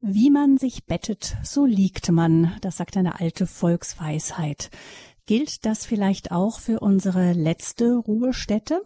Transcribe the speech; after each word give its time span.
Wie 0.00 0.30
man 0.30 0.58
sich 0.58 0.84
bettet, 0.84 1.36
so 1.42 1.66
liegt 1.66 2.12
man, 2.12 2.52
das 2.60 2.76
sagt 2.76 2.96
eine 2.96 3.18
alte 3.18 3.48
Volksweisheit. 3.48 4.70
Gilt 5.26 5.66
das 5.66 5.86
vielleicht 5.86 6.30
auch 6.30 6.60
für 6.60 6.78
unsere 6.78 7.32
letzte 7.32 7.96
Ruhestätte? 7.96 8.82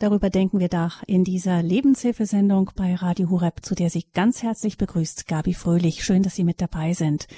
Darüber 0.00 0.28
denken 0.28 0.58
wir 0.58 0.68
da 0.68 0.90
in 1.06 1.22
dieser 1.22 1.62
Lebenshilfesendung 1.62 2.72
bei 2.74 2.96
Radio 2.96 3.30
Hureb, 3.30 3.64
zu 3.64 3.76
der 3.76 3.90
Sie 3.90 4.06
ganz 4.12 4.42
herzlich 4.42 4.76
begrüßt, 4.76 5.28
Gabi 5.28 5.54
Fröhlich. 5.54 6.02
Schön, 6.02 6.24
dass 6.24 6.34
Sie 6.34 6.44
mit 6.44 6.60
dabei 6.60 6.94
sind. 6.94 7.28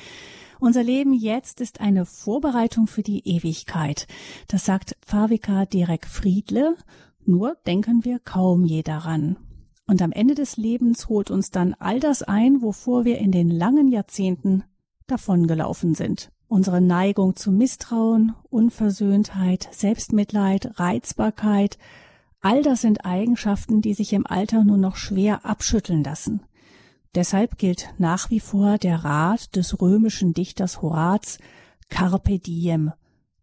Unser 0.59 0.83
Leben 0.83 1.13
jetzt 1.13 1.61
ist 1.61 1.83
eine 1.83 2.07
Vorbereitung 2.07 2.87
für 2.87 3.03
die 3.03 3.29
Ewigkeit. 3.29 4.07
Das 4.49 4.65
sagt 4.65 4.97
Pfarrvikar 5.03 5.67
Derek 5.67 6.07
Friedle. 6.07 6.77
Nur 7.27 7.57
denken 7.67 8.07
wir 8.07 8.21
kaum 8.21 8.65
je 8.65 8.83
daran. 8.83 9.37
Und 9.87 10.01
am 10.01 10.13
Ende 10.13 10.35
des 10.35 10.57
Lebens 10.57 11.09
holt 11.09 11.31
uns 11.31 11.51
dann 11.51 11.75
all 11.75 12.01
das 12.01 12.23
ein, 12.23 12.63
wovor 12.63 13.05
wir 13.05 13.19
in 13.19 13.33
den 13.33 13.51
langen 13.51 13.89
Jahrzehnten 13.89 14.65
davongelaufen 15.07 15.95
sind. 15.95 16.31
Unsere 16.49 16.81
Neigung 16.81 17.35
zu 17.35 17.51
Misstrauen, 17.51 18.35
Unversöhntheit, 18.51 19.69
Selbstmitleid, 19.73 20.79
Reizbarkeit, 20.79 21.79
all 22.41 22.63
das 22.63 22.83
sind 22.83 23.05
Eigenschaften, 23.05 23.81
die 23.81 23.95
sich 23.95 24.13
im 24.13 24.27
Alter 24.27 24.65
nur 24.65 24.77
noch 24.77 24.97
schwer 24.97 25.45
abschütteln 25.47 26.05
lassen. 26.05 26.43
Deshalb 27.15 27.59
gilt 27.59 27.93
nach 27.99 28.31
wie 28.31 28.41
vor 28.41 28.79
der 28.79 29.05
Rat 29.05 29.55
des 29.57 29.81
römischen 29.81 30.33
Dichters 30.33 30.81
Horaz 30.81 31.39
Carpe 31.91 32.39
diem, 32.39 32.93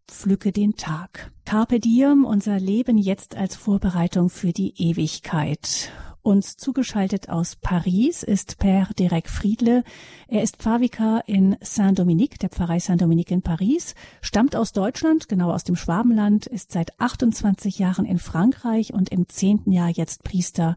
pflücke 0.08 0.50
den 0.50 0.74
Tag. 0.74 1.30
Carpe 1.44 1.78
diem, 1.78 2.24
unser 2.24 2.58
Leben 2.58 2.98
jetzt 2.98 3.36
als 3.36 3.54
Vorbereitung 3.54 4.28
für 4.28 4.52
die 4.52 4.74
Ewigkeit. 4.76 5.92
Uns 6.22 6.58
zugeschaltet 6.58 7.30
aus 7.30 7.56
Paris 7.56 8.22
ist 8.22 8.60
Père 8.60 8.94
Derek 8.94 9.30
Friedle. 9.30 9.84
Er 10.28 10.42
ist 10.42 10.58
Pfarrvikar 10.58 11.22
in 11.26 11.56
Saint-Dominique, 11.62 12.38
der 12.38 12.50
Pfarrei 12.50 12.78
Saint-Dominique 12.78 13.30
in 13.30 13.40
Paris, 13.40 13.94
stammt 14.20 14.54
aus 14.54 14.72
Deutschland, 14.72 15.30
genau 15.30 15.50
aus 15.50 15.64
dem 15.64 15.76
Schwabenland, 15.76 16.46
ist 16.46 16.72
seit 16.72 17.00
28 17.00 17.78
Jahren 17.78 18.04
in 18.04 18.18
Frankreich 18.18 18.92
und 18.92 19.08
im 19.08 19.30
zehnten 19.30 19.72
Jahr 19.72 19.88
jetzt 19.88 20.22
Priester 20.22 20.76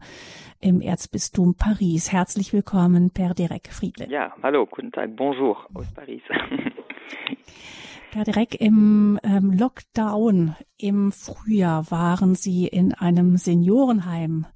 im 0.60 0.80
Erzbistum 0.80 1.54
Paris. 1.56 2.10
Herzlich 2.10 2.54
willkommen, 2.54 3.10
Père 3.10 3.34
Derek 3.34 3.68
Friedle. 3.70 4.08
Ja, 4.08 4.32
hallo, 4.42 4.64
guten 4.64 4.92
Tag, 4.92 5.14
bonjour 5.14 5.58
aus 5.74 5.92
Paris. 5.92 6.22
Herr 8.12 8.24
Dreck, 8.24 8.58
im 8.60 9.18
ähm, 9.24 9.52
Lockdown 9.52 10.54
im 10.78 11.12
Frühjahr 11.12 11.90
waren 11.90 12.34
Sie 12.34 12.66
in 12.66 12.94
einem 12.94 13.36
Seniorenheim 13.36 14.46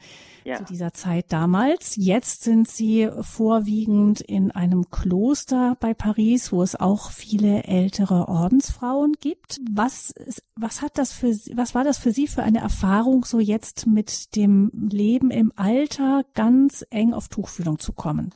ja. 0.49 0.57
zu 0.57 0.65
dieser 0.65 0.93
Zeit 0.93 1.27
damals. 1.31 1.97
Jetzt 1.97 2.43
sind 2.43 2.69
Sie 2.69 3.09
vorwiegend 3.21 4.21
in 4.21 4.51
einem 4.51 4.91
Kloster 4.91 5.77
bei 5.81 5.95
Paris, 5.95 6.53
wo 6.53 6.63
es 6.63 6.79
auch 6.79 7.11
viele 7.11 7.65
ältere 7.65 8.29
Ordensfrauen 8.29 9.15
gibt. 9.21 9.59
Was, 9.71 10.15
was 10.57 10.83
hat 10.83 10.99
das 10.99 11.13
für, 11.13 11.29
was 11.57 11.75
war 11.75 11.85
das 11.85 11.99
für 11.99 12.11
Sie 12.11 12.27
für 12.27 12.43
eine 12.43 12.59
Erfahrung, 12.59 13.25
so 13.25 13.41
jetzt 13.41 13.87
mit 13.87 14.37
dem 14.37 14.71
Leben 14.91 15.31
im 15.31 15.53
Alter 15.57 16.23
ganz 16.35 16.87
eng 16.91 17.13
auf 17.13 17.29
Tuchfühlung 17.29 17.79
zu 17.79 17.93
kommen? 17.93 18.35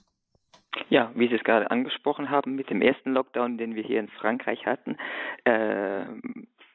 Ja, 0.89 1.11
wie 1.15 1.29
Sie 1.29 1.35
es 1.35 1.45
gerade 1.45 1.71
angesprochen 1.71 2.31
haben, 2.31 2.55
mit 2.55 2.71
dem 2.71 2.83
ersten 2.83 3.13
Lockdown, 3.13 3.59
den 3.59 3.75
wir 3.75 3.83
hier 3.83 4.01
in 4.01 4.09
Frankreich 4.09 4.67
hatten, 4.67 4.97
äh, 5.45 6.05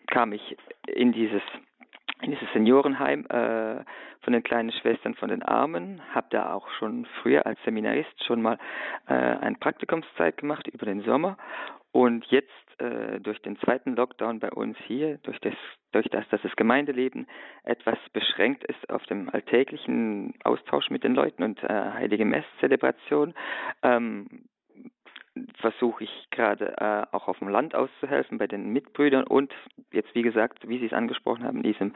kam 0.08 0.33
ich 0.33 0.58
in 0.88 1.11
dieses 1.11 1.41
in 2.22 2.31
dieses 2.31 2.52
Seniorenheim 2.53 3.25
äh, 3.27 3.83
von 4.22 4.33
den 4.33 4.44
kleinen 4.44 4.72
Schwestern 4.72 5.16
von 5.16 5.30
den 5.30 5.44
Armen, 5.44 6.02
habe 6.14 6.27
da 6.31 6.53
auch 6.53 6.69
schon 6.80 7.05
früher 7.22 7.45
als 7.45 7.59
Seminarist 7.64 8.23
schon 8.25 8.41
mal 8.41 8.58
äh, 9.08 9.14
eine 9.14 9.55
Praktikumszeit 9.55 10.38
gemacht 10.38 10.67
über 10.67 10.86
den 10.86 11.02
Sommer. 11.02 11.38
Und 11.91 12.25
jetzt 12.25 12.52
äh, 12.80 13.19
durch 13.19 13.41
den 13.41 13.58
zweiten 13.59 13.95
Lockdown 13.95 14.39
bei 14.39 14.52
uns 14.52 14.77
hier, 14.86 15.17
durch 15.23 15.39
das, 15.39 15.53
durch 15.94 16.08
das, 16.09 16.27
dass 16.30 16.41
das 16.41 16.55
Gemeindeleben 16.55 17.27
etwas 17.64 17.98
beschränkt 18.14 18.64
ist 18.65 18.89
auf 18.89 19.03
dem 19.05 19.30
alltäglichen 19.30 20.33
Austausch 20.43 20.89
mit 20.89 21.03
den 21.03 21.15
Leuten 21.15 21.43
und 21.43 21.64
äh, 21.64 21.67
heilige 21.67 22.26
Messzelebration, 22.26 23.33
ähm, 23.83 24.27
versuche 25.59 26.03
ich 26.03 26.27
gerade 26.31 26.75
äh, 26.77 27.15
auch 27.15 27.27
auf 27.27 27.39
dem 27.39 27.49
Land 27.49 27.75
auszuhelfen 27.75 28.37
bei 28.37 28.48
den 28.48 28.71
Mitbrüdern 28.73 29.23
und 29.23 29.53
jetzt 29.92 30.14
wie 30.15 30.21
gesagt, 30.21 30.67
wie 30.67 30.80
Sie 30.80 30.86
es 30.86 30.93
angesprochen 30.93 31.43
haben, 31.43 31.58
in 31.58 31.64
diesem 31.64 31.95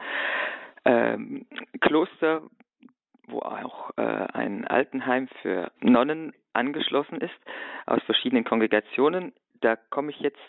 ähm, 0.84 1.46
Kloster, 1.80 2.42
wo 3.28 3.40
auch 3.40 3.90
äh, 3.96 4.02
ein 4.02 4.66
Altenheim 4.66 5.28
für 5.40 5.70
Nonnen 5.80 6.32
angeschlossen 6.52 7.20
ist, 7.20 7.34
aus 7.86 8.02
verschiedenen 8.04 8.44
Kongregationen. 8.44 9.32
Da 9.60 9.76
komme 9.76 10.10
ich 10.10 10.20
jetzt 10.20 10.40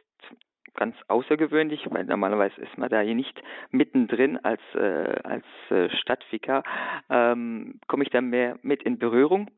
ganz 0.76 0.96
außergewöhnlich, 1.08 1.86
weil 1.92 2.06
normalerweise 2.06 2.60
ist 2.62 2.78
man 2.78 2.90
da 2.90 3.02
hier 3.02 3.16
nicht 3.16 3.42
mittendrin 3.72 4.38
als, 4.44 4.62
äh, 4.76 5.20
als 5.24 5.46
äh, 5.70 5.90
Stadtvikar, 5.98 6.64
ähm, 7.10 7.80
komme 7.88 8.04
ich 8.04 8.10
da 8.10 8.22
mehr 8.22 8.58
mit 8.64 8.84
in 8.84 8.98
Berührung 8.98 9.50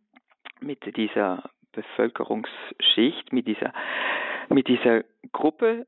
mit 0.62 0.96
dieser 0.98 1.50
Bevölkerungsschicht, 1.76 3.32
mit 3.32 3.48
dieser, 3.48 3.74
mit 4.50 4.68
dieser 4.68 5.04
Gruppe 5.32 5.86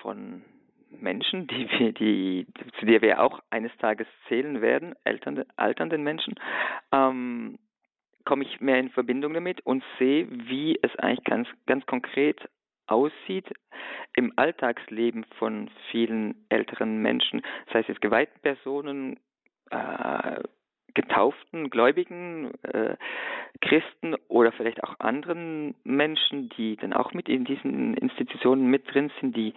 von 0.00 0.42
Menschen, 0.90 1.46
die 1.46 1.68
wir, 1.78 1.92
die, 1.92 2.46
zu 2.78 2.86
der 2.86 3.02
wir 3.02 3.22
auch 3.22 3.40
eines 3.50 3.76
Tages 3.78 4.06
zählen 4.28 4.60
werden, 4.60 4.94
alternde, 5.04 5.46
alternden 5.56 6.02
Menschen, 6.02 6.34
ähm, 6.92 7.58
komme 8.24 8.44
ich 8.44 8.60
mehr 8.60 8.78
in 8.78 8.90
Verbindung 8.90 9.34
damit 9.34 9.64
und 9.64 9.84
sehe, 9.98 10.26
wie 10.30 10.78
es 10.82 10.94
eigentlich 10.96 11.24
ganz, 11.24 11.48
ganz 11.66 11.86
konkret 11.86 12.40
aussieht 12.86 13.52
im 14.14 14.32
Alltagsleben 14.36 15.24
von 15.38 15.70
vielen 15.90 16.46
älteren 16.48 17.02
Menschen, 17.02 17.42
sei 17.72 17.80
es 17.80 17.88
jetzt 17.88 18.00
geweihten 18.00 18.40
Personen, 18.40 19.18
äh, 19.70 20.42
getauften, 20.96 21.68
gläubigen 21.70 22.52
äh, 22.64 22.96
Christen 23.60 24.16
oder 24.28 24.50
vielleicht 24.50 24.82
auch 24.82 24.98
anderen 24.98 25.74
Menschen, 25.84 26.48
die 26.56 26.76
dann 26.76 26.94
auch 26.94 27.12
mit 27.12 27.28
in 27.28 27.44
diesen 27.44 27.94
Institutionen 27.94 28.66
mit 28.66 28.92
drin 28.92 29.12
sind, 29.20 29.36
die 29.36 29.52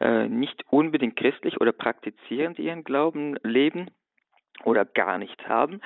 äh, 0.00 0.28
nicht 0.28 0.64
unbedingt 0.68 1.16
christlich 1.16 1.60
oder 1.60 1.72
praktizierend 1.72 2.58
ihren 2.58 2.82
Glauben 2.84 3.36
leben 3.42 3.90
oder 4.64 4.84
gar 4.84 5.18
nicht 5.18 5.48
haben. 5.48 5.80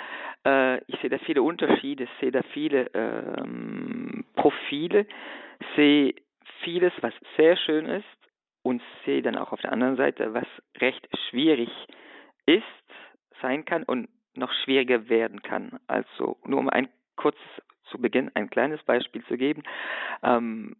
Äh, 0.47 0.79
ich 0.87 0.99
sehe 1.01 1.11
da 1.11 1.19
viele 1.19 1.43
Unterschiede, 1.43 2.09
sehe 2.21 2.33
da 2.33 2.41
viele 2.55 2.91
ähm, 2.95 4.25
Profile, 4.35 5.07
sehe 5.77 6.15
vieles, 6.63 6.93
was 7.03 7.13
sehr 7.37 7.57
schön 7.59 7.87
ist 7.87 8.05
und 8.63 8.83
sehe 9.05 9.21
dann 9.21 9.37
auch 9.37 9.53
auf 9.53 9.61
der 9.61 9.73
anderen 9.73 9.97
Seite, 9.97 10.33
was 10.33 10.47
recht 10.81 11.07
schwierig 11.29 11.69
ist, 12.47 12.65
sein 13.43 13.67
kann 13.67 13.83
und 13.83 14.09
noch 14.37 14.53
schwieriger 14.65 15.09
werden 15.09 15.43
kann. 15.43 15.79
Also 15.87 16.39
nur 16.45 16.59
um 16.59 16.69
ein 16.69 16.89
kurzes 17.17 17.41
zu 17.91 17.99
Beginn 18.01 18.31
ein 18.35 18.51
kleines 18.51 18.83
Beispiel 18.83 19.25
zu 19.27 19.37
geben. 19.37 19.63
Ähm, 20.23 20.77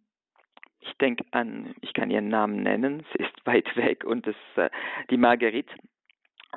ich 0.81 0.93
denke 0.97 1.25
an, 1.31 1.75
ich 1.81 1.93
kann 1.93 2.11
ihren 2.11 2.29
Namen 2.29 2.61
nennen, 2.63 3.05
sie 3.13 3.23
ist 3.23 3.45
weit 3.45 3.75
weg 3.75 4.03
und 4.03 4.27
das, 4.27 4.35
äh, 4.55 4.69
die 5.09 5.17
Marguerite 5.17 5.73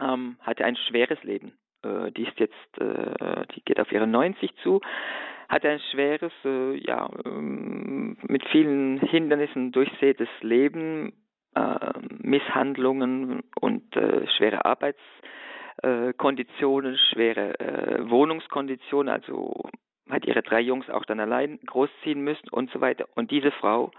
ähm, 0.00 0.36
hatte 0.40 0.64
ein 0.64 0.76
schweres 0.76 1.22
Leben. 1.22 1.52
Äh, 1.82 2.12
die 2.12 2.24
ist 2.24 2.38
jetzt, 2.38 2.78
äh, 2.78 3.46
die 3.54 3.62
geht 3.64 3.80
auf 3.80 3.92
ihre 3.92 4.06
90 4.06 4.54
zu, 4.62 4.80
hat 5.48 5.64
ein 5.64 5.80
schweres, 5.90 6.32
äh, 6.44 6.76
ja, 6.76 7.08
ähm, 7.24 8.18
mit 8.22 8.46
vielen 8.48 8.98
Hindernissen 9.00 9.72
durchsätes 9.72 10.28
Leben, 10.40 11.14
äh, 11.54 11.92
Misshandlungen 12.18 13.42
und 13.60 13.96
äh, 13.96 14.26
schwere 14.36 14.64
Arbeits 14.64 15.00
äh, 15.82 16.12
Konditionen, 16.12 16.98
schwere 17.10 17.58
äh, 17.60 18.10
Wohnungskonditionen, 18.10 19.12
also 19.12 19.70
hat 20.08 20.24
ihre 20.24 20.42
drei 20.42 20.60
Jungs 20.60 20.88
auch 20.90 21.04
dann 21.04 21.20
allein 21.20 21.58
großziehen 21.66 22.20
müssen 22.20 22.48
und 22.50 22.70
so 22.70 22.80
weiter. 22.80 23.06
Und 23.14 23.30
diese 23.30 23.50
Frau, 23.50 23.90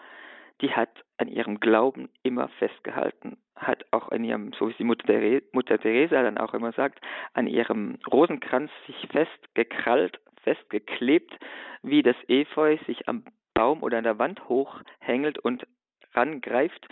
die 0.61 0.71
hat 0.71 0.89
an 1.17 1.27
ihrem 1.27 1.59
Glauben 1.59 2.09
immer 2.23 2.49
festgehalten, 2.59 3.37
hat 3.55 3.85
auch 3.91 4.09
an 4.09 4.23
ihrem, 4.23 4.51
so 4.53 4.69
wie 4.69 4.73
die 4.73 4.83
Mutter, 4.83 5.05
Therese, 5.05 5.45
Mutter 5.53 5.79
Teresa 5.79 6.21
dann 6.23 6.37
auch 6.37 6.53
immer 6.53 6.71
sagt, 6.71 6.99
an 7.33 7.47
ihrem 7.47 7.99
Rosenkranz 8.11 8.71
sich 8.87 9.07
festgekrallt, 9.11 10.19
festgeklebt, 10.43 11.37
wie 11.83 12.01
das 12.01 12.15
Efeu 12.27 12.77
sich 12.87 13.07
am 13.07 13.23
Baum 13.53 13.83
oder 13.83 13.97
an 13.97 14.03
der 14.03 14.19
Wand 14.19 14.47
hochhängelt 14.47 15.39
und 15.39 15.67
rangreift. 16.13 16.87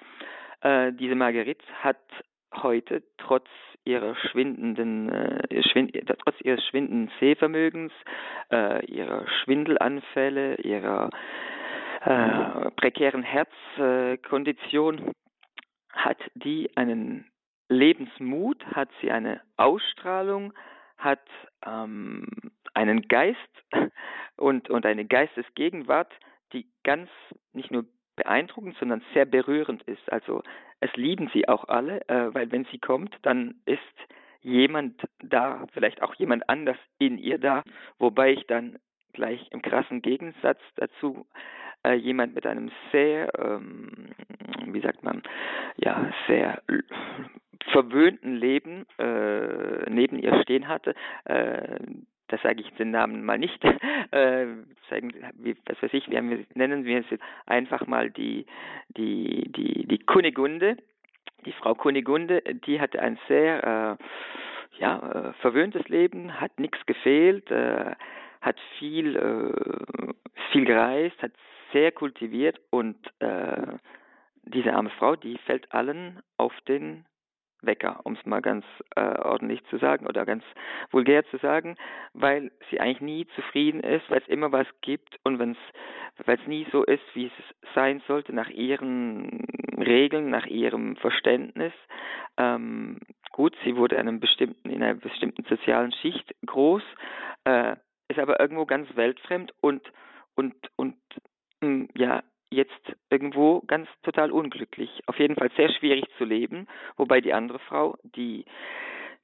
Äh, 0.61 0.93
diese 0.93 1.15
Marguerite 1.15 1.65
hat 1.81 1.99
heute 2.53 3.03
trotz 3.17 3.47
ihrer 3.87 4.15
schwindenden, 4.15 5.09
äh, 5.09 5.63
schwind, 5.63 5.97
trotz 6.23 6.35
ihres 6.41 6.63
schwindenden 6.67 7.09
Sehvermögens, 7.19 7.93
äh, 8.51 8.85
ihrer 8.85 9.25
Schwindelanfälle, 9.27 10.55
ihrer 10.57 11.09
äh, 12.01 12.71
prekären 12.71 13.23
Herzkondition, 13.23 15.13
hat 15.91 16.17
die 16.35 16.69
einen 16.75 17.25
Lebensmut, 17.69 18.63
hat 18.67 18.89
sie 19.01 19.09
eine 19.09 19.41
Ausstrahlung, 19.55 20.53
hat 20.97 21.27
ähm, 21.65 22.27
einen 22.73 23.07
Geist 23.07 23.39
und, 24.37 24.69
und 24.69 24.85
eine 24.85 25.05
Geistesgegenwart, 25.05 26.11
die 26.53 26.67
ganz 26.83 27.09
nicht 27.53 27.71
nur 27.71 27.85
beeindruckend, 28.17 28.75
sondern 28.77 29.01
sehr 29.13 29.25
berührend 29.25 29.81
ist. 29.83 30.11
Also 30.11 30.43
es 30.81 30.93
lieben 30.95 31.29
sie 31.33 31.47
auch 31.47 31.69
alle, 31.69 32.01
äh, 32.09 32.33
weil 32.33 32.51
wenn 32.51 32.65
sie 32.65 32.79
kommt, 32.79 33.15
dann 33.21 33.55
ist 33.65 33.79
jemand 34.41 35.01
da, 35.23 35.65
vielleicht 35.73 36.01
auch 36.01 36.13
jemand 36.15 36.49
anders 36.49 36.77
in 36.99 37.17
ihr 37.17 37.37
da, 37.37 37.63
wobei 37.97 38.33
ich 38.33 38.45
dann 38.47 38.77
gleich 39.13 39.47
im 39.51 39.61
krassen 39.61 40.01
Gegensatz 40.01 40.59
dazu 40.75 41.25
äh, 41.85 41.93
jemand 41.93 42.35
mit 42.35 42.45
einem 42.45 42.71
sehr, 42.91 43.31
ähm, 43.39 44.09
wie 44.65 44.81
sagt 44.81 45.03
man, 45.03 45.23
ja, 45.77 46.11
sehr 46.27 46.61
verwöhnten 47.71 48.35
Leben 48.35 48.85
äh, 48.97 49.89
neben 49.89 50.19
ihr 50.19 50.41
stehen 50.43 50.67
hatte. 50.67 50.95
Äh, 51.25 51.79
das 52.27 52.41
sage 52.41 52.61
ich 52.61 52.69
den 52.73 52.91
Namen 52.91 53.23
mal 53.23 53.37
nicht, 53.37 53.63
äh, 54.11 54.47
sagen, 54.89 55.13
wie, 55.35 55.55
was 55.65 55.81
weiß 55.81 55.93
ich, 55.93 56.09
wir 56.09 56.17
haben, 56.17 56.45
nennen 56.53 56.85
wir 56.85 56.99
es 56.99 57.19
einfach 57.45 57.87
mal 57.87 58.09
die, 58.09 58.45
die, 58.89 59.51
die, 59.51 59.87
die 59.87 59.99
Kunigunde, 59.99 60.77
die 61.45 61.53
Frau 61.53 61.75
Kunigunde, 61.75 62.41
die 62.65 62.79
hatte 62.79 63.01
ein 63.01 63.17
sehr, 63.27 63.97
äh, 63.99 64.03
ja, 64.79 65.29
äh, 65.29 65.33
verwöhntes 65.41 65.87
Leben, 65.89 66.39
hat 66.39 66.59
nichts 66.59 66.85
gefehlt, 66.85 67.49
äh, 67.51 67.95
hat 68.41 68.59
viel, 68.77 69.15
äh, 69.15 70.13
viel 70.51 70.65
gereist, 70.65 71.21
hat 71.21 71.31
sehr 71.73 71.91
kultiviert 71.91 72.59
und 72.69 72.95
äh, 73.19 73.77
diese 74.43 74.73
arme 74.73 74.89
Frau, 74.91 75.15
die 75.15 75.37
fällt 75.39 75.73
allen 75.73 76.21
auf 76.37 76.53
den 76.67 77.05
Wecker, 77.67 77.99
um 78.03 78.13
es 78.13 78.25
mal 78.25 78.41
ganz 78.41 78.65
äh, 78.95 79.01
ordentlich 79.01 79.63
zu 79.65 79.77
sagen 79.77 80.07
oder 80.07 80.25
ganz 80.25 80.43
vulgär 80.89 81.23
zu 81.25 81.37
sagen, 81.37 81.75
weil 82.13 82.51
sie 82.69 82.79
eigentlich 82.79 83.01
nie 83.01 83.27
zufrieden 83.35 83.81
ist, 83.81 84.09
weil 84.09 84.21
es 84.21 84.27
immer 84.27 84.51
was 84.51 84.67
gibt 84.81 85.19
und 85.23 85.37
weil 85.37 86.39
es 86.39 86.47
nie 86.47 86.65
so 86.71 86.83
ist, 86.83 87.03
wie 87.13 87.27
es 87.27 87.73
sein 87.75 88.01
sollte, 88.07 88.33
nach 88.33 88.49
ihren 88.49 89.45
Regeln, 89.77 90.29
nach 90.29 90.47
ihrem 90.47 90.95
Verständnis. 90.95 91.73
Ähm, 92.37 92.99
gut, 93.31 93.55
sie 93.63 93.75
wurde 93.75 93.95
in, 93.95 94.01
einem 94.01 94.19
bestimmten, 94.19 94.69
in 94.69 94.81
einer 94.81 94.95
bestimmten 94.95 95.43
sozialen 95.43 95.91
Schicht 95.91 96.33
groß, 96.45 96.83
äh, 97.45 97.75
ist 98.07 98.19
aber 98.19 98.39
irgendwo 98.39 98.65
ganz 98.65 98.87
weltfremd 98.95 99.53
und 99.61 99.83
und 100.35 100.55
und 100.75 100.95
hm, 101.61 101.89
ja 101.95 102.23
jetzt 102.49 102.95
irgendwo 103.09 103.61
ganz 103.61 103.87
total 104.03 104.31
unglücklich. 104.31 105.01
Auf 105.05 105.19
jeden 105.19 105.35
Fall 105.35 105.49
sehr 105.57 105.69
schwierig 105.69 106.05
zu 106.17 106.25
leben, 106.25 106.67
wobei 106.95 107.21
die 107.21 107.33
andere 107.33 107.59
Frau, 107.59 107.97
die 108.03 108.45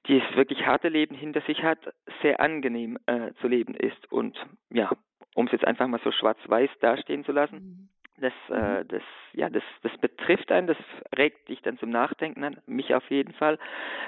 die 0.07 0.17
es 0.17 0.35
wirklich 0.35 0.65
harte 0.65 0.89
Leben 0.89 1.15
hinter 1.15 1.41
sich 1.41 1.63
hat, 1.63 1.79
sehr 2.21 2.39
angenehm 2.39 2.97
äh, 3.05 3.31
zu 3.39 3.47
leben 3.47 3.73
ist. 3.73 4.11
Und 4.11 4.37
ja, 4.69 4.91
um 5.33 5.45
es 5.45 5.51
jetzt 5.51 5.65
einfach 5.65 5.87
mal 5.87 6.01
so 6.03 6.11
schwarz-weiß 6.11 6.69
dastehen 6.81 7.23
zu 7.23 7.31
lassen, 7.31 7.89
mhm. 8.17 8.21
das, 8.21 8.33
äh, 8.49 8.83
mhm. 8.83 8.87
das, 8.89 9.01
ja, 9.33 9.49
das, 9.49 9.63
das 9.81 9.97
betrifft 9.99 10.51
einen, 10.51 10.67
das 10.67 10.77
regt 11.17 11.47
dich 11.47 11.61
dann 11.61 11.77
zum 11.77 11.89
Nachdenken 11.89 12.43
an, 12.43 12.57
mich 12.65 12.93
auf 12.93 13.09
jeden 13.09 13.33
Fall, 13.33 13.57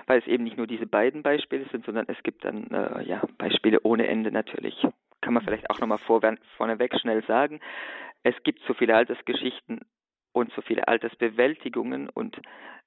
weil 0.08 0.20
es 0.20 0.28
eben 0.28 0.44
nicht 0.44 0.58
nur 0.58 0.68
diese 0.68 0.86
beiden 0.86 1.24
Beispiele 1.24 1.66
sind, 1.72 1.86
sondern 1.86 2.06
es 2.10 2.22
gibt 2.24 2.44
dann 2.44 2.68
äh, 2.72 3.04
ja 3.04 3.22
Beispiele 3.38 3.80
ohne 3.84 4.08
Ende 4.08 4.32
natürlich. 4.32 4.86
Kann 5.26 5.34
man 5.34 5.44
vielleicht 5.44 5.70
auch 5.70 5.80
nochmal 5.80 5.98
vor, 5.98 6.22
vorneweg 6.56 6.98
schnell 7.02 7.24
sagen 7.26 7.60
es 8.26 8.36
gibt 8.44 8.62
so 8.68 8.74
viele 8.74 8.96
Altersgeschichten 8.96 9.82
und 10.34 10.52
so 10.54 10.62
viele 10.62 10.88
Altersbewältigungen 10.88 12.10
und 12.10 12.42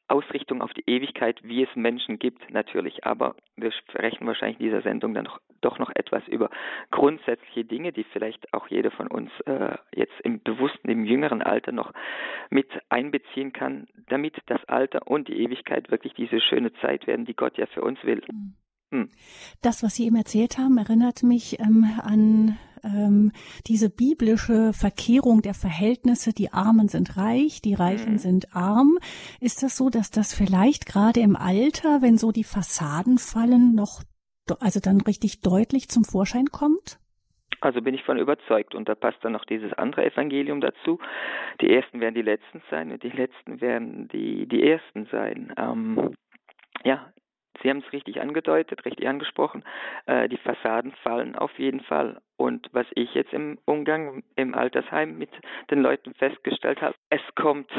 Ausrichtung 0.08 0.62
auf 0.62 0.73
die 0.75 0.82
Ewigkeit, 0.87 1.38
wie 1.44 1.62
es 1.62 1.76
Menschen 1.76 2.19
gibt, 2.19 2.50
natürlich. 2.50 3.06
Aber 3.06 3.37
wir 3.56 3.70
sprechen 3.70 4.26
wahrscheinlich 4.26 4.58
in 4.58 4.67
dieser 4.67 4.82
Sendung 4.82 5.14
dann 5.14 5.26
doch, 5.26 5.40
doch 5.61 5.79
noch 5.79 5.90
etwas 5.94 6.26
über 6.26 6.50
grundsätzliche 6.90 7.64
Dinge, 7.64 7.93
die 7.93 8.02
vielleicht 8.02 8.52
auch 8.52 8.67
jeder 8.69 8.90
von 8.90 9.06
uns 9.06 9.31
äh, 9.43 9.76
jetzt 9.94 10.19
im 10.25 10.43
bewussten, 10.43 10.88
im 10.88 11.05
jüngeren 11.05 11.43
Alter 11.43 11.70
noch 11.70 11.93
mit 12.50 12.69
einbeziehen 12.88 13.52
kann, 13.52 13.87
damit 14.08 14.35
das 14.46 14.64
Alter 14.64 15.06
und 15.06 15.29
die 15.29 15.40
Ewigkeit 15.40 15.90
wirklich 15.90 16.14
diese 16.14 16.40
schöne 16.40 16.73
Zeit 16.81 17.06
werden, 17.06 17.26
die 17.26 17.37
Gott 17.37 17.58
ja 17.58 17.67
für 17.67 17.82
uns 17.82 18.02
will. 18.02 18.23
Mhm. 18.29 18.55
Hm. 18.90 19.11
Das, 19.62 19.82
was 19.82 19.96
Sie 19.96 20.06
eben 20.06 20.17
erzählt 20.17 20.58
haben, 20.58 20.79
erinnert 20.79 21.23
mich 21.23 21.61
ähm, 21.61 21.87
an 22.02 22.58
ähm, 22.85 23.32
diese 23.67 23.90
biblische 23.90 24.73
Verkehrung 24.73 25.43
der 25.43 25.55
Verhältnisse. 25.55 26.32
Die 26.32 26.52
Armen 26.52 26.88
sind 26.88 27.17
reich, 27.17 27.61
die 27.61 27.75
Reichen 27.75 28.12
hm. 28.12 28.19
sind 28.19 28.56
arm. 28.56 28.99
Ist 29.40 29.62
das 29.62 29.76
so, 29.76 29.90
dass 29.90 30.11
das 30.11 30.35
vielleicht 30.35 30.87
gerade 30.87 31.20
im 31.20 31.37
Alter, 31.37 32.02
wenn 32.02 32.17
so 32.17 32.32
die 32.32 32.44
Fassaden 32.44 33.19
fallen, 33.19 33.75
noch, 33.75 34.02
also 34.61 34.81
dann 34.81 35.00
richtig 35.02 35.40
deutlich 35.43 35.88
zum 35.88 36.05
Vorschein 36.05 36.46
kommt? 36.46 36.99
Also 37.61 37.82
bin 37.82 37.94
ich 37.94 38.05
von 38.05 38.19
überzeugt. 38.19 38.75
Und 38.75 38.88
da 38.88 38.94
passt 38.94 39.19
dann 39.23 39.32
noch 39.32 39.44
dieses 39.44 39.73
andere 39.73 40.05
Evangelium 40.06 40.61
dazu. 40.61 40.99
Die 41.61 41.70
Ersten 41.70 42.00
werden 42.00 42.14
die 42.14 42.23
Letzten 42.23 42.62
sein 42.70 42.93
und 42.93 43.02
die 43.02 43.11
Letzten 43.11 43.61
werden 43.61 44.08
die, 44.08 44.46
die 44.46 44.62
Ersten 44.62 45.06
sein. 45.11 45.52
Ähm, 45.56 46.14
ja, 46.85 47.12
Sie 47.63 47.71
haben 47.71 47.83
es 47.87 47.93
richtig 47.93 48.21
angedeutet, 48.21 48.85
richtig 48.85 49.09
angesprochen. 49.09 49.65
Äh, 50.07 50.29
die 50.29 50.37
Fassaden 50.37 50.93
fallen 51.03 51.37
auf 51.37 51.59
jeden 51.59 51.81
Fall. 51.81 52.21
Und 52.37 52.69
was 52.73 52.87
ich 52.95 53.15
jetzt 53.15 53.33
im 53.33 53.59
Umgang 53.65 54.23
im 54.37 54.55
Altersheim 54.55 55.19
mit 55.19 55.31
den 55.71 55.81
Leuten 55.81 56.15
festgestellt 56.15 56.81
habe, 56.81 56.95
es 57.11 57.23
kommt 57.35 57.71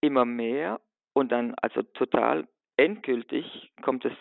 immer 0.00 0.24
mehr 0.24 0.80
und 1.12 1.32
dann 1.32 1.54
also 1.62 1.82
total 1.82 2.46
endgültig 2.76 3.72
kommt 3.82 4.04
es 4.04 4.12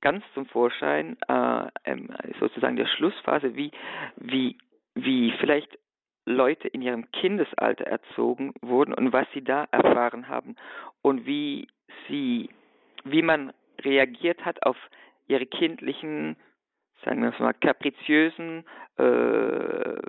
ganz 0.00 0.24
zum 0.34 0.46
Vorschein, 0.46 1.16
äh, 1.28 1.66
ähm, 1.84 2.08
sozusagen 2.38 2.76
der 2.76 2.86
Schlussphase, 2.86 3.54
wie, 3.54 3.70
wie, 4.16 4.56
wie 4.94 5.32
vielleicht 5.38 5.78
Leute 6.24 6.68
in 6.68 6.82
ihrem 6.82 7.10
Kindesalter 7.12 7.86
erzogen 7.86 8.52
wurden 8.62 8.94
und 8.94 9.12
was 9.12 9.26
sie 9.34 9.42
da 9.42 9.66
erfahren 9.70 10.28
haben 10.28 10.56
und 11.02 11.26
wie 11.26 11.68
sie, 12.08 12.50
wie 13.04 13.22
man 13.22 13.52
reagiert 13.84 14.44
hat 14.44 14.64
auf 14.64 14.76
ihre 15.28 15.46
kindlichen, 15.46 16.36
sagen 17.04 17.22
wir 17.22 17.32
mal, 17.38 17.54
kapriziösen 17.54 18.64
äh, 18.96 20.00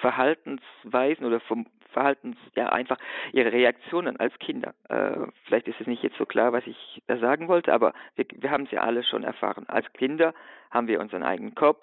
Verhaltensweisen 0.00 1.26
oder 1.26 1.40
vom 1.40 1.66
Verhaltens, 1.92 2.36
ja 2.54 2.68
einfach 2.68 2.98
ihre 3.32 3.52
Reaktionen 3.52 4.18
als 4.18 4.38
Kinder. 4.38 4.74
Äh, 4.90 5.28
vielleicht 5.44 5.66
ist 5.66 5.80
es 5.80 5.86
nicht 5.86 6.02
jetzt 6.02 6.18
so 6.18 6.26
klar, 6.26 6.52
was 6.52 6.66
ich 6.66 7.02
da 7.06 7.16
sagen 7.16 7.48
wollte, 7.48 7.72
aber 7.72 7.94
wir, 8.16 8.26
wir 8.34 8.50
haben 8.50 8.64
es 8.64 8.70
ja 8.70 8.82
alle 8.82 9.02
schon 9.02 9.24
erfahren. 9.24 9.64
Als 9.68 9.90
Kinder 9.94 10.34
haben 10.70 10.88
wir 10.88 11.00
unseren 11.00 11.22
eigenen 11.22 11.54
Kopf, 11.54 11.82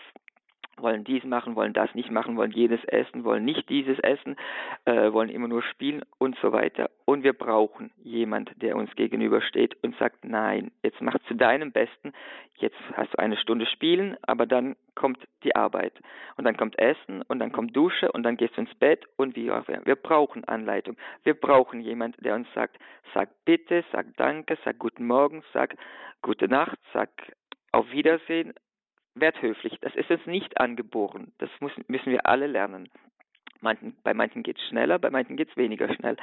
wollen 0.78 1.04
dies 1.04 1.24
machen, 1.24 1.56
wollen 1.56 1.74
das 1.74 1.94
nicht 1.96 2.12
machen, 2.12 2.38
wollen 2.38 2.52
jedes 2.52 2.84
essen, 2.86 3.24
wollen 3.24 3.46
nicht 3.46 3.70
dieses 3.70 4.00
essen, 4.00 4.36
äh, 4.86 5.12
wollen 5.12 5.30
immer 5.30 5.48
nur 5.48 5.62
spielen 5.64 6.04
und 6.18 6.38
so 6.42 6.52
weiter. 6.52 6.90
Und 7.06 7.24
wir 7.24 7.34
brauchen 7.34 7.92
jemand, 8.04 8.52
der 8.62 8.76
uns 8.76 8.94
gegenübersteht 8.96 9.76
und 9.84 9.96
sagt, 9.98 10.26
nein, 10.26 10.72
jetzt 10.82 11.02
mach 11.02 11.18
zu 11.28 11.36
deinem 11.36 11.72
Besten, 11.72 12.14
jetzt 12.58 12.78
hast 12.94 13.14
du 13.14 13.20
eine 13.20 13.38
Stunde 13.38 13.66
spielen, 13.66 14.18
aber 14.24 14.46
dann 14.46 14.76
kommt 14.96 15.20
die 15.44 15.56
Arbeit 15.56 15.94
und 16.38 16.46
dann 16.46 16.58
kommt 16.58 16.78
Essen 16.80 17.22
und 17.28 17.40
dann 17.40 17.52
kommt 17.52 17.76
Dusche 17.76 18.12
und 18.12 18.24
dann 18.24 18.38
gehst 18.38 18.56
du 18.58 18.62
ins 18.62 18.76
Bett 18.76 19.06
und 19.18 19.36
wie 19.36 19.52
auch 19.52 19.68
immer. 19.68 19.86
Wir 19.86 19.96
brauchen 19.96 20.44
Anleitung. 20.46 20.98
Wir 21.24 21.34
brauchen 21.34 21.82
jemand, 21.82 22.16
der 22.24 22.36
uns 22.36 22.48
sagt, 22.54 22.78
sag 23.14 23.30
bitte, 23.46 23.84
sag 23.92 24.16
danke, 24.18 24.58
sag 24.64 24.80
guten 24.80 25.06
Morgen, 25.06 25.44
sag 25.54 25.76
gute 26.22 26.48
Nacht, 26.48 26.80
sag 26.94 27.10
auf 27.72 27.92
Wiedersehen, 27.92 28.54
werd 29.16 29.42
höflich. 29.42 29.78
Das 29.82 29.96
ist 29.96 30.10
uns 30.10 30.26
nicht 30.26 30.60
angeboren. 30.60 31.32
Das 31.38 31.50
muss, 31.60 31.72
müssen 31.88 32.12
wir 32.12 32.26
alle 32.26 32.48
lernen. 32.48 32.90
Manchen, 33.62 33.96
bei 34.04 34.14
manchen 34.14 34.44
geht 34.44 34.58
es 34.58 34.68
schneller, 34.68 35.00
bei 35.00 35.10
manchen 35.10 35.38
geht 35.38 35.50
es 35.50 35.58
weniger 35.58 35.94
schnell. 35.94 36.18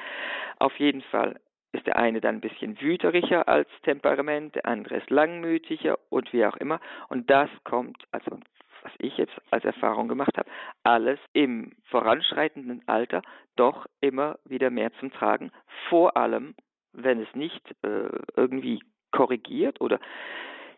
Auf 0.59 0.77
jeden 0.79 1.03
Fall 1.03 1.41
ist 1.73 1.87
der 1.87 1.97
eine 1.97 2.21
dann 2.21 2.37
ein 2.37 2.41
bisschen 2.41 2.81
wüteriger 2.81 3.49
als 3.49 3.69
Temperament, 3.83 4.57
der 4.57 4.67
andere 4.67 4.97
ist 4.97 5.11
langmütiger 5.11 5.99
und 6.09 6.33
wie 6.33 6.45
auch 6.45 6.57
immer. 6.57 6.81
Und 7.09 7.31
das 7.31 7.49
kommt, 7.65 8.05
also 8.11 8.39
was 8.83 8.93
ich 8.99 9.17
jetzt 9.19 9.35
als 9.51 9.65
Erfahrung 9.65 10.09
gemacht 10.09 10.37
habe, 10.37 10.51
alles 10.83 11.19
im 11.33 11.73
voranschreitenden 11.85 12.83
Alter 12.87 13.23
doch 13.57 13.87
immer 14.01 14.39
wieder 14.45 14.71
mehr 14.71 14.93
zum 14.95 15.13
Tragen. 15.13 15.51
Vor 15.89 16.17
allem, 16.17 16.55
wenn 16.93 17.21
es 17.21 17.33
nicht 17.35 17.63
äh, 17.83 18.09
irgendwie 18.37 18.81
korrigiert 19.13 19.81
oder 19.81 20.01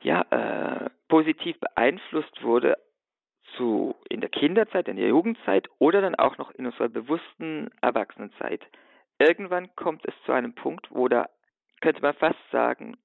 ja, 0.03 0.23
äh, 0.31 0.91
positiv 1.09 1.59
beeinflusst 1.61 2.43
wurde 2.43 2.77
zu, 3.57 3.95
in 4.09 4.21
der 4.21 4.31
Kinderzeit, 4.31 4.89
in 4.89 4.97
der 4.97 5.09
Jugendzeit 5.09 5.69
oder 5.79 6.01
dann 6.01 6.15
auch 6.15 6.39
noch 6.39 6.51
in 6.53 6.67
unserer 6.67 6.89
bewussten 6.89 7.71
Erwachsenenzeit. 7.81 8.63
Irgendwann 9.19 9.75
kommt 9.77 10.05
es 10.07 10.15
zu 10.25 10.33
einem 10.33 10.55
Punkt, 10.55 10.89
wo 10.91 11.09
da, 11.09 11.29
könnte 11.81 12.03
man 12.03 12.15
fast 12.15 12.39
sagen, 12.51 12.97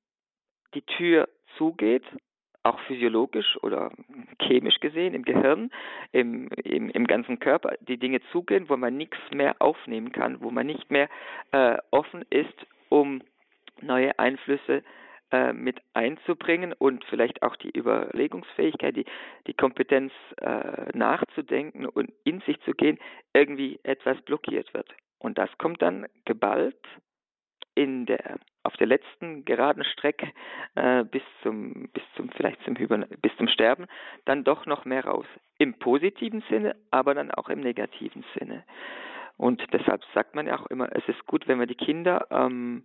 die 0.74 0.82
Tür 0.82 1.28
zugeht, 1.58 2.04
auch 2.64 2.80
physiologisch 2.82 3.58
oder 3.64 3.92
chemisch 4.42 4.80
gesehen 4.80 5.14
im 5.14 5.24
Gehirn, 5.24 5.72
im, 6.12 6.50
im, 6.64 6.90
im 6.90 7.08
ganzen 7.08 7.40
Körper, 7.40 7.76
die 7.82 7.98
Dinge 7.98 8.20
zugehen, 8.32 8.70
wo 8.70 8.76
man 8.76 8.98
nichts 8.98 9.18
mehr 9.32 9.56
aufnehmen 9.60 10.12
kann, 10.12 10.42
wo 10.42 10.52
man 10.52 10.68
nicht 10.68 10.92
mehr 10.92 11.10
äh, 11.52 11.78
offen 11.92 12.26
ist, 12.30 12.66
um 12.90 13.22
neue 13.82 14.18
Einflüsse 14.20 14.84
äh, 15.32 15.54
mit 15.54 15.82
einzubringen 15.94 16.74
und 16.74 17.04
vielleicht 17.06 17.44
auch 17.44 17.56
die 17.58 17.78
Überlegungsfähigkeit, 17.78 18.96
die, 18.96 19.06
die 19.48 19.54
Kompetenz 19.54 20.14
äh, 20.38 20.98
nachzudenken 20.98 21.86
und 21.86 22.12
in 22.24 22.42
sich 22.42 22.60
zu 22.62 22.72
gehen, 22.72 22.98
irgendwie 23.34 23.80
etwas 23.84 24.22
blockiert 24.22 24.74
wird. 24.74 24.90
Und 25.20 25.38
das 25.38 25.50
kommt 25.58 25.82
dann 25.82 26.08
geballt 26.26 26.78
in 27.76 28.06
der 28.06 28.40
auf 28.64 28.76
der 28.78 28.88
letzten 28.88 29.46
geraden 29.46 29.84
Strecke 29.84 30.32
äh, 30.76 31.04
bis 31.04 31.22
zum 31.44 31.90
bis 31.94 32.04
zum 32.16 32.30
vielleicht 32.30 32.62
zum 32.64 32.76
Hibern 32.76 33.06
bis 33.22 33.36
zum 33.38 33.48
Sterben 33.48 33.86
dann 34.26 34.44
doch 34.44 34.66
noch 34.66 34.84
mehr 34.86 35.06
raus 35.06 35.28
im 35.58 35.74
positiven 35.76 36.44
Sinne, 36.50 36.76
aber 36.90 37.14
dann 37.14 37.32
auch 37.32 37.50
im 37.50 37.60
negativen 37.60 38.26
Sinne. 38.38 38.64
Und 39.38 39.62
deshalb 39.72 40.04
sagt 40.14 40.36
man 40.36 40.48
ja 40.48 40.60
auch 40.60 40.68
immer, 40.68 40.90
es 40.96 41.08
ist 41.08 41.26
gut, 41.28 41.48
wenn 41.48 41.60
man 41.60 41.68
die 41.68 41.76
Kinder 41.76 42.28
ähm, 42.32 42.84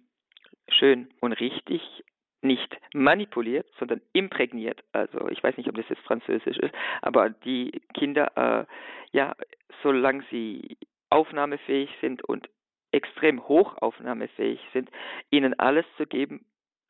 schön 0.69 1.09
und 1.21 1.33
richtig 1.33 1.83
nicht 2.43 2.77
manipuliert, 2.93 3.67
sondern 3.79 4.01
imprägniert. 4.13 4.83
Also 4.93 5.29
ich 5.29 5.43
weiß 5.43 5.57
nicht, 5.57 5.69
ob 5.69 5.77
das 5.77 5.89
jetzt 5.89 6.03
französisch 6.03 6.59
ist, 6.59 6.75
aber 7.01 7.31
die 7.31 7.83
Kinder, 7.95 8.33
äh, 8.37 8.67
ja, 9.17 9.35
solange 9.83 10.25
sie 10.31 10.77
aufnahmefähig 11.11 11.91
sind 12.01 12.25
und 12.25 12.49
extrem 12.91 13.47
hoch 13.49 13.77
aufnahmefähig 13.79 14.61
sind, 14.73 14.91
ihnen 15.31 15.59
alles 15.59 15.87
zu 15.97 16.07
geben, 16.07 16.45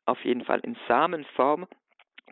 auf 0.05 0.23
jeden 0.25 0.43
Fall 0.43 0.59
in 0.59 0.75
Samenform, 0.87 1.67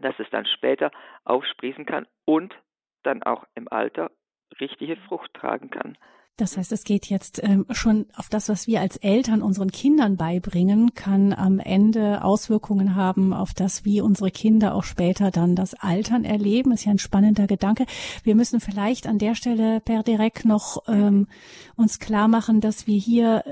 dass 0.02 0.18
es 0.20 0.30
dann 0.30 0.46
später 0.46 0.92
aufsprießen 1.26 1.86
kann 1.86 2.08
und 2.26 2.56
dann 3.04 3.24
auch 3.24 3.46
im 3.56 3.68
Alter 3.72 4.12
richtige 4.60 4.96
Frucht 4.96 5.34
tragen 5.34 5.70
kann. 5.70 5.98
Das 6.42 6.58
heißt, 6.58 6.72
es 6.72 6.86
geht 6.86 7.06
jetzt 7.06 7.40
ähm, 7.44 7.68
schon 7.70 8.08
auf 8.16 8.28
das, 8.28 8.50
was 8.50 8.66
wir 8.66 8.82
als 8.82 8.98
Eltern 8.98 9.44
unseren 9.44 9.70
Kindern 9.70 10.18
beibringen, 10.18 10.96
kann 10.96 11.34
am 11.34 11.60
Ende 11.60 12.24
Auswirkungen 12.24 12.96
haben 12.96 13.32
auf 13.32 13.54
das, 13.54 13.86
wie 13.86 14.02
unsere 14.02 14.32
Kinder 14.32 14.74
auch 14.74 14.84
später 14.84 15.30
dann 15.30 15.56
das 15.56 15.76
Altern 15.76 16.26
erleben. 16.26 16.72
Ist 16.72 16.86
ja 16.86 16.92
ein 16.94 16.98
spannender 16.98 17.46
Gedanke. 17.46 17.86
Wir 18.24 18.34
müssen 18.34 18.60
vielleicht 18.60 19.06
an 19.06 19.20
der 19.20 19.36
Stelle 19.36 19.82
per 19.82 20.02
direkt 20.02 20.44
noch 20.44 20.82
ähm, 20.88 21.28
uns 21.76 22.00
klar 22.00 22.28
machen, 22.28 22.60
dass 22.60 22.88
wir 22.88 22.98
hier 22.98 23.44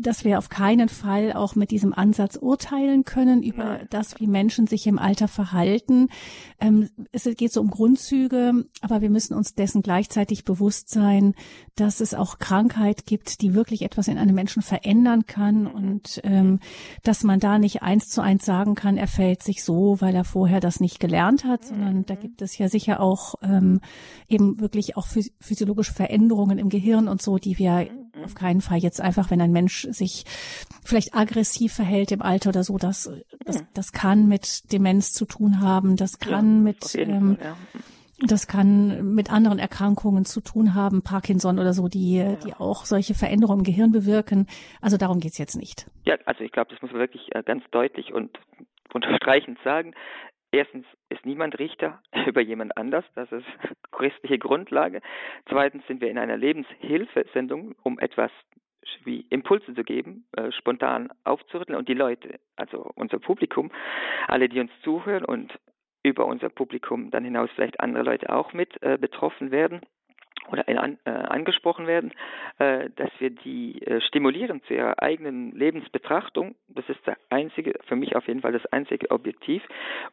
dass 0.00 0.24
wir 0.24 0.38
auf 0.38 0.48
keinen 0.48 0.88
Fall 0.88 1.34
auch 1.34 1.54
mit 1.54 1.70
diesem 1.70 1.92
Ansatz 1.92 2.36
urteilen 2.36 3.04
können 3.04 3.42
über 3.42 3.80
das, 3.90 4.18
wie 4.18 4.26
Menschen 4.26 4.66
sich 4.66 4.86
im 4.86 4.98
Alter 4.98 5.28
verhalten. 5.28 6.08
Ähm, 6.58 6.88
es 7.12 7.24
geht 7.36 7.52
so 7.52 7.60
um 7.60 7.68
Grundzüge, 7.68 8.64
aber 8.80 9.02
wir 9.02 9.10
müssen 9.10 9.34
uns 9.34 9.54
dessen 9.54 9.82
gleichzeitig 9.82 10.44
bewusst 10.44 10.88
sein, 10.88 11.34
dass 11.76 12.00
es 12.00 12.14
auch 12.14 12.38
Krankheit 12.38 13.04
gibt, 13.04 13.42
die 13.42 13.52
wirklich 13.52 13.82
etwas 13.82 14.08
in 14.08 14.16
einem 14.16 14.34
Menschen 14.34 14.62
verändern 14.62 15.26
kann. 15.26 15.66
Und 15.66 16.20
ähm, 16.24 16.60
dass 17.02 17.22
man 17.22 17.38
da 17.38 17.58
nicht 17.58 17.82
eins 17.82 18.08
zu 18.08 18.22
eins 18.22 18.46
sagen 18.46 18.74
kann, 18.74 18.96
er 18.96 19.06
fällt 19.06 19.42
sich 19.42 19.62
so, 19.62 20.00
weil 20.00 20.14
er 20.14 20.24
vorher 20.24 20.60
das 20.60 20.80
nicht 20.80 20.98
gelernt 20.98 21.44
hat, 21.44 21.66
sondern 21.66 22.06
da 22.06 22.14
gibt 22.14 22.40
es 22.40 22.56
ja 22.56 22.70
sicher 22.70 23.00
auch 23.00 23.34
ähm, 23.42 23.80
eben 24.28 24.60
wirklich 24.60 24.96
auch 24.96 25.06
physiologische 25.40 25.92
Veränderungen 25.92 26.58
im 26.58 26.70
Gehirn 26.70 27.06
und 27.06 27.20
so, 27.20 27.36
die 27.36 27.58
wir 27.58 27.86
auf 28.24 28.34
keinen 28.34 28.60
Fall 28.60 28.78
jetzt 28.78 29.00
einfach, 29.00 29.30
wenn 29.30 29.40
ein 29.40 29.52
Mensch 29.58 29.82
sich 29.90 30.24
vielleicht 30.84 31.14
aggressiv 31.14 31.72
verhält 31.74 32.12
im 32.12 32.22
Alter 32.22 32.50
oder 32.50 32.62
so, 32.62 32.78
das, 32.78 33.10
das, 33.44 33.64
das 33.74 33.92
kann 33.92 34.28
mit 34.28 34.72
Demenz 34.72 35.12
zu 35.12 35.26
tun 35.26 35.60
haben, 35.60 35.96
das 35.96 36.18
kann 36.18 36.58
ja, 36.58 36.62
mit, 36.62 36.94
ähm, 36.94 37.36
Fall, 37.36 37.46
ja. 37.46 37.56
das 38.26 38.46
kann 38.46 39.14
mit 39.14 39.32
anderen 39.32 39.58
Erkrankungen 39.58 40.24
zu 40.24 40.40
tun 40.40 40.74
haben, 40.74 41.02
Parkinson 41.02 41.58
oder 41.58 41.72
so, 41.72 41.88
die, 41.88 42.18
ja. 42.18 42.36
die 42.36 42.54
auch 42.54 42.84
solche 42.84 43.14
Veränderungen 43.14 43.60
im 43.60 43.64
Gehirn 43.64 43.90
bewirken. 43.90 44.46
Also 44.80 44.96
darum 44.96 45.18
geht's 45.18 45.38
jetzt 45.38 45.56
nicht. 45.56 45.86
Ja, 46.04 46.16
also 46.24 46.44
ich 46.44 46.52
glaube, 46.52 46.70
das 46.70 46.80
muss 46.80 46.92
man 46.92 47.00
wirklich 47.00 47.34
äh, 47.34 47.42
ganz 47.42 47.64
deutlich 47.72 48.12
und 48.12 48.38
unterstreichend 48.94 49.58
sagen. 49.64 49.94
Erstens 50.50 50.86
ist 51.10 51.26
niemand 51.26 51.58
Richter 51.58 52.00
über 52.26 52.40
jemand 52.40 52.76
anders, 52.76 53.04
das 53.14 53.30
ist 53.32 53.46
christliche 53.90 54.38
Grundlage. 54.38 55.00
Zweitens 55.48 55.86
sind 55.86 56.00
wir 56.00 56.10
in 56.10 56.18
einer 56.18 56.36
Lebenshilfesendung, 56.36 57.74
um 57.82 57.98
etwas 57.98 58.30
wie 59.04 59.26
Impulse 59.30 59.74
zu 59.74 59.84
geben, 59.84 60.26
äh, 60.36 60.52
spontan 60.52 61.10
aufzurütteln 61.24 61.78
und 61.78 61.88
die 61.88 61.94
Leute, 61.94 62.40
also 62.56 62.90
unser 62.94 63.18
Publikum, 63.18 63.70
alle, 64.26 64.48
die 64.48 64.60
uns 64.60 64.70
zuhören 64.82 65.24
und 65.24 65.58
über 66.02 66.26
unser 66.26 66.48
Publikum 66.48 67.10
dann 67.10 67.24
hinaus 67.24 67.50
vielleicht 67.54 67.80
andere 67.80 68.04
Leute 68.04 68.34
auch 68.34 68.52
mit 68.52 68.80
äh, 68.82 68.96
betroffen 68.98 69.50
werden, 69.50 69.80
oder 70.50 70.66
in, 70.68 70.98
äh, 71.04 71.10
angesprochen 71.10 71.86
werden, 71.86 72.12
äh, 72.58 72.90
dass 72.96 73.10
wir 73.18 73.30
die 73.30 73.82
äh, 73.82 74.00
stimulieren 74.00 74.62
zu 74.64 74.74
ihrer 74.74 75.02
eigenen 75.02 75.52
Lebensbetrachtung. 75.52 76.54
Das 76.68 76.88
ist 76.88 77.06
der 77.06 77.16
einzige, 77.30 77.74
für 77.86 77.96
mich 77.96 78.16
auf 78.16 78.26
jeden 78.26 78.40
Fall 78.40 78.52
das 78.52 78.66
einzige 78.66 79.10
Objektiv. 79.10 79.62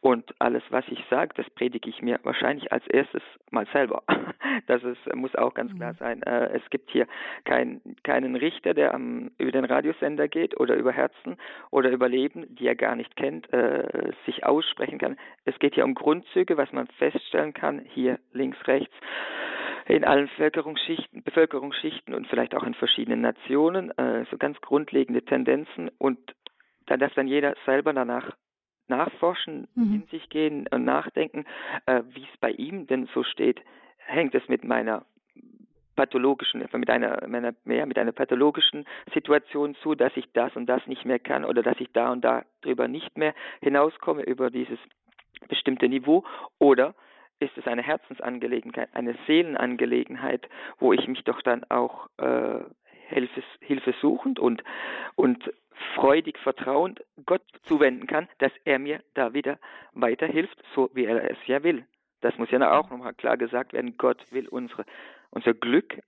Und 0.00 0.34
alles, 0.38 0.62
was 0.70 0.84
ich 0.88 1.02
sage, 1.10 1.34
das 1.36 1.48
predige 1.50 1.88
ich 1.88 2.02
mir 2.02 2.20
wahrscheinlich 2.22 2.72
als 2.72 2.86
erstes 2.86 3.22
mal 3.50 3.66
selber. 3.72 4.02
Das 4.68 4.82
ist, 4.82 5.14
muss 5.14 5.34
auch 5.36 5.54
ganz 5.54 5.74
klar 5.74 5.92
mhm. 5.92 5.96
sein. 5.96 6.22
Äh, 6.22 6.56
es 6.56 6.70
gibt 6.70 6.90
hier 6.90 7.06
kein, 7.44 7.80
keinen 8.04 8.36
Richter, 8.36 8.74
der 8.74 8.94
am, 8.94 9.30
über 9.38 9.52
den 9.52 9.64
Radiosender 9.64 10.28
geht 10.28 10.58
oder 10.58 10.74
über 10.76 10.92
Herzen 10.92 11.36
oder 11.70 11.90
über 11.90 12.08
Leben, 12.08 12.46
die 12.56 12.66
er 12.66 12.74
gar 12.74 12.96
nicht 12.96 13.16
kennt, 13.16 13.52
äh, 13.52 14.12
sich 14.24 14.46
aussprechen 14.46 14.98
kann. 14.98 15.16
Es 15.44 15.58
geht 15.58 15.74
hier 15.74 15.84
um 15.84 15.94
Grundzüge, 15.94 16.56
was 16.56 16.72
man 16.72 16.86
feststellen 16.98 17.54
kann, 17.54 17.80
hier 17.92 18.18
links, 18.32 18.58
rechts 18.66 18.94
in 19.88 20.04
allen 20.04 20.26
Bevölkerungsschichten, 20.26 21.22
Bevölkerungsschichten 21.22 22.14
und 22.14 22.26
vielleicht 22.26 22.54
auch 22.54 22.64
in 22.64 22.74
verschiedenen 22.74 23.20
Nationen, 23.20 23.96
äh, 23.98 24.24
so 24.30 24.36
ganz 24.36 24.60
grundlegende 24.60 25.22
Tendenzen 25.22 25.90
und 25.98 26.18
da 26.86 26.96
darf 26.96 27.14
dann 27.14 27.26
jeder 27.26 27.54
selber 27.64 27.92
danach 27.92 28.36
nachforschen, 28.88 29.66
mhm. 29.74 29.94
in 29.94 30.06
sich 30.08 30.28
gehen 30.28 30.68
und 30.70 30.84
nachdenken, 30.84 31.44
äh, 31.86 32.02
wie 32.10 32.22
es 32.22 32.36
bei 32.40 32.50
ihm 32.50 32.86
denn 32.86 33.08
so 33.12 33.24
steht. 33.24 33.60
Hängt 33.98 34.34
es 34.36 34.48
mit 34.48 34.64
meiner 34.64 35.04
pathologischen, 35.96 36.64
mit 36.72 36.90
einer, 36.90 37.26
meiner, 37.26 37.54
mehr 37.64 37.86
mit 37.86 37.98
einer 37.98 38.12
pathologischen 38.12 38.84
Situation 39.14 39.74
zu, 39.76 39.94
dass 39.94 40.16
ich 40.16 40.30
das 40.32 40.54
und 40.54 40.66
das 40.66 40.86
nicht 40.86 41.04
mehr 41.04 41.18
kann 41.18 41.44
oder 41.44 41.62
dass 41.62 41.80
ich 41.80 41.90
da 41.92 42.12
und 42.12 42.22
da 42.24 42.44
drüber 42.60 42.86
nicht 42.86 43.16
mehr 43.16 43.34
hinauskomme 43.60 44.22
über 44.22 44.50
dieses 44.50 44.78
bestimmte 45.48 45.88
Niveau 45.88 46.24
oder 46.58 46.94
ist 47.38 47.56
es 47.56 47.66
eine 47.66 47.82
Herzensangelegenheit, 47.82 48.88
eine 48.92 49.16
Seelenangelegenheit, 49.26 50.48
wo 50.78 50.92
ich 50.92 51.06
mich 51.06 51.22
doch 51.24 51.42
dann 51.42 51.64
auch 51.64 52.08
äh, 52.18 52.60
Hilfe, 53.08 53.42
Hilfe 53.60 53.94
suchend 54.00 54.38
und, 54.38 54.64
und 55.14 55.52
freudig 55.94 56.38
vertrauend 56.38 57.04
Gott 57.26 57.42
zuwenden 57.64 58.06
kann, 58.06 58.28
dass 58.38 58.52
er 58.64 58.78
mir 58.78 59.00
da 59.14 59.34
wieder 59.34 59.58
weiterhilft, 59.92 60.62
so 60.74 60.90
wie 60.94 61.04
er 61.04 61.30
es 61.30 61.38
ja 61.46 61.62
will. 61.62 61.84
Das 62.20 62.36
muss 62.38 62.50
ja 62.50 62.78
auch 62.78 62.90
nochmal 62.90 63.14
klar 63.14 63.36
gesagt 63.36 63.72
werden. 63.72 63.96
Gott 63.98 64.24
will 64.32 64.48
unsere, 64.48 64.84
unser 65.30 65.54
Glück, 65.54 66.00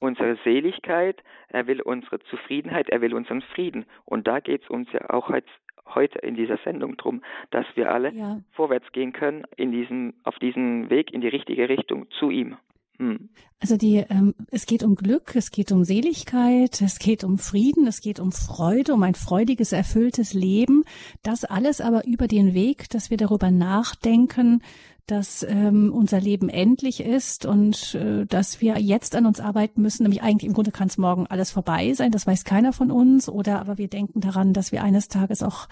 unsere 0.00 0.36
Seligkeit, 0.44 1.22
er 1.48 1.66
will 1.66 1.80
unsere 1.80 2.18
Zufriedenheit, 2.20 2.88
er 2.90 3.00
will 3.00 3.14
unseren 3.14 3.42
Frieden. 3.42 3.86
Und 4.04 4.26
da 4.26 4.40
geht 4.40 4.62
es 4.62 4.70
uns 4.70 4.90
ja 4.92 5.08
auch 5.10 5.30
jetzt 5.30 5.48
heute 5.94 6.18
in 6.20 6.34
dieser 6.34 6.58
Sendung 6.64 6.96
drum, 6.96 7.22
dass 7.50 7.66
wir 7.74 7.92
alle 7.92 8.12
ja. 8.12 8.40
vorwärts 8.52 8.90
gehen 8.92 9.12
können 9.12 9.44
in 9.56 9.72
diesem, 9.72 10.14
auf 10.24 10.38
diesem 10.38 10.90
Weg 10.90 11.12
in 11.12 11.20
die 11.20 11.28
richtige 11.28 11.68
Richtung 11.68 12.06
zu 12.18 12.30
ihm. 12.30 12.56
Hm. 12.98 13.28
Also 13.60 13.76
die, 13.76 14.04
ähm, 14.08 14.34
es 14.50 14.66
geht 14.66 14.82
um 14.82 14.96
Glück, 14.96 15.36
es 15.36 15.50
geht 15.50 15.70
um 15.70 15.84
Seligkeit, 15.84 16.80
es 16.80 16.98
geht 16.98 17.22
um 17.22 17.38
Frieden, 17.38 17.86
es 17.86 18.00
geht 18.00 18.18
um 18.18 18.32
Freude, 18.32 18.92
um 18.92 19.02
ein 19.04 19.14
freudiges, 19.14 19.72
erfülltes 19.72 20.34
Leben. 20.34 20.84
Das 21.22 21.44
alles 21.44 21.80
aber 21.80 22.06
über 22.06 22.26
den 22.26 22.54
Weg, 22.54 22.88
dass 22.90 23.10
wir 23.10 23.16
darüber 23.16 23.50
nachdenken, 23.50 24.62
dass 25.08 25.44
ähm, 25.48 25.92
unser 25.92 26.20
Leben 26.20 26.48
endlich 26.48 27.00
ist 27.00 27.46
und 27.46 27.94
äh, 27.94 28.26
dass 28.26 28.60
wir 28.60 28.78
jetzt 28.78 29.16
an 29.16 29.26
uns 29.26 29.40
arbeiten 29.40 29.82
müssen. 29.82 30.02
Nämlich 30.02 30.22
eigentlich 30.22 30.46
im 30.46 30.52
Grunde 30.52 30.70
kann 30.70 30.88
es 30.88 30.98
morgen 30.98 31.26
alles 31.26 31.50
vorbei 31.50 31.94
sein, 31.94 32.12
das 32.12 32.26
weiß 32.26 32.44
keiner 32.44 32.72
von 32.72 32.90
uns. 32.90 33.28
Oder 33.28 33.58
aber 33.60 33.78
wir 33.78 33.88
denken 33.88 34.20
daran, 34.20 34.52
dass 34.52 34.70
wir 34.70 34.82
eines 34.82 35.08
Tages 35.08 35.42
auch 35.42 35.68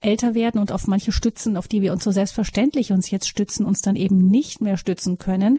älter 0.00 0.34
werden 0.34 0.60
und 0.60 0.72
auf 0.72 0.86
manche 0.86 1.12
Stützen, 1.12 1.56
auf 1.56 1.68
die 1.68 1.82
wir 1.82 1.92
uns 1.92 2.04
so 2.04 2.12
selbstverständlich 2.12 2.92
uns 2.92 3.10
jetzt 3.10 3.28
stützen, 3.28 3.66
uns 3.66 3.82
dann 3.82 3.96
eben 3.96 4.28
nicht 4.28 4.60
mehr 4.60 4.76
stützen 4.76 5.18
können. 5.18 5.58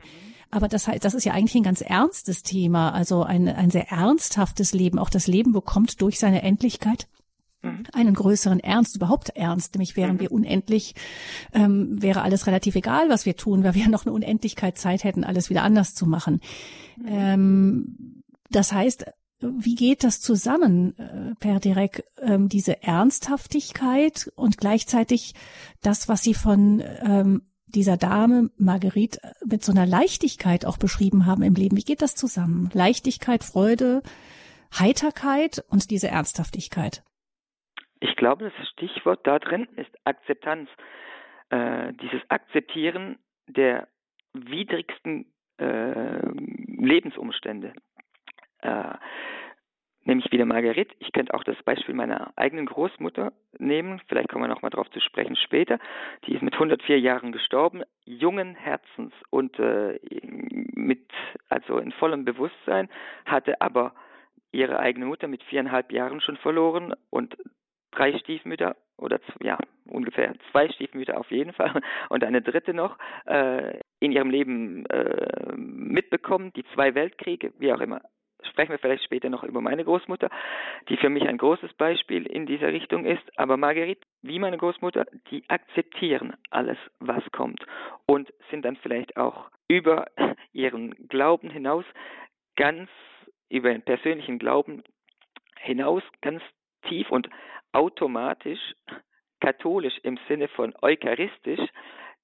Aber 0.50 0.68
das 0.68 0.88
heißt, 0.88 1.04
das 1.04 1.14
ist 1.14 1.26
ja 1.26 1.34
eigentlich 1.34 1.56
ein 1.56 1.64
ganz 1.64 1.82
ernstes 1.82 2.42
Thema, 2.42 2.92
also 2.92 3.24
ein, 3.24 3.48
ein 3.48 3.70
sehr 3.70 3.92
ernsthaftes 3.92 4.74
Leben. 4.74 4.98
Auch 4.98 5.10
das 5.10 5.28
Leben 5.28 5.52
bekommt 5.52 6.02
durch 6.02 6.18
seine 6.20 6.42
Endlichkeit. 6.42 7.08
Einen 7.94 8.14
größeren 8.14 8.60
Ernst, 8.60 8.96
überhaupt 8.96 9.30
ernst, 9.30 9.76
nämlich 9.76 9.96
wären 9.98 10.16
mhm. 10.16 10.20
wir 10.20 10.32
unendlich, 10.32 10.96
ähm, 11.54 12.02
wäre 12.02 12.22
alles 12.22 12.48
relativ 12.48 12.76
egal, 12.76 13.10
was 13.10 13.26
wir 13.26 13.36
tun, 13.36 13.64
weil 13.64 13.76
wir 13.76 13.90
noch 13.90 14.06
eine 14.06 14.14
Unendlichkeit 14.14 14.78
Zeit 14.78 15.04
hätten, 15.04 15.24
alles 15.24 15.50
wieder 15.50 15.64
anders 15.64 15.94
zu 15.94 16.06
machen. 16.06 16.42
Mhm. 16.98 17.08
Ähm, 17.08 18.24
das 18.50 18.72
heißt, 18.72 19.06
wie 19.42 19.76
geht 19.76 20.04
das 20.04 20.20
zusammen, 20.20 20.98
äh, 20.98 21.36
Per 21.40 21.60
Direk, 21.60 22.04
ähm, 22.22 22.50
diese 22.50 22.84
Ernsthaftigkeit 22.84 24.32
und 24.36 24.58
gleichzeitig 24.58 25.34
das, 25.82 26.10
was 26.10 26.24
Sie 26.24 26.34
von 26.34 26.84
ähm, 27.02 27.44
dieser 27.68 27.98
Dame 27.98 28.50
Marguerite 28.58 29.20
mit 29.46 29.64
so 29.64 29.72
einer 29.72 29.86
Leichtigkeit 29.86 30.66
auch 30.66 30.78
beschrieben 30.78 31.26
haben 31.26 31.44
im 31.44 31.54
Leben. 31.54 31.78
Wie 31.78 31.84
geht 31.84 32.02
das 32.02 32.16
zusammen? 32.16 32.70
Leichtigkeit, 32.74 33.44
Freude, 33.44 34.02
Heiterkeit 34.78 35.64
und 35.70 35.90
diese 35.92 36.08
Ernsthaftigkeit. 36.10 37.04
Ich 38.00 38.16
glaube, 38.16 38.52
das 38.58 38.70
Stichwort 38.70 39.26
da 39.28 39.40
drin 39.40 39.68
ist 39.76 39.92
Akzeptanz. 40.06 40.70
Äh, 41.50 41.94
dieses 41.94 42.22
Akzeptieren 42.30 43.18
der 43.48 43.88
widrigsten 44.34 45.26
äh, 45.58 46.22
Lebensumstände. 46.68 47.74
Äh, 48.62 48.94
nämlich 50.04 50.32
wieder 50.32 50.46
Marguerite. 50.46 50.96
Ich 51.00 51.12
könnte 51.12 51.34
auch 51.34 51.44
das 51.44 51.62
Beispiel 51.64 51.96
meiner 51.96 52.32
eigenen 52.36 52.66
Großmutter 52.68 53.34
nehmen. 53.58 54.02
Vielleicht 54.08 54.30
kommen 54.30 54.44
wir 54.44 54.48
noch 54.48 54.62
mal 54.62 54.70
darauf 54.70 54.90
zu 54.92 55.00
sprechen 55.00 55.36
später. 55.36 55.80
Die 56.26 56.36
ist 56.36 56.42
mit 56.42 56.54
104 56.54 57.00
Jahren 57.00 57.32
gestorben, 57.32 57.84
jungen 58.06 58.56
Herzens 58.56 59.14
und 59.30 59.58
äh, 59.60 60.00
mit 60.74 61.10
also 61.50 61.78
in 61.80 61.92
vollem 61.92 62.26
Bewusstsein, 62.26 62.90
hatte 63.26 63.60
aber 63.62 63.94
ihre 64.52 64.80
eigene 64.80 65.06
Mutter 65.06 65.28
mit 65.28 65.44
viereinhalb 65.44 65.92
Jahren 65.92 66.22
schon 66.22 66.38
verloren 66.38 66.94
und 67.10 67.36
drei 67.92 68.18
Stiefmütter 68.20 68.76
oder 68.98 69.20
ja 69.42 69.58
ungefähr 69.88 70.34
zwei 70.52 70.70
Stiefmütter 70.70 71.18
auf 71.18 71.32
jeden 71.32 71.54
Fall 71.54 71.82
und 72.10 72.24
eine 72.24 72.42
dritte 72.42 72.74
noch 72.74 72.98
äh, 73.26 73.80
in 74.00 74.12
ihrem 74.12 74.30
Leben 74.30 74.86
äh, 74.88 75.54
mitbekommen, 75.56 76.52
die 76.56 76.66
zwei 76.74 76.96
Weltkriege, 76.96 77.54
wie 77.58 77.74
auch 77.74 77.82
immer. 77.82 78.02
Sprechen 78.44 78.72
wir 78.72 78.80
vielleicht 78.80 79.04
später 79.04 79.30
noch 79.30 79.44
über 79.44 79.60
meine 79.60 79.84
Großmutter, 79.84 80.30
die 80.88 80.96
für 80.96 81.10
mich 81.10 81.28
ein 81.28 81.38
großes 81.38 81.74
Beispiel 81.74 82.26
in 82.26 82.46
dieser 82.46 82.68
Richtung 82.68 83.06
ist. 83.06 83.38
Aber 83.38 83.58
Marguerite, 83.58 84.08
wie 84.22 84.40
meine 84.40 84.58
Großmutter, 84.58 85.06
die 85.30 85.44
akzeptieren 85.50 86.34
alles, 86.50 86.78
was 87.00 87.24
kommt 87.34 87.66
und 88.06 88.32
sind 88.50 88.64
dann 88.64 88.78
vielleicht 88.78 89.18
auch 89.18 89.50
über 89.68 90.06
ihren 90.54 90.92
Glauben 91.10 91.50
hinaus 91.50 91.84
ganz 92.56 92.90
über 93.50 93.72
den 93.72 93.82
persönlichen 93.82 94.40
Glauben 94.40 94.84
hinaus 95.60 96.04
ganz 96.22 96.42
tief 96.88 97.10
und 97.12 97.30
automatisch 97.72 98.76
katholisch 99.40 99.98
im 100.04 100.20
Sinne 100.28 100.48
von 100.50 100.74
eucharistisch, 100.82 101.62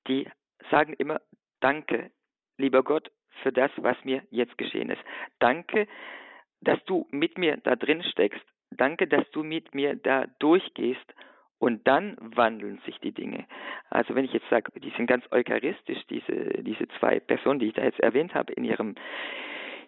die 0.07 0.27
sagen 0.71 0.93
immer 0.93 1.21
Danke, 1.61 2.11
lieber 2.57 2.83
Gott, 2.83 3.09
für 3.41 3.51
das, 3.51 3.71
was 3.77 3.97
mir 4.03 4.23
jetzt 4.29 4.57
geschehen 4.57 4.89
ist. 4.89 5.01
Danke, 5.39 5.87
dass 6.61 6.83
du 6.85 7.07
mit 7.11 7.37
mir 7.37 7.57
da 7.57 7.75
drin 7.75 8.03
steckst. 8.03 8.43
Danke, 8.71 9.07
dass 9.07 9.29
du 9.31 9.43
mit 9.43 9.73
mir 9.73 9.95
da 9.95 10.25
durchgehst. 10.39 11.13
Und 11.57 11.87
dann 11.87 12.17
wandeln 12.19 12.81
sich 12.85 12.99
die 12.99 13.13
Dinge. 13.13 13.45
Also 13.89 14.13
wenn 14.13 14.25
ich 14.25 14.33
jetzt 14.33 14.49
sage, 14.49 14.71
die 14.79 14.91
sind 14.97 15.07
ganz 15.07 15.23
eucharistisch, 15.31 16.05
diese, 16.09 16.33
diese 16.63 16.87
zwei 16.99 17.19
Personen, 17.19 17.59
die 17.59 17.67
ich 17.67 17.73
da 17.73 17.83
jetzt 17.83 17.99
erwähnt 18.01 18.35
habe, 18.35 18.51
in 18.53 18.65
ihrem, 18.65 18.95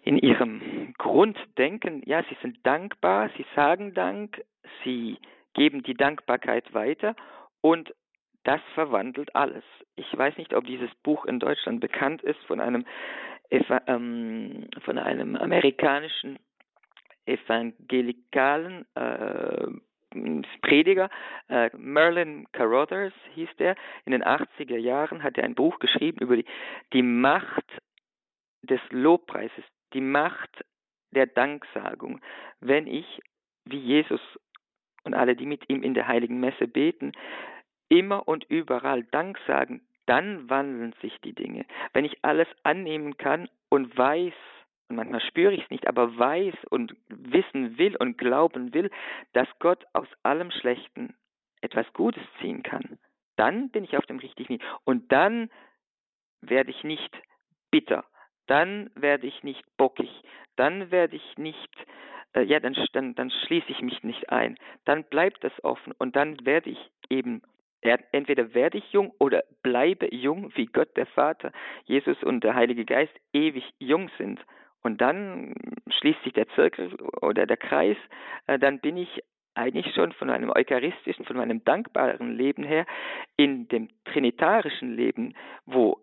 in 0.02 0.16
ihrem 0.16 0.94
Grunddenken, 0.96 2.02
ja, 2.06 2.24
sie 2.24 2.36
sind 2.40 2.66
dankbar, 2.66 3.30
sie 3.36 3.44
sagen 3.54 3.92
Dank, 3.92 4.42
sie 4.82 5.18
geben 5.58 5.82
die 5.82 5.94
Dankbarkeit 5.94 6.72
weiter 6.72 7.14
und 7.60 7.94
das 8.44 8.60
verwandelt 8.74 9.34
alles. 9.34 9.64
Ich 9.96 10.06
weiß 10.16 10.36
nicht, 10.38 10.54
ob 10.54 10.64
dieses 10.64 10.94
Buch 11.02 11.26
in 11.26 11.38
Deutschland 11.38 11.80
bekannt 11.80 12.22
ist 12.22 12.40
von 12.46 12.60
einem 12.60 12.86
ähm, 13.50 14.68
von 14.84 14.98
einem 14.98 15.36
amerikanischen 15.36 16.38
evangelikalen 17.26 18.86
äh, 18.94 19.66
Prediger, 20.62 21.10
äh, 21.48 21.70
Merlin 21.76 22.46
Carothers 22.52 23.12
hieß 23.34 23.50
der, 23.58 23.76
in 24.06 24.12
den 24.12 24.24
80er 24.24 24.78
Jahren 24.78 25.22
hat 25.22 25.36
er 25.36 25.44
ein 25.44 25.54
Buch 25.54 25.78
geschrieben 25.78 26.20
über 26.20 26.36
die, 26.36 26.46
die 26.94 27.02
Macht 27.02 27.66
des 28.62 28.80
Lobpreises, 28.90 29.64
die 29.92 30.00
Macht 30.00 30.64
der 31.10 31.26
Danksagung. 31.26 32.20
Wenn 32.60 32.86
ich, 32.86 33.20
wie 33.64 33.78
Jesus 33.78 34.20
und 35.04 35.14
alle, 35.14 35.36
die 35.36 35.46
mit 35.46 35.68
ihm 35.68 35.82
in 35.82 35.94
der 35.94 36.08
heiligen 36.08 36.40
Messe 36.40 36.68
beten, 36.68 37.12
immer 37.88 38.26
und 38.28 38.44
überall 38.48 39.04
Dank 39.04 39.38
sagen, 39.46 39.82
dann 40.06 40.48
wandeln 40.48 40.94
sich 41.02 41.18
die 41.22 41.34
Dinge. 41.34 41.66
Wenn 41.92 42.04
ich 42.04 42.18
alles 42.22 42.48
annehmen 42.62 43.16
kann 43.16 43.48
und 43.68 43.96
weiß, 43.96 44.32
und 44.88 44.96
manchmal 44.96 45.20
spüre 45.20 45.52
ich 45.52 45.64
es 45.64 45.70
nicht, 45.70 45.86
aber 45.86 46.18
weiß 46.18 46.54
und 46.70 46.96
wissen 47.08 47.76
will 47.76 47.94
und 47.96 48.16
glauben 48.16 48.72
will, 48.72 48.90
dass 49.34 49.48
Gott 49.58 49.84
aus 49.92 50.08
allem 50.22 50.50
Schlechten 50.50 51.14
etwas 51.60 51.86
Gutes 51.92 52.22
ziehen 52.40 52.62
kann, 52.62 52.98
dann 53.36 53.70
bin 53.70 53.84
ich 53.84 53.96
auf 53.96 54.06
dem 54.06 54.18
richtigen 54.18 54.54
Weg. 54.54 54.62
Und 54.84 55.12
dann 55.12 55.50
werde 56.40 56.70
ich 56.70 56.84
nicht 56.84 57.14
bitter, 57.70 58.04
dann 58.46 58.90
werde 58.94 59.26
ich 59.26 59.42
nicht 59.42 59.64
bockig, 59.76 60.10
dann 60.56 60.90
werde 60.90 61.16
ich 61.16 61.36
nicht, 61.36 61.70
äh, 62.34 62.42
ja, 62.42 62.60
dann, 62.60 62.76
dann, 62.92 63.14
dann 63.14 63.30
schließe 63.30 63.70
ich 63.70 63.82
mich 63.82 64.02
nicht 64.02 64.30
ein, 64.30 64.56
dann 64.84 65.04
bleibt 65.04 65.44
das 65.44 65.52
offen 65.64 65.92
und 65.98 66.16
dann 66.16 66.44
werde 66.44 66.70
ich 66.70 66.90
eben 67.08 67.42
entweder 67.80 68.54
werde 68.54 68.78
ich 68.78 68.92
jung 68.92 69.12
oder 69.18 69.44
bleibe 69.62 70.12
jung, 70.12 70.50
wie 70.56 70.66
Gott 70.66 70.96
der 70.96 71.06
Vater, 71.06 71.52
Jesus 71.84 72.20
und 72.22 72.42
der 72.42 72.54
Heilige 72.54 72.84
Geist 72.84 73.12
ewig 73.32 73.64
jung 73.78 74.10
sind. 74.18 74.40
Und 74.82 75.00
dann 75.00 75.54
schließt 75.88 76.22
sich 76.24 76.32
der 76.32 76.48
Zirkel 76.50 76.94
oder 77.20 77.46
der 77.46 77.56
Kreis, 77.56 77.96
äh, 78.46 78.58
dann 78.58 78.80
bin 78.80 78.96
ich 78.96 79.22
eigentlich 79.54 79.92
schon 79.94 80.12
von 80.12 80.28
meinem 80.28 80.50
eucharistischen, 80.50 81.24
von 81.24 81.36
meinem 81.36 81.64
dankbaren 81.64 82.36
Leben 82.36 82.62
her 82.62 82.86
in 83.36 83.66
dem 83.68 83.88
trinitarischen 84.04 84.94
Leben, 84.94 85.34
wo 85.66 85.98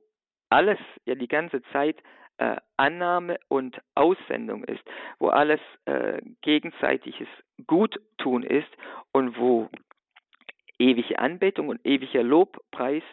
alles 0.49 0.79
ja 1.05 1.15
die 1.15 1.27
ganze 1.27 1.61
Zeit 1.71 1.97
äh, 2.38 2.58
Annahme 2.78 3.38
und 3.48 3.80
Aussendung 3.95 4.63
ist, 4.63 4.84
wo 5.19 5.30
alles 5.30 5.60
äh, 5.86 6.21
gegenseitiges 6.41 7.28
Guttun 7.67 8.43
ist 8.43 8.69
und 9.12 9.38
wo 9.38 9.69
ewige 10.78 11.19
Anbetung 11.19 11.69
und 11.69 11.86
ewiger 11.86 12.24
Lobpreis 12.24 13.04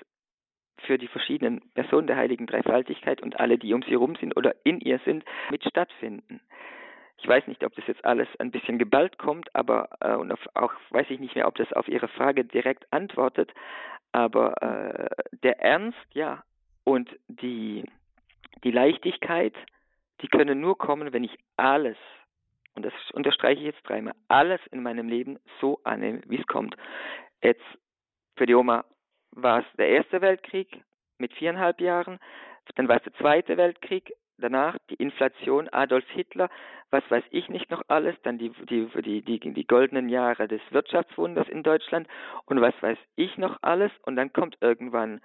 für 0.78 0.98
die 0.98 1.08
verschiedenen 1.08 1.60
Personen 1.74 2.06
der 2.06 2.16
heiligen 2.16 2.46
Dreifaltigkeit 2.46 3.22
und 3.22 3.38
alle, 3.38 3.58
die 3.58 3.72
um 3.72 3.82
sie 3.82 3.90
herum 3.90 4.16
sind 4.16 4.36
oder 4.36 4.54
in 4.64 4.80
ihr 4.80 4.98
sind, 5.04 5.24
mit 5.50 5.62
stattfinden. 5.64 6.40
Ich 7.18 7.28
weiß 7.28 7.46
nicht, 7.46 7.62
ob 7.62 7.74
das 7.76 7.86
jetzt 7.86 8.04
alles 8.04 8.28
ein 8.40 8.50
bisschen 8.50 8.78
geballt 8.78 9.16
kommt, 9.18 9.54
aber 9.54 9.90
äh, 10.00 10.16
und 10.16 10.32
auf, 10.32 10.40
auch 10.54 10.72
weiß 10.90 11.06
ich 11.10 11.20
nicht 11.20 11.36
mehr, 11.36 11.46
ob 11.46 11.54
das 11.54 11.72
auf 11.72 11.86
Ihre 11.86 12.08
Frage 12.08 12.44
direkt 12.44 12.92
antwortet, 12.92 13.52
aber 14.10 14.60
äh, 14.60 15.08
der 15.44 15.60
Ernst, 15.60 16.04
ja, 16.12 16.42
und 16.84 17.08
die, 17.28 17.84
die 18.64 18.70
Leichtigkeit, 18.70 19.54
die 20.20 20.28
können 20.28 20.60
nur 20.60 20.78
kommen, 20.78 21.12
wenn 21.12 21.24
ich 21.24 21.36
alles, 21.56 21.96
und 22.74 22.84
das 22.84 22.92
unterstreiche 23.12 23.60
ich 23.60 23.66
jetzt 23.66 23.88
dreimal, 23.88 24.14
alles 24.28 24.60
in 24.70 24.82
meinem 24.82 25.08
Leben 25.08 25.38
so 25.60 25.80
annehme, 25.84 26.22
wie 26.26 26.38
es 26.38 26.46
kommt. 26.46 26.76
Jetzt 27.42 27.64
für 28.36 28.46
die 28.46 28.54
Oma 28.54 28.84
war 29.32 29.60
es 29.60 29.66
der 29.76 29.88
Erste 29.88 30.20
Weltkrieg 30.20 30.82
mit 31.18 31.32
viereinhalb 31.34 31.80
Jahren, 31.80 32.18
dann 32.76 32.88
war 32.88 32.96
es 32.96 33.02
der 33.02 33.14
Zweite 33.14 33.56
Weltkrieg, 33.56 34.14
danach 34.38 34.76
die 34.90 34.94
Inflation, 34.94 35.68
Adolf 35.70 36.08
Hitler, 36.10 36.48
was 36.90 37.02
weiß 37.10 37.24
ich 37.30 37.48
nicht 37.48 37.70
noch 37.70 37.82
alles, 37.88 38.14
dann 38.22 38.38
die, 38.38 38.50
die, 38.68 38.86
die, 39.02 39.22
die, 39.22 39.38
die 39.38 39.66
goldenen 39.66 40.08
Jahre 40.08 40.48
des 40.48 40.60
Wirtschaftswunders 40.70 41.48
in 41.48 41.62
Deutschland 41.62 42.06
und 42.44 42.60
was 42.60 42.74
weiß 42.80 42.98
ich 43.16 43.38
noch 43.38 43.58
alles 43.62 43.92
und 44.02 44.16
dann 44.16 44.32
kommt 44.32 44.58
irgendwann 44.60 45.20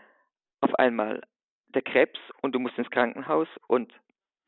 auf 0.61 0.73
einmal 0.75 1.21
der 1.69 1.81
Krebs 1.81 2.19
und 2.41 2.53
du 2.53 2.59
musst 2.59 2.77
ins 2.77 2.89
Krankenhaus 2.89 3.47
und 3.67 3.93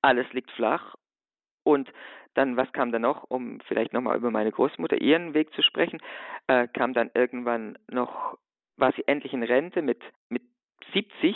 alles 0.02 0.32
liegt 0.34 0.52
flach 0.52 0.96
und 1.64 1.92
dann, 2.36 2.58
was 2.58 2.72
kam 2.72 2.92
dann 2.92 3.02
noch, 3.02 3.26
um 3.30 3.60
vielleicht 3.68 3.94
nochmal 3.94 4.18
über 4.18 4.32
meine 4.32 4.52
Großmutter, 4.52 5.02
ihren 5.02 5.34
Weg 5.34 5.54
zu 5.54 5.62
sprechen, 5.62 6.00
äh, 6.48 6.68
kam 6.68 6.94
dann 6.94 7.12
irgendwann 7.14 7.78
noch, 7.90 8.38
war 8.78 8.94
sie 8.94 9.08
endlich 9.08 9.34
in 9.34 9.44
Rente 9.44 9.82
mit, 9.82 10.02
mit 10.30 10.44
70 10.94 11.36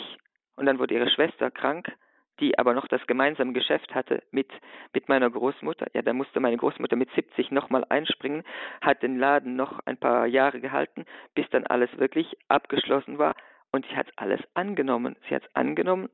und 0.56 0.66
dann 0.66 0.78
wurde 0.78 0.94
ihre 0.94 1.10
Schwester 1.10 1.50
krank, 1.50 1.92
die 2.40 2.58
aber 2.58 2.74
noch 2.74 2.88
das 2.88 3.06
gemeinsame 3.06 3.52
Geschäft 3.52 3.94
hatte 3.94 4.22
mit, 4.30 4.50
mit 4.92 5.08
meiner 5.08 5.30
Großmutter. 5.30 5.86
Ja, 5.94 6.02
da 6.02 6.12
musste 6.12 6.40
meine 6.40 6.56
Großmutter 6.56 6.96
mit 6.96 7.10
70 7.12 7.50
nochmal 7.50 7.84
einspringen, 7.88 8.42
hat 8.80 9.02
den 9.02 9.18
Laden 9.18 9.56
noch 9.56 9.80
ein 9.84 9.98
paar 9.98 10.26
Jahre 10.26 10.60
gehalten, 10.60 11.04
bis 11.34 11.48
dann 11.50 11.66
alles 11.66 11.96
wirklich 11.98 12.36
abgeschlossen 12.48 13.18
war. 13.18 13.34
Und 13.74 13.84
sie 13.86 13.96
hat 13.96 14.06
alles 14.14 14.40
angenommen. 14.54 15.16
Sie 15.28 15.34
hat 15.34 15.42
es 15.42 15.56
angenommen, 15.56 16.08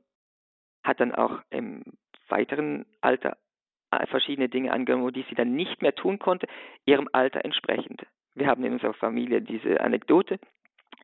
hat 0.82 0.98
dann 0.98 1.14
auch 1.14 1.42
im 1.50 1.82
weiteren 2.30 2.86
Alter 3.02 3.36
äh, 3.90 4.06
verschiedene 4.06 4.48
Dinge 4.48 4.72
angenommen, 4.72 5.12
die 5.12 5.26
sie 5.28 5.34
dann 5.34 5.56
nicht 5.56 5.82
mehr 5.82 5.94
tun 5.94 6.18
konnte, 6.18 6.46
ihrem 6.86 7.10
Alter 7.12 7.44
entsprechend. 7.44 8.06
Wir 8.34 8.46
haben 8.46 8.64
in 8.64 8.72
unserer 8.72 8.94
Familie 8.94 9.42
diese 9.42 9.78
Anekdote, 9.78 10.40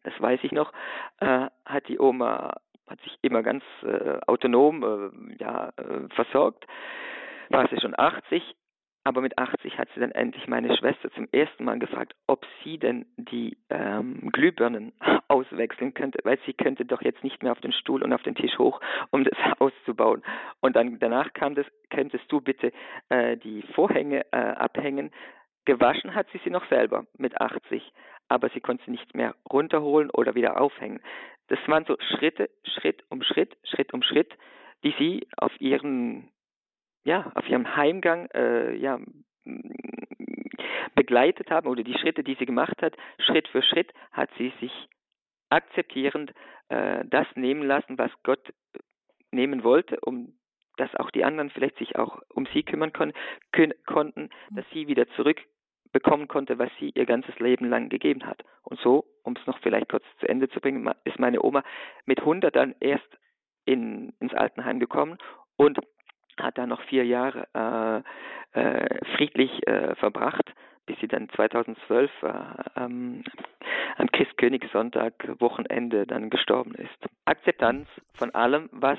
das 0.04 0.14
weiß 0.18 0.40
ich 0.44 0.52
noch, 0.52 0.72
äh, 1.20 1.50
hat 1.66 1.88
die 1.88 1.98
Oma 1.98 2.54
hat 2.86 3.02
sich 3.02 3.18
immer 3.20 3.42
ganz 3.42 3.62
äh, 3.82 4.18
autonom 4.26 4.82
äh, 4.82 5.36
ja, 5.38 5.74
äh, 5.76 6.08
versorgt, 6.14 6.66
war 7.50 7.68
sie 7.68 7.78
schon 7.78 7.98
80, 7.98 8.42
aber 9.06 9.20
mit 9.20 9.38
80 9.38 9.78
hat 9.78 9.88
sie 9.94 10.00
dann 10.00 10.10
endlich 10.10 10.48
meine 10.48 10.76
Schwester 10.76 11.12
zum 11.12 11.28
ersten 11.30 11.64
Mal 11.64 11.78
gefragt, 11.78 12.16
ob 12.26 12.44
sie 12.64 12.76
denn 12.76 13.06
die 13.16 13.56
ähm, 13.70 14.30
Glühbirnen 14.32 14.92
auswechseln 15.28 15.94
könnte, 15.94 16.18
weil 16.24 16.40
sie 16.44 16.54
könnte 16.54 16.84
doch 16.84 17.02
jetzt 17.02 17.22
nicht 17.22 17.40
mehr 17.40 17.52
auf 17.52 17.60
den 17.60 17.70
Stuhl 17.70 18.02
und 18.02 18.12
auf 18.12 18.24
den 18.24 18.34
Tisch 18.34 18.58
hoch, 18.58 18.80
um 19.10 19.22
das 19.22 19.38
auszubauen. 19.60 20.24
Und 20.60 20.74
dann 20.74 20.98
danach 20.98 21.32
kam 21.34 21.54
das, 21.54 21.66
könntest 21.88 22.24
du 22.32 22.40
bitte 22.40 22.72
äh, 23.08 23.36
die 23.36 23.62
Vorhänge 23.76 24.26
äh, 24.32 24.38
abhängen. 24.38 25.12
Gewaschen 25.66 26.16
hat 26.16 26.26
sie 26.32 26.40
sie 26.42 26.50
noch 26.50 26.68
selber 26.68 27.06
mit 27.16 27.40
80, 27.40 27.92
aber 28.26 28.48
sie 28.48 28.60
konnte 28.60 28.86
sie 28.86 28.90
nicht 28.90 29.14
mehr 29.14 29.36
runterholen 29.48 30.10
oder 30.10 30.34
wieder 30.34 30.60
aufhängen. 30.60 31.00
Das 31.46 31.60
waren 31.68 31.84
so 31.84 31.96
Schritte, 32.00 32.50
Schritt 32.64 33.04
um 33.08 33.22
Schritt, 33.22 33.56
Schritt 33.62 33.94
um 33.94 34.02
Schritt, 34.02 34.32
die 34.82 34.94
sie 34.98 35.28
auf 35.36 35.52
ihren, 35.60 36.28
ja, 37.06 37.30
auf 37.36 37.48
ihrem 37.48 37.76
Heimgang, 37.76 38.28
äh, 38.34 38.74
ja, 38.74 38.98
begleitet 40.96 41.50
haben 41.50 41.68
oder 41.68 41.84
die 41.84 41.96
Schritte, 41.96 42.24
die 42.24 42.34
sie 42.34 42.46
gemacht 42.46 42.82
hat, 42.82 42.96
Schritt 43.18 43.46
für 43.48 43.62
Schritt 43.62 43.92
hat 44.10 44.28
sie 44.36 44.52
sich 44.60 44.72
akzeptierend 45.48 46.32
äh, 46.68 47.04
das 47.06 47.28
nehmen 47.36 47.62
lassen, 47.62 47.96
was 47.96 48.10
Gott 48.24 48.52
nehmen 49.30 49.62
wollte, 49.62 49.98
um 50.00 50.36
dass 50.78 50.94
auch 50.96 51.10
die 51.10 51.24
anderen 51.24 51.48
vielleicht 51.48 51.78
sich 51.78 51.96
auch 51.96 52.20
um 52.34 52.46
sie 52.52 52.62
kümmern 52.62 52.92
kon 52.92 53.14
konnten, 53.86 54.28
dass 54.50 54.66
sie 54.74 54.88
wieder 54.88 55.08
zurückbekommen 55.10 56.28
konnte, 56.28 56.58
was 56.58 56.70
sie 56.78 56.90
ihr 56.90 57.06
ganzes 57.06 57.38
Leben 57.38 57.70
lang 57.70 57.88
gegeben 57.88 58.26
hat. 58.26 58.42
Und 58.62 58.78
so, 58.80 59.06
um 59.22 59.36
es 59.40 59.46
noch 59.46 59.58
vielleicht 59.60 59.88
kurz 59.88 60.04
zu 60.20 60.28
Ende 60.28 60.50
zu 60.50 60.60
bringen, 60.60 60.90
ist 61.04 61.18
meine 61.18 61.42
Oma 61.42 61.62
mit 62.04 62.20
100 62.20 62.54
dann 62.54 62.74
erst 62.80 63.08
in, 63.64 64.12
ins 64.20 64.34
Altenheim 64.34 64.80
gekommen 64.80 65.16
und 65.56 65.78
hat 66.40 66.58
da 66.58 66.66
noch 66.66 66.82
vier 66.84 67.04
Jahre 67.04 68.04
äh, 68.54 68.60
äh, 68.60 69.04
friedlich 69.16 69.66
äh, 69.66 69.94
verbracht, 69.96 70.54
bis 70.86 70.98
sie 71.00 71.08
dann 71.08 71.28
2012 71.30 72.10
äh, 72.22 72.32
ähm, 72.76 73.24
am 73.96 74.06
Christkönigssonntag 74.10 75.40
Wochenende 75.40 76.06
dann 76.06 76.30
gestorben 76.30 76.74
ist. 76.74 77.10
Akzeptanz 77.24 77.88
von 78.14 78.34
allem, 78.34 78.68
was 78.72 78.98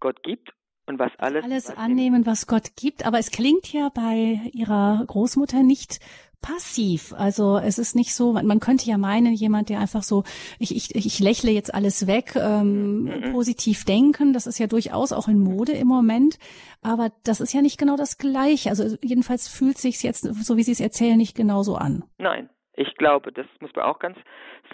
Gott 0.00 0.22
gibt 0.22 0.52
und 0.86 0.98
was 0.98 1.12
alles. 1.18 1.44
Alles 1.44 1.68
was 1.68 1.78
annehmen, 1.78 2.26
was 2.26 2.46
Gott 2.46 2.76
gibt. 2.76 3.06
Aber 3.06 3.18
es 3.18 3.30
klingt 3.30 3.72
ja 3.72 3.90
bei 3.94 4.40
ihrer 4.52 5.04
Großmutter 5.06 5.62
nicht 5.62 6.00
passiv. 6.40 7.12
Also 7.16 7.58
es 7.58 7.78
ist 7.78 7.94
nicht 7.94 8.14
so, 8.14 8.32
man 8.32 8.60
könnte 8.60 8.88
ja 8.88 8.98
meinen, 8.98 9.32
jemand, 9.34 9.68
der 9.68 9.80
einfach 9.80 10.02
so, 10.02 10.24
ich, 10.58 10.74
ich, 10.74 10.94
ich 10.94 11.20
lächle 11.20 11.50
jetzt 11.50 11.74
alles 11.74 12.06
weg, 12.06 12.34
ähm, 12.36 13.04
mhm. 13.04 13.32
positiv 13.32 13.84
denken, 13.84 14.32
das 14.32 14.46
ist 14.46 14.58
ja 14.58 14.66
durchaus 14.66 15.12
auch 15.12 15.28
in 15.28 15.38
Mode 15.38 15.72
im 15.72 15.86
Moment. 15.86 16.38
Aber 16.82 17.10
das 17.24 17.40
ist 17.40 17.52
ja 17.52 17.62
nicht 17.62 17.78
genau 17.78 17.96
das 17.96 18.18
Gleiche. 18.18 18.70
Also 18.70 18.96
jedenfalls 19.02 19.48
fühlt 19.48 19.78
sich 19.78 20.02
jetzt, 20.02 20.22
so 20.22 20.56
wie 20.56 20.62
Sie 20.62 20.72
es 20.72 20.80
erzählen, 20.80 21.16
nicht 21.16 21.36
genauso 21.36 21.76
an. 21.76 22.04
Nein, 22.18 22.48
ich 22.74 22.94
glaube, 22.96 23.32
das 23.32 23.46
muss 23.60 23.74
man 23.74 23.84
auch 23.84 23.98
ganz 23.98 24.16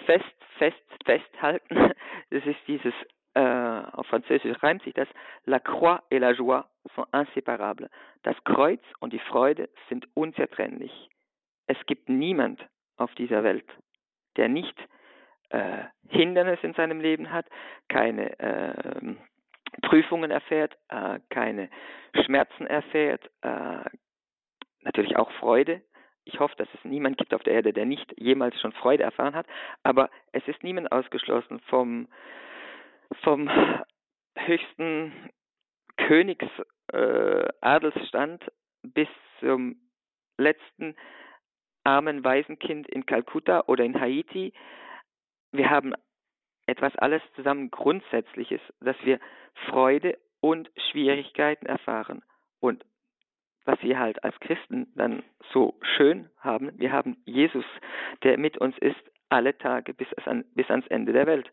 fest, 0.05 0.23
fest, 0.57 0.75
festhalten. 1.05 1.93
Das 2.29 2.45
ist 2.45 2.59
dieses 2.67 2.93
äh, 3.37 3.83
auf 3.93 4.07
Französisch 4.07 4.61
reimt 4.63 4.83
sich 4.83 4.93
das, 4.93 5.07
La 5.45 5.59
Croix 5.59 6.01
et 6.09 6.19
la 6.19 6.31
Joie 6.31 6.65
sont 6.95 7.07
inséparables. 7.13 7.89
Das 8.23 8.35
Kreuz 8.43 8.81
und 8.99 9.13
die 9.13 9.19
Freude 9.19 9.69
sind 9.89 10.07
unzertrennlich. 10.15 10.91
Es 11.67 11.77
gibt 11.85 12.09
niemand 12.09 12.65
auf 12.97 13.13
dieser 13.15 13.43
Welt, 13.43 13.65
der 14.37 14.49
nicht 14.49 14.75
äh, 15.49 15.83
Hindernisse 16.09 16.67
in 16.67 16.73
seinem 16.73 17.01
Leben 17.01 17.31
hat, 17.31 17.45
keine 17.89 18.39
äh, 18.39 19.15
Prüfungen 19.81 20.31
erfährt, 20.31 20.77
äh, 20.89 21.19
keine 21.29 21.69
Schmerzen 22.25 22.65
erfährt, 22.67 23.29
äh, 23.41 23.83
natürlich 24.81 25.15
auch 25.17 25.31
Freude. 25.33 25.81
Ich 26.23 26.39
hoffe, 26.39 26.55
dass 26.57 26.67
es 26.73 26.83
niemand 26.83 27.17
gibt 27.17 27.33
auf 27.33 27.43
der 27.43 27.53
Erde, 27.53 27.73
der 27.73 27.85
nicht 27.85 28.13
jemals 28.17 28.59
schon 28.59 28.71
Freude 28.73 29.03
erfahren 29.03 29.35
hat, 29.35 29.45
aber 29.83 30.09
es 30.31 30.45
ist 30.47 30.63
niemand 30.63 30.91
ausgeschlossen 30.91 31.59
vom 31.67 32.07
vom 33.23 33.49
höchsten 34.35 35.13
Königsadelsstand 35.95 38.43
äh, 38.43 38.47
bis 38.83 39.07
zum 39.39 39.77
letzten 40.37 40.97
armen 41.87 42.23
Waisenkind 42.23 42.87
in 42.89 43.05
Kalkutta 43.05 43.63
oder 43.67 43.85
in 43.85 43.99
Haiti. 43.99 44.53
Wir 45.53 45.69
haben 45.69 45.93
etwas 46.65 46.93
alles 46.97 47.21
zusammen 47.35 47.71
Grundsätzliches, 47.71 48.59
dass 48.81 48.97
wir 49.03 49.19
Freude 49.69 50.17
und 50.41 50.69
Schwierigkeiten 50.91 51.65
erfahren. 51.65 52.21
Und 52.59 52.85
was 53.63 53.81
wir 53.81 53.97
halt 53.97 54.21
als 54.23 54.37
Christen 54.41 54.91
dann 54.95 55.23
so 55.53 55.79
schön 55.81 56.29
haben, 56.39 56.77
wir 56.77 56.91
haben 56.91 57.17
Jesus, 57.25 57.65
der 58.23 58.37
mit 58.37 58.57
uns 58.57 58.77
ist, 58.79 59.01
alle 59.29 59.57
Tage 59.57 59.93
bis, 59.93 60.07
an, 60.25 60.43
bis 60.55 60.69
ans 60.69 60.87
Ende 60.87 61.13
der 61.13 61.25
Welt. 61.25 61.49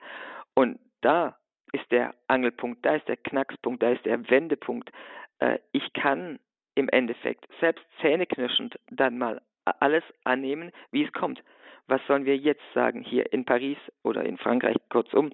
Und 0.54 0.80
da 1.00 1.38
ist 1.72 1.90
der 1.92 2.14
Angelpunkt, 2.26 2.84
da 2.84 2.96
ist 2.96 3.06
der 3.06 3.16
Knackspunkt, 3.16 3.82
da 3.82 3.90
ist 3.90 4.04
der 4.04 4.28
Wendepunkt. 4.30 4.90
Äh, 5.38 5.58
ich 5.72 5.92
kann 5.92 6.40
im 6.74 6.88
Endeffekt 6.88 7.46
selbst 7.60 7.84
zähneknirschend 8.00 8.78
dann 8.90 9.18
mal 9.18 9.40
alles 9.64 10.04
annehmen, 10.24 10.70
wie 10.90 11.04
es 11.04 11.12
kommt. 11.12 11.42
Was 11.86 12.00
sollen 12.06 12.24
wir 12.24 12.36
jetzt 12.36 12.62
sagen 12.72 13.02
hier 13.02 13.32
in 13.32 13.44
Paris 13.44 13.78
oder 14.02 14.24
in 14.24 14.38
Frankreich 14.38 14.76
kurzum? 14.90 15.32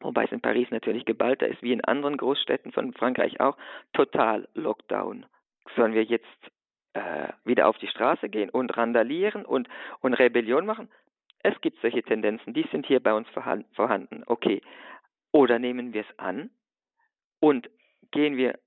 Wobei 0.00 0.24
es 0.24 0.32
in 0.32 0.40
Paris 0.40 0.68
natürlich 0.70 1.04
geballter 1.04 1.46
ist, 1.46 1.62
wie 1.62 1.72
in 1.72 1.84
anderen 1.84 2.16
Großstädten 2.16 2.72
von 2.72 2.92
Frankreich 2.92 3.40
auch. 3.40 3.56
Total 3.92 4.48
Lockdown. 4.54 5.24
Sollen 5.76 5.94
wir 5.94 6.02
jetzt 6.02 6.26
äh, 6.94 7.28
wieder 7.44 7.68
auf 7.68 7.78
die 7.78 7.86
Straße 7.86 8.28
gehen 8.28 8.50
und 8.50 8.76
randalieren 8.76 9.44
und, 9.44 9.68
und 10.00 10.14
Rebellion 10.14 10.66
machen? 10.66 10.90
Es 11.42 11.58
gibt 11.60 11.80
solche 11.80 12.02
Tendenzen, 12.02 12.54
die 12.54 12.66
sind 12.72 12.86
hier 12.86 13.00
bei 13.00 13.12
uns 13.12 13.28
vorhanden. 13.28 14.24
Okay, 14.26 14.62
oder 15.30 15.58
nehmen 15.58 15.92
wir 15.92 16.02
es 16.02 16.18
an 16.18 16.50
und 17.40 17.68
gehen 18.10 18.36
wir 18.36 18.58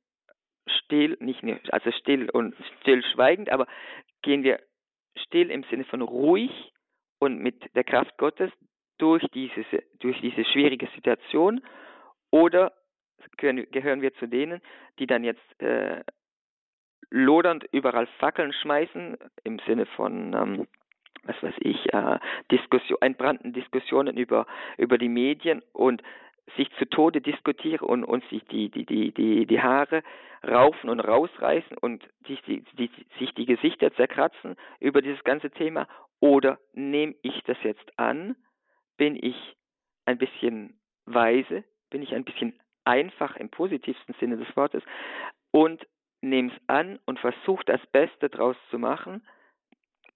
still, 0.67 1.17
nicht 1.20 1.43
also 1.72 1.91
still 1.91 2.30
und 2.30 2.56
stillschweigend, 2.82 3.50
aber 3.50 3.67
gehen 4.22 4.43
wir 4.43 4.60
still 5.23 5.51
im 5.51 5.63
Sinne 5.63 5.84
von 5.86 6.01
ruhig 6.01 6.71
und 7.19 7.39
mit 7.39 7.75
der 7.75 7.84
Kraft 7.84 8.17
Gottes 8.17 8.51
durch 8.97 9.25
diese, 9.34 9.63
durch 9.99 10.19
diese 10.21 10.43
schwierige 10.45 10.88
Situation 10.95 11.62
oder 12.32 12.73
gehören 13.38 14.01
wir 14.01 14.13
zu 14.15 14.27
denen, 14.27 14.62
die 14.99 15.08
dann 15.08 15.23
jetzt 15.23 15.62
äh, 15.62 16.03
lodernd 17.10 17.65
überall 17.71 18.08
Fackeln 18.19 18.53
schmeißen, 18.53 19.17
im 19.43 19.60
Sinne 19.65 19.86
von, 19.86 20.34
ähm, 20.34 20.67
was 21.23 21.41
weiß 21.41 21.56
ich, 21.60 21.93
äh, 21.93 22.19
Diskussion, 22.51 22.97
entbrannten 23.01 23.53
Diskussionen 23.53 24.17
über, 24.17 24.45
über 24.77 24.97
die 24.97 25.10
Medien 25.10 25.62
und 25.73 26.01
sich 26.55 26.71
zu 26.77 26.86
Tode 26.86 27.21
diskutieren 27.21 27.88
und, 27.88 28.03
und 28.03 28.23
sich 28.29 28.43
die, 28.45 28.69
die, 28.69 28.86
die, 28.86 29.12
die, 29.12 29.45
die 29.45 29.62
Haare 29.62 30.03
raufen 30.47 30.89
und 30.89 30.99
rausreißen 30.99 31.77
und 31.77 32.07
sich 32.27 32.41
die, 32.43 32.63
die, 32.77 32.89
sich 33.19 33.33
die 33.33 33.45
Gesichter 33.45 33.93
zerkratzen 33.93 34.55
über 34.79 35.01
dieses 35.01 35.23
ganze 35.23 35.51
Thema? 35.51 35.88
Oder 36.19 36.60
nehme 36.73 37.15
ich 37.21 37.43
das 37.43 37.57
jetzt 37.63 37.99
an? 37.99 38.36
Bin 38.97 39.15
ich 39.15 39.36
ein 40.05 40.17
bisschen 40.17 40.79
weise? 41.05 41.63
Bin 41.89 42.01
ich 42.01 42.13
ein 42.13 42.23
bisschen 42.23 42.60
einfach 42.86 43.36
im 43.36 43.49
positivsten 43.49 44.15
Sinne 44.19 44.38
des 44.38 44.55
Wortes? 44.55 44.83
Und 45.51 45.86
nehme 46.21 46.51
es 46.51 46.69
an 46.69 46.99
und 47.05 47.19
versuche 47.19 47.63
das 47.65 47.86
Beste 47.88 48.29
draus 48.29 48.55
zu 48.69 48.79
machen? 48.79 49.25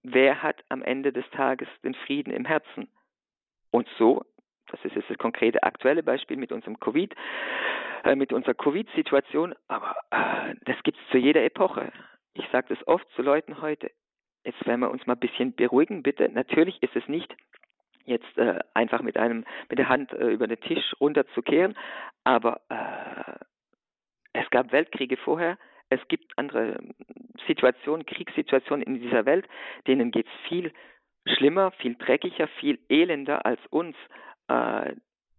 Wer 0.04 0.42
hat 0.42 0.64
am 0.70 0.82
Ende 0.82 1.14
des 1.14 1.30
Tages 1.32 1.68
den 1.84 1.94
Frieden 1.94 2.34
im 2.34 2.46
Herzen? 2.46 2.90
Und 3.70 3.88
so 3.98 4.24
das 4.72 4.84
ist 4.86 4.96
jetzt 4.96 5.10
das 5.10 5.18
konkrete 5.18 5.64
aktuelle 5.64 6.04
Beispiel 6.04 6.38
mit 6.38 6.52
unserem 6.52 6.80
Covid, 6.80 7.14
äh, 8.04 8.16
mit 8.16 8.34
unserer 8.34 8.54
Covid-Situation, 8.54 9.54
aber 9.68 9.96
äh, 10.12 10.56
das 10.66 10.82
gibt 10.84 10.98
es 10.98 11.12
zu 11.12 11.18
jeder 11.18 11.44
Epoche. 11.44 11.92
Ich 12.34 12.48
sage 12.52 12.68
das 12.70 12.88
oft 12.88 13.08
zu 13.16 13.22
Leuten 13.22 13.62
heute. 13.62 13.92
Jetzt 14.44 14.66
werden 14.66 14.80
wir 14.80 14.90
uns 14.90 15.06
mal 15.06 15.14
ein 15.14 15.20
bisschen 15.20 15.54
beruhigen, 15.54 16.02
bitte. 16.02 16.30
Natürlich 16.30 16.82
ist 16.82 16.96
es 16.96 17.08
nicht 17.08 17.36
jetzt 18.06 18.38
äh, 18.38 18.60
einfach 18.74 19.02
mit 19.02 19.18
einem 19.18 19.46
mit 19.70 19.78
der 19.78 19.90
Hand 19.90 20.12
äh, 20.14 20.30
über 20.30 20.48
den 20.48 20.60
Tisch 20.62 20.94
runterzukehren, 21.00 21.76
aber 22.24 22.62
äh, 22.70 23.34
es 24.34 24.50
gab 24.50 24.72
Weltkriege 24.72 25.18
vorher, 25.18 25.58
es 25.90 26.00
gibt 26.08 26.38
andere 26.38 26.80
Situationen, 27.48 28.06
Kriegssituationen 28.06 28.86
in 28.86 29.02
dieser 29.02 29.26
Welt, 29.26 29.46
denen 29.88 30.12
geht 30.12 30.26
es 30.26 30.48
viel 30.48 30.72
schlimmer, 31.26 31.72
viel 31.72 31.96
dreckiger, 31.96 32.48
viel 32.60 32.80
elender 32.90 33.46
als 33.46 33.60
uns 33.70 33.96
äh, 34.48 34.94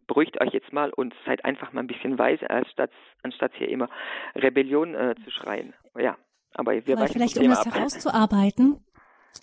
beruhigt 0.06 0.40
euch 0.40 0.52
jetzt 0.52 0.72
mal 0.72 0.90
und 0.90 1.14
seid 1.26 1.44
einfach 1.44 1.72
mal 1.72 1.80
ein 1.80 1.86
bisschen 1.86 2.18
weise, 2.18 2.48
anstatt, 2.50 2.90
anstatt 3.22 3.52
hier 3.56 3.68
immer 3.68 3.88
Rebellion 4.34 4.94
äh, 4.94 5.14
zu 5.24 5.30
schreien. 5.30 5.74
Ja, 5.98 6.16
aber 6.54 6.72
wir 6.86 6.98
aber 6.98 7.08
vielleicht 7.08 7.38
um 7.38 7.48
das 7.48 7.66
ab. 7.66 7.74
herauszuarbeiten. 7.74 8.84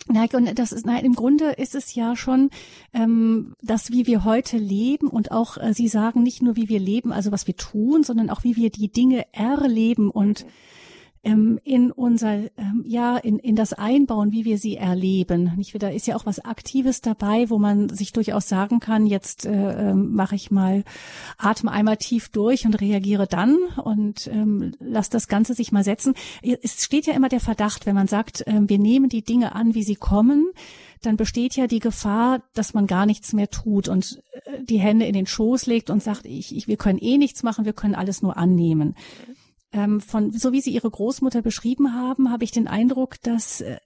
Nein, 0.06 0.28
und 0.34 0.56
das 0.56 0.70
ist, 0.70 0.86
nein, 0.86 1.04
im 1.04 1.14
Grunde 1.14 1.50
ist 1.50 1.74
es 1.74 1.96
ja 1.96 2.14
schon 2.14 2.50
ähm, 2.94 3.56
das, 3.60 3.90
wie 3.90 4.06
wir 4.06 4.24
heute 4.24 4.56
leben 4.56 5.08
und 5.08 5.32
auch, 5.32 5.56
äh, 5.56 5.72
Sie 5.72 5.88
sagen 5.88 6.22
nicht 6.22 6.42
nur, 6.42 6.54
wie 6.54 6.68
wir 6.68 6.78
leben, 6.78 7.12
also 7.12 7.32
was 7.32 7.48
wir 7.48 7.56
tun, 7.56 8.04
sondern 8.04 8.30
auch, 8.30 8.44
wie 8.44 8.54
wir 8.54 8.70
die 8.70 8.92
Dinge 8.92 9.24
erleben 9.32 10.10
und 10.10 10.44
mhm 10.44 10.50
ähm, 11.22 11.60
in 11.64 11.90
unser, 11.90 12.34
ähm, 12.56 12.82
ja, 12.86 13.18
in, 13.18 13.38
in 13.38 13.54
das 13.54 13.72
Einbauen, 13.72 14.32
wie 14.32 14.44
wir 14.44 14.58
sie 14.58 14.76
erleben. 14.76 15.52
Nicht, 15.56 15.80
da 15.82 15.88
ist 15.88 16.06
ja 16.06 16.16
auch 16.16 16.24
was 16.24 16.44
Aktives 16.44 17.02
dabei, 17.02 17.50
wo 17.50 17.58
man 17.58 17.90
sich 17.90 18.12
durchaus 18.12 18.48
sagen 18.48 18.80
kann, 18.80 19.06
jetzt 19.06 19.44
äh, 19.44 19.90
ähm, 19.90 20.14
mache 20.14 20.34
ich 20.34 20.50
mal, 20.50 20.84
atme 21.36 21.70
einmal 21.70 21.98
tief 21.98 22.30
durch 22.30 22.64
und 22.64 22.80
reagiere 22.80 23.26
dann 23.26 23.56
und 23.82 24.28
ähm, 24.28 24.72
lass 24.80 25.10
das 25.10 25.28
Ganze 25.28 25.52
sich 25.54 25.72
mal 25.72 25.84
setzen. 25.84 26.14
Es 26.42 26.84
steht 26.84 27.06
ja 27.06 27.12
immer 27.12 27.28
der 27.28 27.40
Verdacht, 27.40 27.84
wenn 27.84 27.94
man 27.94 28.08
sagt, 28.08 28.46
äh, 28.46 28.60
wir 28.66 28.78
nehmen 28.78 29.10
die 29.10 29.22
Dinge 29.22 29.54
an, 29.54 29.74
wie 29.74 29.82
sie 29.82 29.96
kommen, 29.96 30.50
dann 31.02 31.16
besteht 31.16 31.56
ja 31.56 31.66
die 31.66 31.80
Gefahr, 31.80 32.42
dass 32.54 32.74
man 32.74 32.86
gar 32.86 33.04
nichts 33.04 33.32
mehr 33.32 33.50
tut 33.50 33.88
und 33.88 34.22
äh, 34.32 34.62
die 34.62 34.78
Hände 34.78 35.04
in 35.04 35.14
den 35.14 35.26
Schoß 35.26 35.66
legt 35.66 35.90
und 35.90 36.02
sagt, 36.02 36.24
ich, 36.24 36.56
ich, 36.56 36.66
wir 36.66 36.78
können 36.78 36.98
eh 36.98 37.18
nichts 37.18 37.42
machen, 37.42 37.66
wir 37.66 37.74
können 37.74 37.94
alles 37.94 38.22
nur 38.22 38.38
annehmen 38.38 38.94
ähm, 39.72 40.00
von, 40.00 40.32
so 40.32 40.52
wie 40.52 40.60
Sie 40.60 40.72
Ihre 40.72 40.90
Großmutter 40.90 41.42
beschrieben 41.42 41.94
haben, 41.94 42.30
habe 42.30 42.44
ich 42.44 42.50
den 42.50 42.68
Eindruck, 42.68 43.20
dass 43.22 43.60
äh, 43.60 43.78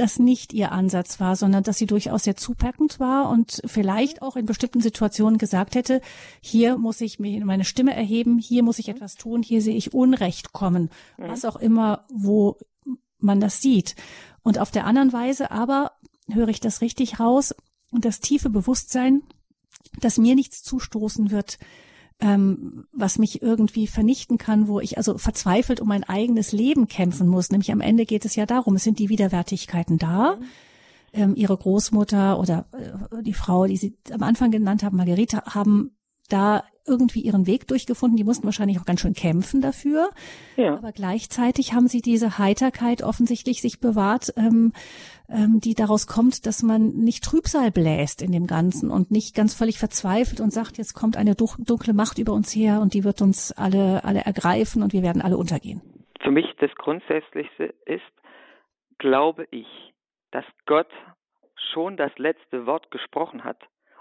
das 0.00 0.18
nicht 0.18 0.52
ihr 0.52 0.72
Ansatz 0.72 1.20
war, 1.20 1.36
sondern 1.36 1.62
dass 1.62 1.78
sie 1.78 1.86
durchaus 1.86 2.24
sehr 2.24 2.36
zupackend 2.36 3.00
war 3.00 3.28
und 3.28 3.60
vielleicht 3.66 4.22
auch 4.22 4.36
in 4.36 4.46
bestimmten 4.46 4.80
Situationen 4.80 5.38
gesagt 5.38 5.74
hätte, 5.74 6.00
hier 6.40 6.78
muss 6.78 7.00
ich 7.00 7.18
mir 7.18 7.44
meine 7.44 7.64
Stimme 7.64 7.94
erheben, 7.94 8.38
hier 8.38 8.62
muss 8.62 8.78
ich 8.78 8.86
mhm. 8.86 8.94
etwas 8.94 9.16
tun, 9.16 9.42
hier 9.42 9.60
sehe 9.60 9.76
ich 9.76 9.92
Unrecht 9.92 10.52
kommen, 10.52 10.90
mhm. 11.18 11.28
was 11.28 11.44
auch 11.44 11.56
immer, 11.56 12.06
wo 12.08 12.56
man 13.18 13.40
das 13.40 13.60
sieht. 13.60 13.94
Und 14.42 14.58
auf 14.58 14.70
der 14.70 14.86
anderen 14.86 15.12
Weise 15.12 15.50
aber 15.50 15.92
höre 16.30 16.48
ich 16.48 16.60
das 16.60 16.80
richtig 16.80 17.20
raus 17.20 17.54
und 17.90 18.04
das 18.04 18.20
tiefe 18.20 18.48
Bewusstsein, 18.48 19.22
dass 20.00 20.18
mir 20.18 20.34
nichts 20.34 20.62
zustoßen 20.62 21.30
wird, 21.30 21.58
ähm, 22.20 22.84
was 22.92 23.18
mich 23.18 23.42
irgendwie 23.42 23.86
vernichten 23.86 24.38
kann, 24.38 24.68
wo 24.68 24.80
ich 24.80 24.96
also 24.98 25.18
verzweifelt 25.18 25.80
um 25.80 25.88
mein 25.88 26.04
eigenes 26.04 26.52
Leben 26.52 26.86
kämpfen 26.86 27.28
muss. 27.28 27.50
Nämlich 27.50 27.72
am 27.72 27.80
Ende 27.80 28.04
geht 28.06 28.24
es 28.24 28.36
ja 28.36 28.46
darum, 28.46 28.76
es 28.76 28.84
sind 28.84 28.98
die 28.98 29.08
Widerwärtigkeiten 29.08 29.98
da. 29.98 30.36
Mhm. 30.36 30.44
Ähm, 31.12 31.34
ihre 31.34 31.56
Großmutter 31.56 32.38
oder 32.38 32.66
äh, 32.72 33.22
die 33.22 33.34
Frau, 33.34 33.66
die 33.66 33.76
Sie 33.76 33.96
am 34.12 34.22
Anfang 34.22 34.52
genannt 34.52 34.84
haben, 34.84 34.96
Margarita, 34.96 35.54
haben 35.54 35.96
da 36.28 36.62
irgendwie 36.86 37.20
ihren 37.20 37.46
Weg 37.46 37.66
durchgefunden. 37.68 38.16
Die 38.16 38.24
mussten 38.24 38.44
wahrscheinlich 38.44 38.78
auch 38.78 38.84
ganz 38.84 39.00
schön 39.00 39.14
kämpfen 39.14 39.60
dafür. 39.60 40.10
Ja. 40.56 40.76
Aber 40.76 40.92
gleichzeitig 40.92 41.72
haben 41.72 41.88
sie 41.88 42.00
diese 42.00 42.38
Heiterkeit 42.38 43.02
offensichtlich 43.02 43.60
sich 43.60 43.80
bewahrt, 43.80 44.32
ähm, 44.36 44.72
ähm, 45.30 45.60
die 45.60 45.74
daraus 45.74 46.06
kommt, 46.06 46.46
dass 46.46 46.62
man 46.62 46.88
nicht 46.88 47.24
Trübsal 47.24 47.70
bläst 47.70 48.22
in 48.22 48.32
dem 48.32 48.46
Ganzen 48.46 48.90
und 48.90 49.10
nicht 49.10 49.34
ganz 49.34 49.54
völlig 49.54 49.78
verzweifelt 49.78 50.40
und 50.40 50.52
sagt, 50.52 50.78
jetzt 50.78 50.94
kommt 50.94 51.16
eine 51.16 51.34
dunkle 51.34 51.94
Macht 51.94 52.18
über 52.18 52.32
uns 52.32 52.54
her 52.54 52.80
und 52.80 52.94
die 52.94 53.04
wird 53.04 53.22
uns 53.22 53.52
alle, 53.52 54.04
alle 54.04 54.20
ergreifen 54.20 54.82
und 54.82 54.92
wir 54.92 55.02
werden 55.02 55.22
alle 55.22 55.36
untergehen. 55.36 55.80
Für 56.20 56.30
mich 56.30 56.46
das 56.58 56.74
Grundsätzlichste 56.74 57.74
ist, 57.86 58.02
glaube 58.98 59.46
ich, 59.50 59.66
dass 60.30 60.44
Gott 60.66 60.90
schon 61.72 61.96
das 61.96 62.12
letzte 62.18 62.66
Wort 62.66 62.90
gesprochen 62.90 63.44
hat 63.44 63.58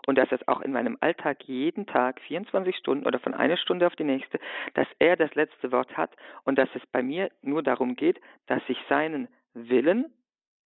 und 0.08 0.18
dass 0.18 0.32
es 0.32 0.46
auch 0.48 0.62
in 0.62 0.72
meinem 0.72 0.98
Alltag 1.02 1.44
jeden 1.46 1.86
Tag 1.86 2.20
24 2.22 2.76
Stunden 2.76 3.06
oder 3.06 3.20
von 3.20 3.34
einer 3.34 3.58
Stunde 3.58 3.88
auf 3.88 3.96
die 3.96 4.04
nächste, 4.04 4.40
dass 4.74 4.88
er 4.98 5.16
das 5.16 5.34
letzte 5.36 5.72
Wort 5.72 5.96
hat 5.96 6.12
und 6.44 6.58
dass 6.58 6.70
es 6.74 6.82
bei 6.92 7.04
mir 7.04 7.30
nur 7.42 7.64
darum 7.64 7.96
geht, 7.96 8.20
dass 8.48 8.62
ich 8.68 8.78
seinen 8.90 9.28
Willen 9.54 10.06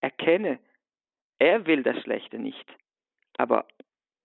erkenne. 0.03 0.59
Er 1.39 1.65
will 1.65 1.83
das 1.83 1.99
Schlechte 2.01 2.37
nicht, 2.37 2.65
aber 3.37 3.65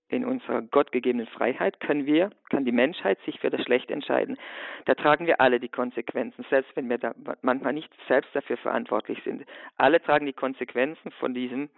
in 0.09 0.25
unserer 0.25 0.63
gottgegebenen 0.63 1.27
Freiheit 1.27 1.81
können 1.81 2.07
wir, 2.07 2.31
kann 2.49 2.65
die 2.65 2.73
Menschheit 2.73 3.19
sich 3.27 3.39
für 3.41 3.51
das 3.51 3.63
Schlechte 3.63 3.93
entscheiden. 3.93 4.39
Da 4.87 4.95
tragen 4.95 5.27
wir 5.27 5.41
alle 5.41 5.61
die 5.61 5.69
Konsequenzen, 5.69 6.47
selbst 6.49 6.75
wenn 6.77 6.89
wir 6.89 6.99
da 6.99 7.15
manchmal 7.43 7.75
nicht 7.75 7.93
selbst 8.09 8.35
dafür 8.35 8.57
verantwortlich 8.57 9.23
sind. 9.25 9.45
Alle 9.77 10.01
tragen 10.03 10.27
die 10.27 10.33
Konsequenzen 10.33 11.11
von 11.13 11.35
diesem 11.35 11.69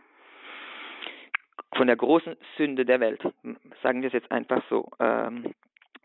von 1.76 1.86
der 1.86 1.96
großen 1.96 2.36
Sünde 2.56 2.84
der 2.84 3.00
Welt. 3.00 3.22
Sagen 3.82 4.02
wir 4.02 4.08
es 4.08 4.12
jetzt 4.12 4.30
einfach 4.32 4.62
so, 4.68 4.90
ähm, 4.98 5.54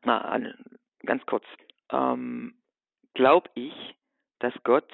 ganz 0.04 1.26
kurz. 1.26 1.46
Ähm, 1.92 2.56
Glaube 3.14 3.50
ich, 3.56 3.96
dass 4.40 4.54
Gott 4.64 4.92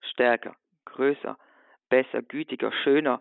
stärker, 0.00 0.56
größer, 0.84 1.38
besser, 1.88 2.22
gütiger, 2.22 2.72
schöner, 2.72 3.20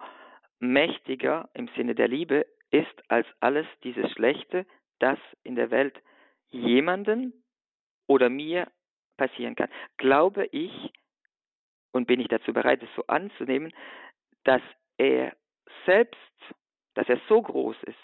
mächtiger 0.60 1.50
im 1.54 1.70
Sinne 1.76 1.96
der 1.96 2.08
Liebe 2.08 2.46
ist 2.72 3.12
als 3.12 3.28
alles 3.40 3.68
dieses 3.84 4.12
Schlechte, 4.12 4.66
das 5.00 5.20
in 5.44 5.56
der 5.56 5.72
Welt 5.72 5.96
jemanden 6.50 7.34
oder 8.08 8.30
mir 8.30 8.68
passieren 9.18 9.56
kann. 9.56 9.70
Glaube 9.98 10.46
ich 10.52 10.92
und 11.92 12.08
bin 12.08 12.20
ich 12.20 12.28
dazu 12.28 12.54
bereit, 12.54 12.84
es 12.84 12.90
so 12.96 13.06
anzunehmen, 13.08 13.74
dass 14.44 14.62
er 14.98 15.36
selbst 15.86 16.18
dass 16.96 17.08
er 17.10 17.20
so 17.30 17.42
groß 17.42 17.76
ist, 17.84 17.98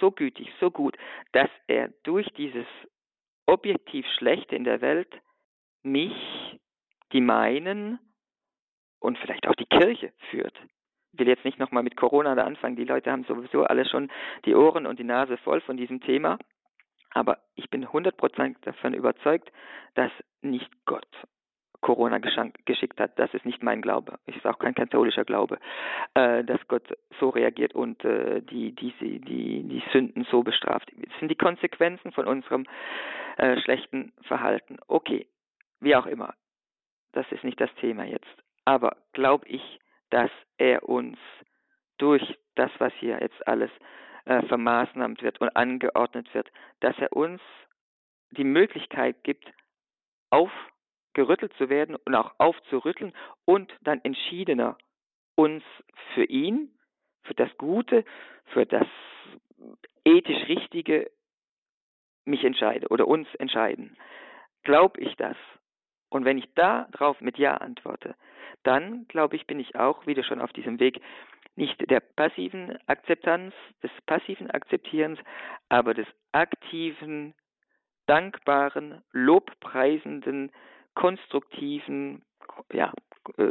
so 0.00 0.10
gütig, 0.10 0.50
so 0.60 0.70
gut, 0.70 0.96
dass 1.32 1.50
er 1.66 1.88
durch 2.04 2.26
dieses 2.36 2.66
objektiv 3.46 4.06
Schlechte 4.16 4.56
in 4.56 4.64
der 4.64 4.80
Welt 4.80 5.12
mich, 5.82 6.14
die 7.12 7.20
meinen 7.20 7.98
und 9.00 9.18
vielleicht 9.18 9.46
auch 9.48 9.54
die 9.54 9.66
Kirche 9.66 10.12
führt. 10.30 10.54
Ich 11.12 11.18
will 11.18 11.28
jetzt 11.28 11.44
nicht 11.44 11.58
nochmal 11.58 11.82
mit 11.82 11.96
Corona 11.96 12.34
da 12.34 12.44
anfangen, 12.44 12.76
die 12.76 12.84
Leute 12.84 13.10
haben 13.10 13.24
sowieso 13.24 13.64
alle 13.64 13.86
schon 13.86 14.08
die 14.44 14.54
Ohren 14.54 14.86
und 14.86 14.98
die 14.98 15.04
Nase 15.04 15.36
voll 15.38 15.60
von 15.60 15.76
diesem 15.76 16.00
Thema. 16.00 16.38
Aber 17.14 17.38
ich 17.54 17.70
bin 17.70 17.86
100% 17.86 18.56
davon 18.62 18.94
überzeugt, 18.94 19.50
dass 19.94 20.12
nicht 20.42 20.70
Gott 20.84 21.06
Corona 21.80 22.18
geschickt 22.18 23.00
hat. 23.00 23.18
Das 23.18 23.32
ist 23.34 23.44
nicht 23.44 23.62
mein 23.62 23.82
Glaube. 23.82 24.18
Es 24.26 24.36
ist 24.36 24.46
auch 24.46 24.58
kein 24.58 24.74
katholischer 24.74 25.24
Glaube, 25.24 25.58
äh, 26.14 26.44
dass 26.44 26.66
Gott 26.68 26.82
so 27.20 27.28
reagiert 27.28 27.74
und 27.74 28.04
äh, 28.04 28.42
die, 28.42 28.72
diese, 28.72 29.20
die, 29.20 29.62
die 29.62 29.82
Sünden 29.92 30.26
so 30.30 30.42
bestraft. 30.42 30.90
Das 30.96 31.18
sind 31.18 31.30
die 31.30 31.36
Konsequenzen 31.36 32.12
von 32.12 32.26
unserem 32.26 32.66
äh, 33.36 33.60
schlechten 33.60 34.12
Verhalten. 34.22 34.78
Okay, 34.88 35.26
wie 35.80 35.94
auch 35.94 36.06
immer. 36.06 36.34
Das 37.12 37.30
ist 37.30 37.44
nicht 37.44 37.60
das 37.60 37.72
Thema 37.76 38.04
jetzt. 38.04 38.26
Aber 38.68 38.98
glaube 39.14 39.48
ich, 39.48 39.80
dass 40.10 40.30
er 40.58 40.86
uns 40.86 41.16
durch 41.96 42.38
das, 42.54 42.70
was 42.76 42.92
hier 43.00 43.18
jetzt 43.18 43.48
alles 43.48 43.70
äh, 44.26 44.42
vermaßnamt 44.42 45.22
wird 45.22 45.40
und 45.40 45.48
angeordnet 45.56 46.28
wird, 46.34 46.52
dass 46.80 46.94
er 46.98 47.14
uns 47.14 47.40
die 48.32 48.44
Möglichkeit 48.44 49.24
gibt, 49.24 49.50
auf 50.28 50.50
gerüttelt 51.14 51.54
zu 51.54 51.70
werden 51.70 51.96
und 51.96 52.14
auch 52.14 52.34
aufzurütteln 52.36 53.14
und 53.46 53.72
dann 53.80 54.04
entschiedener 54.04 54.76
uns 55.34 55.64
für 56.12 56.24
ihn, 56.24 56.78
für 57.22 57.32
das 57.32 57.48
Gute, 57.56 58.04
für 58.52 58.66
das 58.66 58.86
ethisch 60.04 60.46
Richtige 60.46 61.10
mich 62.26 62.44
entscheide 62.44 62.88
oder 62.88 63.08
uns 63.08 63.34
entscheiden. 63.36 63.96
Glaube 64.62 65.00
ich 65.00 65.16
das? 65.16 65.38
Und 66.10 66.26
wenn 66.26 66.36
ich 66.36 66.52
darauf 66.52 67.18
mit 67.22 67.38
Ja 67.38 67.54
antworte, 67.56 68.14
dann 68.62 69.06
glaube 69.08 69.36
ich, 69.36 69.46
bin 69.46 69.60
ich 69.60 69.76
auch 69.76 70.06
wieder 70.06 70.24
schon 70.24 70.40
auf 70.40 70.52
diesem 70.52 70.80
Weg 70.80 71.00
nicht 71.56 71.90
der 71.90 72.00
passiven 72.00 72.78
Akzeptanz, 72.86 73.52
des 73.82 73.90
passiven 74.06 74.50
Akzeptierens, 74.50 75.18
aber 75.68 75.92
des 75.92 76.06
aktiven, 76.32 77.34
dankbaren, 78.06 79.02
lobpreisenden 79.12 80.52
konstruktiven 80.94 82.22
ja, 82.72 82.92
äh, 83.36 83.44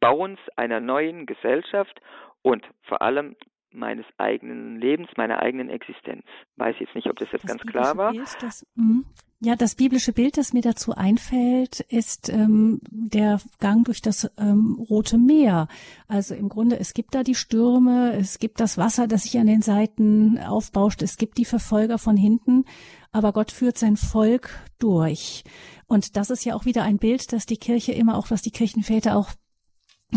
Bauens 0.00 0.40
einer 0.56 0.80
neuen 0.80 1.26
Gesellschaft 1.26 2.00
und 2.42 2.66
vor 2.82 3.02
allem 3.02 3.36
meines 3.74 4.06
eigenen 4.18 4.78
Lebens, 4.78 5.08
meiner 5.16 5.40
eigenen 5.40 5.68
Existenz. 5.68 6.24
Weiß 6.56 6.76
jetzt 6.78 6.94
nicht, 6.94 7.08
ob 7.08 7.16
das 7.16 7.30
jetzt 7.32 7.44
das 7.44 7.50
ganz 7.50 7.62
klar 7.62 7.96
war. 7.96 8.12
Bild, 8.12 8.28
das, 8.40 8.66
mhm. 8.74 9.04
ja, 9.40 9.56
das 9.56 9.74
biblische 9.74 10.12
Bild, 10.12 10.36
das 10.36 10.52
mir 10.52 10.62
dazu 10.62 10.94
einfällt, 10.94 11.80
ist 11.80 12.28
ähm, 12.28 12.80
der 12.90 13.40
Gang 13.60 13.84
durch 13.84 14.02
das 14.02 14.30
ähm, 14.38 14.84
Rote 14.88 15.18
Meer. 15.18 15.68
Also 16.08 16.34
im 16.34 16.48
Grunde, 16.48 16.78
es 16.78 16.94
gibt 16.94 17.14
da 17.14 17.22
die 17.22 17.34
Stürme, 17.34 18.12
es 18.14 18.38
gibt 18.38 18.60
das 18.60 18.78
Wasser, 18.78 19.06
das 19.06 19.24
sich 19.24 19.38
an 19.38 19.46
den 19.46 19.62
Seiten 19.62 20.38
aufbauscht, 20.38 21.02
es 21.02 21.16
gibt 21.16 21.38
die 21.38 21.44
Verfolger 21.44 21.98
von 21.98 22.16
hinten, 22.16 22.64
aber 23.10 23.32
Gott 23.32 23.52
führt 23.52 23.78
sein 23.78 23.96
Volk 23.96 24.50
durch. 24.78 25.44
Und 25.86 26.16
das 26.16 26.30
ist 26.30 26.44
ja 26.44 26.54
auch 26.54 26.64
wieder 26.64 26.84
ein 26.84 26.98
Bild, 26.98 27.32
das 27.32 27.46
die 27.46 27.58
Kirche 27.58 27.92
immer 27.92 28.16
auch, 28.16 28.30
was 28.30 28.42
die 28.42 28.50
Kirchenväter 28.50 29.16
auch 29.16 29.30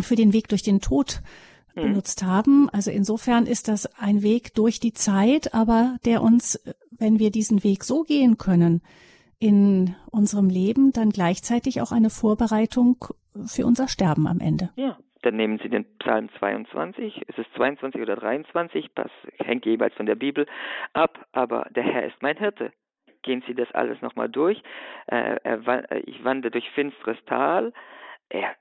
für 0.02 0.16
den 0.16 0.34
Weg 0.34 0.48
durch 0.50 0.64
den 0.64 0.82
Tod 0.82 1.22
mhm. 1.76 1.82
benutzt 1.82 2.24
haben. 2.24 2.70
Also 2.72 2.92
insofern 2.92 3.46
ist 3.46 3.68
das 3.68 3.86
ein 4.00 4.24
Weg 4.24 4.54
durch 4.54 4.80
die 4.80 4.94
Zeit, 4.94 5.54
aber 5.54 5.98
der 6.06 6.22
uns, 6.22 6.60
wenn 6.92 7.20
wir 7.20 7.32
diesen 7.32 7.64
Weg 7.64 7.84
so 7.84 8.04
gehen 8.04 8.38
können, 8.38 8.82
in 9.40 9.96
unserem 10.12 10.50
Leben 10.50 10.92
dann 10.92 11.10
gleichzeitig 11.10 11.82
auch 11.82 11.92
eine 11.92 12.10
Vorbereitung 12.10 12.98
für 13.46 13.66
unser 13.66 13.88
Sterben 13.88 14.28
am 14.28 14.40
Ende. 14.40 14.70
Ja, 14.76 14.98
dann 15.22 15.36
nehmen 15.36 15.60
Sie 15.62 15.70
den 15.70 15.86
Psalm 16.00 16.30
22, 16.40 17.24
es 17.28 17.38
ist 17.38 17.48
22 17.56 18.02
oder 18.02 18.16
23, 18.16 18.90
das 18.96 19.12
hängt 19.38 19.66
jeweils 19.66 19.94
von 19.96 20.06
der 20.06 20.16
Bibel 20.16 20.46
ab, 20.94 21.26
aber 21.34 21.68
der 21.76 21.84
Herr 21.84 22.06
ist 22.06 22.22
mein 22.22 22.38
Hirte 22.38 22.72
gehen 23.26 23.44
Sie 23.46 23.56
das 23.56 23.70
alles 23.74 24.02
nochmal 24.02 24.30
durch. 24.30 24.62
Äh, 25.08 25.38
ich 26.06 26.24
wandere 26.24 26.52
durch 26.52 26.70
finsteres 26.72 27.18
Tal. 27.26 27.74
Er 28.30 28.56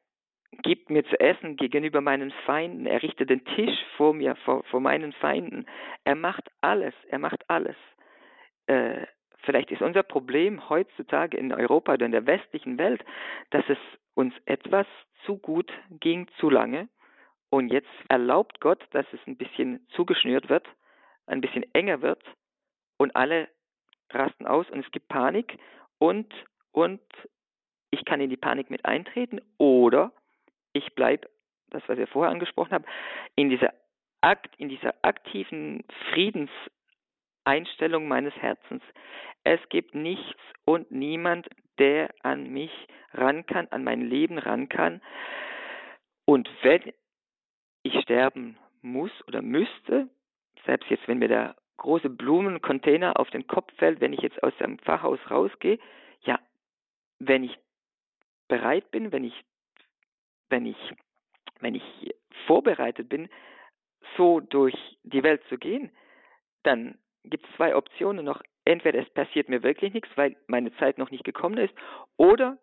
gibt 0.62 0.90
mir 0.90 1.05
zu 1.05 1.19
essen 1.19 1.57
gegenüber 1.57 2.01
meinen 2.01 2.31
Feinden. 2.47 2.87
Er 2.87 3.03
richtet 3.03 3.31
den 3.31 3.45
Tisch 3.45 3.79
vor 3.97 4.14
mir, 4.14 4.37
vor, 4.37 4.62
vor 4.64 4.81
meinen 4.81 5.12
Feinden. 5.12 5.67
Er 6.05 6.14
macht 6.14 6.51
alles. 6.61 6.95
Er 7.09 7.19
macht 7.19 7.49
alles. 7.49 7.77
Äh, 8.67 9.07
vielleicht 9.43 9.71
ist 9.71 9.83
unser 9.83 10.03
Problem 10.03 10.69
heutzutage 10.69 11.37
in 11.37 11.53
Europa 11.53 11.95
oder 11.95 12.07
in 12.07 12.12
der 12.12 12.27
westlichen 12.27 12.79
Welt, 12.79 13.05
dass 13.51 13.64
es 13.69 13.79
uns 14.14 14.35
etwas 14.47 14.87
zu 15.25 15.38
gut 15.38 15.73
ging, 16.01 16.29
zu 16.38 16.51
lange. 16.51 16.88
Und 17.51 17.73
jetzt 17.73 17.88
erlaubt 18.09 18.61
Gott, 18.61 18.83
dass 18.90 19.07
es 19.12 19.21
ein 19.27 19.37
bisschen 19.37 19.87
zugeschnürt 19.90 20.49
wird, 20.49 20.67
ein 21.27 21.40
bisschen 21.40 21.64
enger 21.73 22.03
wird 22.03 22.23
und 22.97 23.14
alle 23.14 23.49
rasten 24.11 24.47
aus 24.47 24.69
und 24.71 24.85
es 24.85 24.90
gibt 24.90 25.09
Panik 25.09 25.59
und, 25.99 26.33
und 26.73 27.01
ich 27.90 28.05
kann 28.05 28.21
in 28.21 28.31
die 28.31 28.37
Panik 28.37 28.71
mit 28.71 28.85
eintreten 28.85 29.40
oder 29.59 30.12
ich 30.74 30.94
bleibe, 30.94 31.30
das 31.70 31.82
was 31.87 31.96
wir 31.96 32.06
vorher 32.06 32.30
angesprochen 32.30 32.72
haben, 32.72 32.84
in 33.34 33.48
dieser 33.48 33.72
Akt, 34.20 34.54
in 34.58 34.68
dieser 34.68 34.94
aktiven 35.02 35.84
Friedenseinstellung 36.10 38.06
meines 38.06 38.34
Herzens. 38.37 38.82
Es 39.42 39.60
gibt 39.70 39.94
nichts 39.94 40.40
und 40.64 40.90
niemand, 40.90 41.48
der 41.78 42.14
an 42.22 42.50
mich 42.50 42.72
ran 43.12 43.46
kann, 43.46 43.68
an 43.70 43.84
mein 43.84 44.02
Leben 44.02 44.38
ran 44.38 44.68
kann. 44.68 45.00
Und 46.24 46.50
wenn 46.62 46.92
ich 47.82 48.00
sterben 48.00 48.58
muss 48.82 49.12
oder 49.26 49.42
müsste, 49.42 50.08
selbst 50.64 50.88
jetzt, 50.90 51.06
wenn 51.08 51.18
mir 51.18 51.28
der 51.28 51.56
große 51.76 52.08
Blumencontainer 52.08 53.18
auf 53.18 53.30
den 53.30 53.46
Kopf 53.46 53.72
fällt, 53.76 54.00
wenn 54.00 54.12
ich 54.12 54.20
jetzt 54.20 54.42
aus 54.42 54.56
dem 54.58 54.78
Pfarrhaus 54.78 55.18
rausgehe, 55.30 55.78
ja, 56.22 56.38
wenn 57.18 57.44
ich 57.44 57.58
bereit 58.48 58.90
bin, 58.90 59.12
wenn 59.12 59.24
ich, 59.24 59.44
wenn 60.50 60.66
ich, 60.66 60.76
wenn 61.61 61.74
ich 61.74 62.14
vorbereitet 62.46 63.09
bin, 63.09 63.28
so 64.16 64.40
durch 64.40 64.74
die 65.02 65.22
Welt 65.22 65.42
zu 65.48 65.59
gehen, 65.59 65.90
dann 66.62 66.98
gibt 67.24 67.46
es 67.46 67.57
zwei 67.57 67.74
Optionen 67.74 68.24
noch. 68.24 68.42
Entweder 68.64 69.00
es 69.00 69.11
passiert 69.11 69.48
mir 69.48 69.62
wirklich 69.62 69.92
nichts, 69.92 70.09
weil 70.16 70.37
meine 70.46 70.74
Zeit 70.76 70.98
noch 70.98 71.11
nicht 71.11 71.24
gekommen 71.24 71.59
ist, 71.59 71.74
oder 72.16 72.59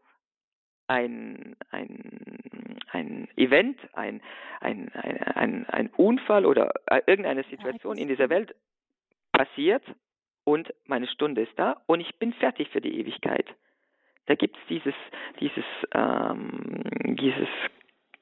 ein, 0.88 1.56
ein, 1.70 2.80
ein 2.92 3.28
Event, 3.38 3.78
ein, 3.94 4.22
ein, 4.60 4.90
ein, 4.90 5.66
ein, 5.68 5.90
Unfall 5.96 6.46
oder 6.46 6.74
irgendeine 7.08 7.44
Situation 7.44 7.98
in 7.98 8.08
dieser 8.08 8.30
Welt 8.30 8.56
passiert 9.32 9.84
und 10.44 10.74
meine 10.86 11.08
Stunde 11.08 11.44
ist 11.44 11.58
da 11.58 11.82
und 11.86 12.02
ich 12.02 12.18
bin 12.20 12.34
fertig 12.34 12.70
für 12.70 12.82
die 12.82 13.00
Ewigkeit. 13.00 13.46
Da 14.28 14.36
gibt 14.36 14.58
es 14.58 14.64
dieses, 14.68 14.96
dieses, 15.40 15.66
ähm, 15.94 16.84
dieses 17.04 17.50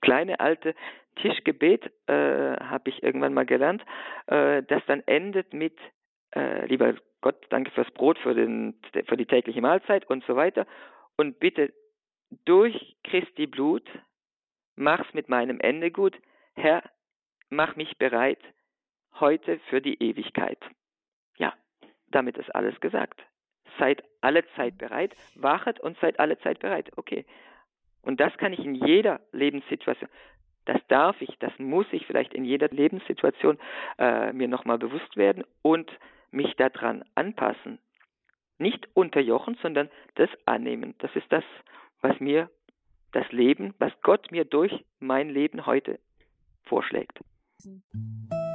kleine 0.02 0.40
alte 0.40 0.76
Tischgebet, 1.18 1.92
äh, 2.08 2.14
habe 2.14 2.90
ich 2.90 3.04
irgendwann 3.04 3.34
mal 3.34 3.46
gelernt, 3.46 3.84
äh, 4.28 4.64
das 4.64 4.82
dann 4.88 5.02
endet 5.06 5.54
mit, 5.54 5.78
äh, 6.36 6.66
lieber 6.68 6.96
Gott, 7.22 7.46
danke 7.50 7.72
fürs 7.72 7.92
Brot, 7.92 8.18
für, 8.20 8.34
den, 8.34 8.80
für 9.08 9.18
die 9.18 9.26
tägliche 9.26 9.62
Mahlzeit 9.62 10.10
und 10.10 10.24
so 10.26 10.36
weiter. 10.36 10.66
Und 11.18 11.40
bitte 11.40 11.74
durch 12.46 12.96
Christi 13.04 13.48
Blut, 13.48 13.88
mach's 14.76 15.14
mit 15.14 15.28
meinem 15.28 15.60
Ende 15.60 15.92
gut. 15.92 16.16
Herr, 16.56 16.84
mach 17.50 17.76
mich 17.76 17.98
bereit 17.98 18.40
heute 19.20 19.60
für 19.70 19.82
die 19.82 20.02
Ewigkeit. 20.02 20.60
Ja, 21.38 21.54
damit 22.08 22.38
ist 22.38 22.54
alles 22.56 22.80
gesagt. 22.80 23.22
Seid 23.80 24.04
alle 24.22 24.44
Zeit 24.56 24.78
bereit, 24.78 25.16
wachet 25.36 25.80
und 25.80 25.98
seid 26.00 26.20
alle 26.20 26.38
Zeit 26.40 26.60
bereit. 26.60 26.92
Okay. 26.98 27.26
Und 28.02 28.20
das 28.20 28.36
kann 28.38 28.54
ich 28.54 28.60
in 28.60 28.76
jeder 28.76 29.20
Lebenssituation. 29.32 30.10
Das 30.66 30.80
darf 30.88 31.20
ich, 31.22 31.38
das 31.40 31.52
muss 31.58 31.88
ich 31.92 32.06
vielleicht 32.06 32.34
in 32.34 32.46
jeder 32.46 32.68
Lebenssituation 32.68 33.58
äh, 33.98 34.32
mir 34.34 34.48
nochmal 34.48 34.78
bewusst 34.78 35.18
werden 35.18 35.44
und 35.62 35.92
mich 36.32 36.54
daran 36.58 37.04
anpassen. 37.16 37.80
Nicht 38.58 38.88
unterjochen, 38.94 39.58
sondern 39.62 39.90
das 40.16 40.30
annehmen. 40.46 40.94
Das 41.00 41.16
ist 41.16 41.32
das, 41.32 41.44
was 42.02 42.20
mir 42.20 42.50
das 43.14 43.32
Leben, 43.32 43.74
was 43.80 43.92
Gott 44.04 44.32
mir 44.32 44.46
durch 44.46 44.86
mein 45.00 45.30
Leben 45.30 45.66
heute 45.66 46.00
vorschlägt. 46.66 47.20
Mhm. 47.64 48.49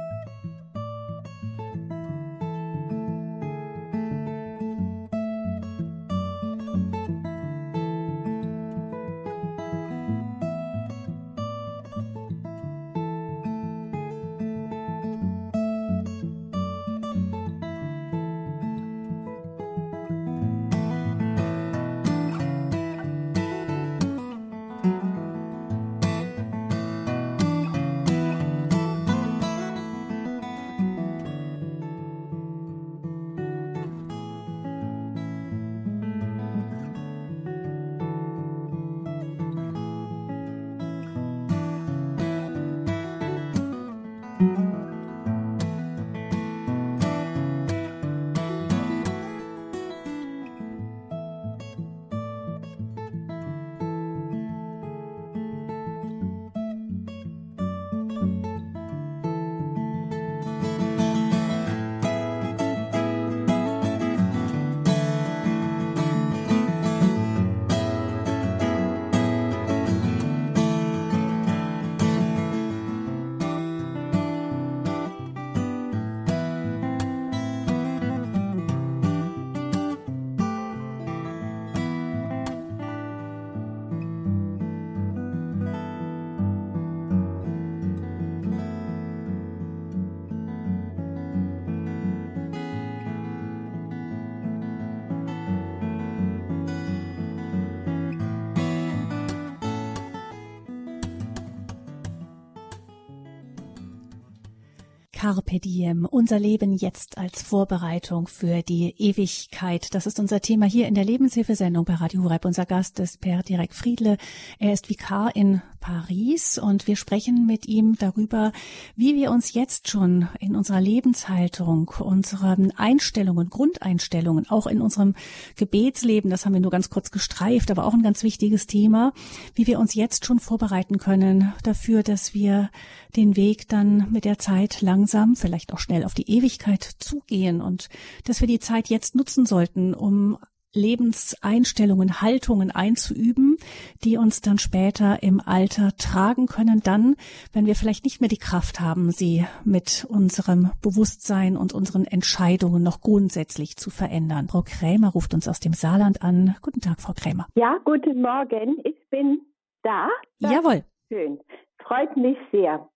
how 105.25 105.33
Carpe 105.55 105.59
Diem, 105.59 106.05
unser 106.05 106.39
Leben 106.39 106.73
jetzt 106.73 107.17
als 107.17 107.41
Vorbereitung 107.41 108.27
für 108.27 108.61
die 108.61 108.93
Ewigkeit. 108.97 109.93
Das 109.93 110.05
ist 110.05 110.19
unser 110.19 110.41
Thema 110.41 110.65
hier 110.65 110.87
in 110.87 110.95
der 110.95 111.05
Lebenshilfesendung 111.05 111.85
bei 111.85 111.95
Radio 111.95 112.23
Horeb. 112.23 112.45
Unser 112.45 112.65
Gast 112.65 112.99
ist 112.99 113.21
Per 113.21 113.41
Direk 113.41 113.73
Friedle. 113.73 114.17
Er 114.59 114.73
ist 114.73 114.89
Vikar 114.89 115.35
in 115.35 115.61
Paris 115.85 116.57
und 116.57 116.87
wir 116.87 116.95
sprechen 116.95 117.45
mit 117.45 117.67
ihm 117.67 117.95
darüber, 117.99 118.51
wie 118.95 119.15
wir 119.15 119.29
uns 119.29 119.53
jetzt 119.53 119.87
schon 119.87 120.27
in 120.39 120.55
unserer 120.55 120.81
Lebenshaltung, 120.81 121.91
unseren 121.99 122.71
Einstellungen, 122.71 123.51
Grundeinstellungen, 123.51 124.49
auch 124.49 124.65
in 124.65 124.81
unserem 124.81 125.13
Gebetsleben, 125.57 126.31
das 126.31 126.43
haben 126.43 126.53
wir 126.53 126.59
nur 126.59 126.71
ganz 126.71 126.89
kurz 126.89 127.11
gestreift, 127.11 127.69
aber 127.69 127.85
auch 127.85 127.93
ein 127.93 128.01
ganz 128.01 128.23
wichtiges 128.23 128.65
Thema, 128.65 129.13
wie 129.53 129.67
wir 129.67 129.79
uns 129.79 129.93
jetzt 129.93 130.25
schon 130.25 130.39
vorbereiten 130.39 130.97
können 130.97 131.53
dafür, 131.61 132.01
dass 132.01 132.33
wir 132.33 132.71
den 133.15 133.35
Weg 133.35 133.69
dann 133.69 134.11
mit 134.11 134.25
der 134.25 134.39
Zeit 134.39 134.81
langsam, 134.81 135.35
vielleicht 135.45 135.73
auch 135.73 135.79
schnell 135.79 136.03
auf 136.03 136.15
die 136.15 136.29
Ewigkeit 136.29 136.81
zugehen 136.81 137.61
und 137.61 137.87
dass 138.25 138.41
wir 138.41 138.47
die 138.47 138.59
Zeit 138.59 138.87
jetzt 138.87 139.13
nutzen 139.13 139.45
sollten, 139.45 139.93
um 139.93 140.39
Lebenseinstellungen, 140.73 142.21
Haltungen 142.21 142.71
einzuüben, 142.71 143.57
die 144.03 144.17
uns 144.17 144.41
dann 144.41 144.57
später 144.57 145.23
im 145.23 145.39
Alter 145.39 145.91
tragen 145.97 146.47
können, 146.47 146.81
dann, 146.83 147.15
wenn 147.53 147.65
wir 147.65 147.75
vielleicht 147.75 148.03
nicht 148.03 148.19
mehr 148.19 148.27
die 148.27 148.37
Kraft 148.37 148.79
haben, 148.79 149.11
sie 149.11 149.45
mit 149.63 150.05
unserem 150.09 150.71
Bewusstsein 150.81 151.55
und 151.55 151.73
unseren 151.73 152.05
Entscheidungen 152.05 152.83
noch 152.83 153.01
grundsätzlich 153.01 153.77
zu 153.77 153.89
verändern. 153.89 154.47
Frau 154.49 154.63
Krämer 154.63 155.09
ruft 155.09 155.33
uns 155.33 155.47
aus 155.47 155.59
dem 155.59 155.73
Saarland 155.73 156.21
an. 156.21 156.55
Guten 156.61 156.81
Tag, 156.81 156.99
Frau 156.99 157.13
Krämer. 157.13 157.47
Ja, 157.55 157.77
guten 157.85 158.21
Morgen. 158.21 158.77
Ich 158.83 158.97
bin 159.09 159.41
da. 159.83 160.09
Das 160.39 160.51
Jawohl. 160.51 160.83
Schön. 161.07 161.39
Freut 161.87 162.17
mich 162.17 162.37
sehr. 162.51 162.89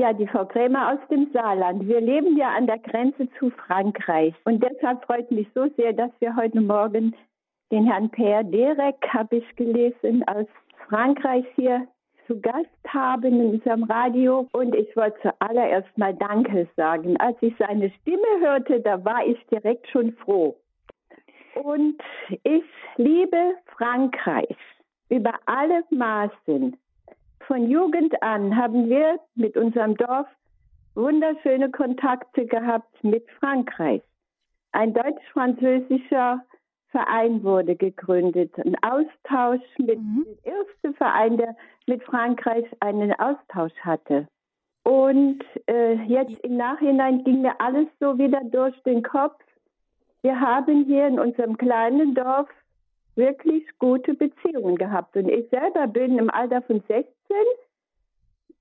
Ja, 0.00 0.14
die 0.14 0.26
Frau 0.26 0.46
Krämer 0.46 0.94
aus 0.94 1.08
dem 1.10 1.30
Saarland. 1.30 1.86
Wir 1.86 2.00
leben 2.00 2.34
ja 2.34 2.54
an 2.56 2.66
der 2.66 2.78
Grenze 2.78 3.28
zu 3.38 3.50
Frankreich. 3.50 4.32
Und 4.46 4.64
deshalb 4.64 5.04
freut 5.04 5.30
mich 5.30 5.46
so 5.54 5.68
sehr, 5.76 5.92
dass 5.92 6.10
wir 6.20 6.34
heute 6.36 6.62
Morgen 6.62 7.14
den 7.70 7.84
Herrn 7.84 8.08
Per 8.08 8.42
Derek, 8.44 8.96
habe 9.08 9.36
ich 9.36 9.56
gelesen, 9.56 10.26
aus 10.26 10.46
Frankreich 10.88 11.44
hier 11.54 11.86
zu 12.26 12.40
Gast 12.40 12.70
haben 12.88 13.24
in 13.24 13.50
unserem 13.50 13.82
Radio. 13.82 14.48
Und 14.52 14.74
ich 14.74 14.96
wollte 14.96 15.18
zuallererst 15.20 15.98
mal 15.98 16.14
Danke 16.14 16.66
sagen. 16.76 17.18
Als 17.18 17.36
ich 17.42 17.52
seine 17.58 17.90
Stimme 18.00 18.40
hörte, 18.40 18.80
da 18.80 19.04
war 19.04 19.26
ich 19.26 19.36
direkt 19.48 19.86
schon 19.90 20.14
froh. 20.24 20.56
Und 21.62 22.00
ich 22.44 22.64
liebe 22.96 23.52
Frankreich 23.76 24.56
über 25.10 25.34
alle 25.44 25.84
Maßen 25.90 26.74
von 27.50 27.68
Jugend 27.68 28.22
an 28.22 28.54
haben 28.54 28.88
wir 28.88 29.18
mit 29.34 29.56
unserem 29.56 29.96
Dorf 29.96 30.28
wunderschöne 30.94 31.68
Kontakte 31.72 32.46
gehabt 32.46 33.02
mit 33.02 33.28
Frankreich. 33.40 34.02
Ein 34.70 34.94
deutsch-französischer 34.94 36.44
Verein 36.90 37.42
wurde 37.42 37.74
gegründet, 37.74 38.56
ein 38.56 38.76
Austausch 38.84 39.66
mit 39.78 39.98
mhm. 39.98 40.26
der 40.44 40.52
erste 40.52 40.92
Verein, 40.96 41.38
der 41.38 41.56
mit 41.88 42.04
Frankreich 42.04 42.66
einen 42.78 43.12
Austausch 43.14 43.74
hatte. 43.80 44.28
Und 44.84 45.42
äh, 45.66 45.94
jetzt 46.04 46.38
im 46.44 46.56
Nachhinein 46.56 47.24
ging 47.24 47.42
mir 47.42 47.60
alles 47.60 47.88
so 47.98 48.16
wieder 48.16 48.42
durch 48.44 48.80
den 48.84 49.02
Kopf. 49.02 49.42
Wir 50.22 50.38
haben 50.38 50.84
hier 50.84 51.08
in 51.08 51.18
unserem 51.18 51.58
kleinen 51.58 52.14
Dorf 52.14 52.48
wirklich 53.16 53.64
gute 53.80 54.14
Beziehungen 54.14 54.76
gehabt. 54.76 55.16
Und 55.16 55.28
ich 55.28 55.48
selber 55.48 55.88
bin 55.88 56.16
im 56.16 56.30
Alter 56.30 56.62
von 56.62 56.80
16 56.86 57.12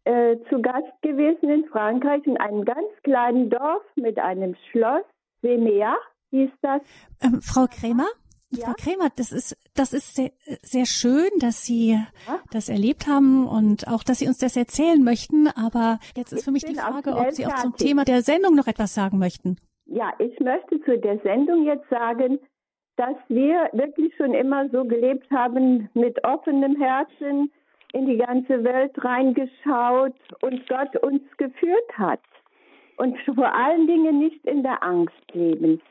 äh, 0.06 0.38
zu 0.50 0.62
Gast 0.62 1.02
gewesen 1.02 1.50
in 1.50 1.66
Frankreich 1.66 2.26
in 2.26 2.38
einem 2.38 2.66
ganz 2.66 2.88
kleinen 3.04 3.50
Dorf 3.50 3.84
mit 3.96 4.18
einem 4.18 4.56
Schloss. 4.72 5.04
Semea 5.42 5.96
hieß 6.32 6.50
das. 6.62 6.82
Ähm, 7.22 7.42
Frau 7.42 7.66
Krämer? 7.68 8.08
Ja? 8.50 8.66
Frau 8.66 8.74
Krämer, 8.74 9.10
das 9.16 9.32
ist, 9.32 9.56
das 9.76 9.94
ist 9.94 10.16
sehr, 10.16 10.32
sehr 10.64 10.86
schön, 10.86 11.30
dass 11.40 11.64
Sie 11.64 11.92
ja? 11.92 12.40
das 12.52 12.70
erlebt 12.70 13.08
haben 13.08 13.48
und 13.48 13.88
auch, 13.88 14.04
dass 14.04 14.20
Sie 14.20 14.28
uns 14.28 14.40
das 14.40 14.58
erzählen 14.58 15.04
möchten. 15.04 15.48
Aber 15.48 16.00
jetzt 16.16 16.34
ist 16.34 16.40
ich 16.40 16.46
für 16.46 16.52
mich 16.52 16.66
die 16.66 16.76
Frage, 16.76 17.16
ob 17.16 17.32
Sie 17.32 17.46
auch 17.46 17.56
zum 17.56 17.76
Thema 17.76 18.06
der 18.06 18.22
Sendung 18.24 18.56
noch 18.56 18.68
etwas 18.68 18.94
sagen 18.94 19.20
möchten. 19.20 19.58
Ja, 19.86 20.14
ich 20.20 20.40
möchte 20.40 20.82
zu 20.82 20.98
der 20.98 21.20
Sendung 21.20 21.66
jetzt 21.66 21.88
sagen, 21.90 22.40
dass 22.96 23.16
wir 23.28 23.70
wirklich 23.74 24.16
schon 24.18 24.34
immer 24.34 24.70
so 24.70 24.84
gelebt 24.84 25.30
haben, 25.32 25.90
mit 25.94 26.24
offenem 26.24 26.76
Herzen 26.76 27.52
in 27.94 28.06
die 28.06 28.18
ganze 28.18 28.64
Welt 28.64 28.94
reingeschaut 29.04 30.16
und 30.42 30.68
Gott 30.68 30.96
uns 31.04 31.22
geführt 31.38 31.98
hat. 31.98 32.22
Und 32.98 33.18
vor 33.34 33.54
allen 33.54 33.88
Dingen 33.88 34.20
nicht 34.20 34.46
in 34.46 34.62
der 34.64 34.84
Angst 34.84 35.34
leben. 35.34 35.82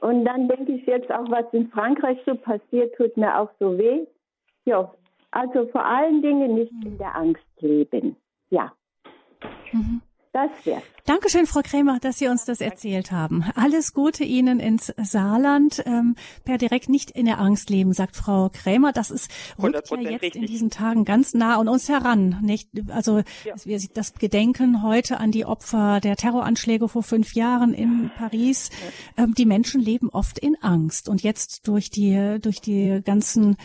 Und 0.00 0.24
dann 0.24 0.48
denke 0.48 0.72
ich 0.72 0.86
jetzt 0.86 1.10
auch, 1.10 1.30
was 1.30 1.44
in 1.52 1.68
Frankreich 1.68 2.18
so 2.26 2.34
passiert, 2.34 2.94
tut 2.96 3.16
mir 3.16 3.38
auch 3.38 3.50
so 3.58 3.78
weh. 3.78 4.06
Ja, 4.64 4.92
also 5.30 5.66
vor 5.68 5.84
allen 5.84 6.22
Dingen 6.22 6.54
nicht 6.54 6.72
in 6.84 6.98
der 6.98 7.14
Angst 7.14 7.44
leben. 7.60 8.16
Ja. 8.50 8.72
Das 10.34 10.50
wär's. 10.64 10.82
Dankeschön, 11.06 11.46
Frau 11.46 11.60
Krämer, 11.62 12.00
dass 12.00 12.18
Sie 12.18 12.26
uns 12.26 12.44
das 12.44 12.60
erzählt 12.60 13.12
haben. 13.12 13.44
Alles 13.54 13.92
Gute 13.92 14.24
Ihnen 14.24 14.58
ins 14.58 14.92
Saarland. 14.96 15.80
Ähm, 15.86 16.16
per 16.44 16.58
direkt 16.58 16.88
nicht 16.88 17.12
in 17.12 17.26
der 17.26 17.38
Angst 17.38 17.70
leben, 17.70 17.92
sagt 17.92 18.16
Frau 18.16 18.48
Krämer. 18.52 18.90
Das 18.90 19.12
ist 19.12 19.30
rückt 19.62 19.76
ja 19.90 20.10
jetzt 20.10 20.22
richtig. 20.22 20.34
in 20.34 20.46
diesen 20.48 20.70
Tagen 20.70 21.04
ganz 21.04 21.34
nah 21.34 21.60
an 21.60 21.68
uns 21.68 21.88
heran. 21.88 22.40
Nicht? 22.42 22.68
Also 22.88 23.22
ja. 23.44 23.78
das 23.94 24.14
Gedenken 24.14 24.82
heute 24.82 25.20
an 25.20 25.30
die 25.30 25.44
Opfer 25.44 26.00
der 26.00 26.16
Terroranschläge 26.16 26.88
vor 26.88 27.04
fünf 27.04 27.34
Jahren 27.34 27.72
in 27.72 28.10
Paris. 28.16 28.70
Ähm, 29.16 29.34
die 29.34 29.46
Menschen 29.46 29.80
leben 29.80 30.08
oft 30.08 30.40
in 30.40 30.56
Angst 30.60 31.08
und 31.08 31.22
jetzt 31.22 31.68
durch 31.68 31.90
die 31.90 32.38
durch 32.40 32.60
die 32.60 33.02
ganzen 33.04 33.56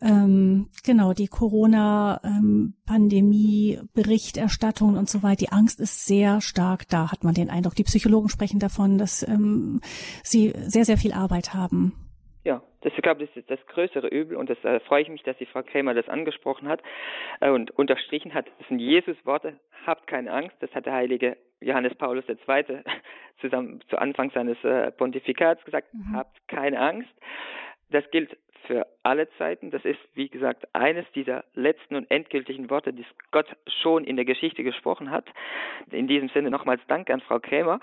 ähm, 0.00 0.70
genau 0.84 1.12
die 1.12 1.28
Corona-Pandemie, 1.28 3.78
Berichterstattung 3.94 4.96
und 4.96 5.08
so 5.08 5.22
weiter. 5.22 5.36
Die 5.36 5.52
Angst 5.52 5.78
ist 5.80 6.04
sehr 6.06 6.40
stark 6.40 6.88
da, 6.88 7.12
hat 7.12 7.24
man 7.24 7.34
den 7.34 7.50
Eindruck. 7.50 7.74
Die 7.74 7.84
Psychologen 7.84 8.28
sprechen 8.28 8.60
davon, 8.60 8.98
dass 8.98 9.26
ähm, 9.26 9.80
sie 10.22 10.52
sehr, 10.56 10.84
sehr 10.84 10.96
viel 10.96 11.12
Arbeit 11.12 11.54
haben. 11.54 11.92
Ja, 12.44 12.62
das, 12.80 12.92
ich 12.96 13.02
glaube, 13.02 13.26
das 13.26 13.36
ist 13.36 13.50
das 13.50 13.58
größere 13.66 14.08
Übel 14.08 14.36
und 14.36 14.48
das 14.48 14.62
äh, 14.64 14.80
freue 14.80 15.02
ich 15.02 15.08
mich, 15.08 15.22
dass 15.22 15.36
die 15.38 15.46
Frau 15.46 15.62
Krämer 15.62 15.94
das 15.94 16.08
angesprochen 16.08 16.68
hat 16.68 16.82
äh, 17.40 17.50
und 17.50 17.70
unterstrichen 17.72 18.34
hat. 18.34 18.46
Das 18.58 18.68
sind 18.68 18.78
Jesus-Worte, 18.78 19.58
habt 19.86 20.06
keine 20.06 20.32
Angst. 20.32 20.56
Das 20.60 20.72
hat 20.74 20.86
der 20.86 20.94
heilige 20.94 21.36
Johannes 21.60 21.94
Paulus 21.96 22.24
II. 22.28 22.36
zusammen 23.40 23.80
zu 23.88 23.98
Anfang 23.98 24.30
seines 24.30 24.62
äh, 24.64 24.90
Pontifikats 24.92 25.64
gesagt, 25.64 25.92
mhm. 25.92 26.16
habt 26.16 26.36
keine 26.48 26.80
Angst. 26.80 27.10
Das 27.90 28.04
gilt 28.10 28.36
für 28.68 28.86
alle 29.02 29.28
Zeiten. 29.38 29.70
Das 29.70 29.84
ist, 29.84 29.98
wie 30.14 30.28
gesagt, 30.28 30.68
eines 30.74 31.06
dieser 31.14 31.44
letzten 31.54 31.96
und 31.96 32.10
endgültigen 32.10 32.70
Worte, 32.70 32.92
die 32.92 33.04
Gott 33.30 33.46
schon 33.82 34.04
in 34.04 34.16
der 34.16 34.26
Geschichte 34.26 34.62
gesprochen 34.62 35.10
hat. 35.10 35.24
In 35.90 36.06
diesem 36.06 36.28
Sinne 36.28 36.50
nochmals 36.50 36.82
Dank 36.86 37.08
an 37.10 37.20
Frau 37.20 37.40
Krämer, 37.40 37.80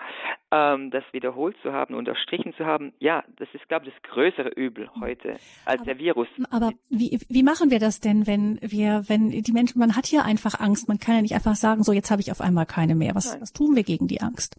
ähm, 0.52 0.92
das 0.92 1.04
wiederholt 1.12 1.58
zu 1.64 1.74
haben, 1.74 1.96
unterstrichen 1.96 2.54
zu 2.54 2.66
haben. 2.66 2.94
Ja, 3.00 3.24
das 3.38 3.50
ist, 3.54 3.68
glaube 3.68 3.88
ich, 3.88 3.94
das 3.94 4.12
größere 4.12 4.50
Übel 4.50 4.90
heute 5.02 5.38
als 5.66 5.82
aber, 5.82 5.86
der 5.86 6.00
Virus. 6.00 6.28
Aber 6.52 6.72
wie, 6.90 7.20
wie 7.28 7.44
machen 7.44 7.72
wir 7.72 7.80
das 7.80 8.00
denn, 8.00 8.28
wenn 8.28 8.60
wir, 8.62 9.04
wenn 9.08 9.32
die 9.32 9.52
Menschen, 9.52 9.80
man 9.80 9.96
hat 9.96 10.12
ja 10.12 10.22
einfach 10.22 10.60
Angst, 10.60 10.88
man 10.88 11.00
kann 11.00 11.16
ja 11.16 11.22
nicht 11.24 11.34
einfach 11.34 11.56
sagen, 11.56 11.84
so 11.84 11.94
jetzt 11.94 12.12
habe 12.12 12.22
ich 12.22 12.32
auf 12.32 12.42
einmal 12.42 12.68
keine 12.68 12.94
mehr. 12.94 13.16
Was, 13.16 13.42
was 13.42 13.52
tun 13.52 13.76
wir 13.76 13.84
gegen 13.84 14.08
die 14.08 14.22
Angst? 14.22 14.56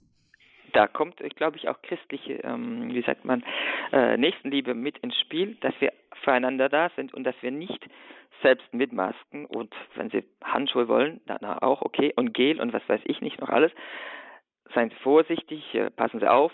Da 0.77 0.87
kommt, 0.87 1.17
glaube 1.37 1.57
ich, 1.57 1.69
auch 1.69 1.81
christliche, 1.81 2.35
ähm, 2.45 2.93
wie 2.93 3.01
sagt 3.01 3.25
man, 3.25 3.43
äh, 3.93 4.19
Nächstenliebe 4.19 4.75
mit 4.75 4.99
ins 4.99 5.19
Spiel, 5.21 5.57
dass 5.63 5.73
wir 5.81 5.91
füreinander 6.23 6.69
da 6.69 6.91
sind 6.97 7.15
und 7.15 7.25
dass 7.25 7.35
wir 7.41 7.51
nicht 7.51 7.89
selbst 8.43 8.75
mit 8.75 8.93
Masken 8.93 9.47
und 9.47 9.75
wenn 9.95 10.11
Sie 10.11 10.23
Handschuhe 10.45 10.87
wollen, 10.87 11.23
dann 11.27 11.43
auch 11.45 11.81
okay 11.81 12.13
und 12.17 12.35
Gel 12.35 12.61
und 12.61 12.75
was 12.75 12.87
weiß 12.89 13.01
ich 13.05 13.23
nicht 13.23 13.41
noch 13.41 13.49
alles. 13.49 13.73
Seien 14.75 14.91
Sie 14.91 14.97
vorsichtig, 14.97 15.75
äh, 15.75 15.89
passen 15.89 16.21
Sie 16.21 16.31
auf, 16.31 16.53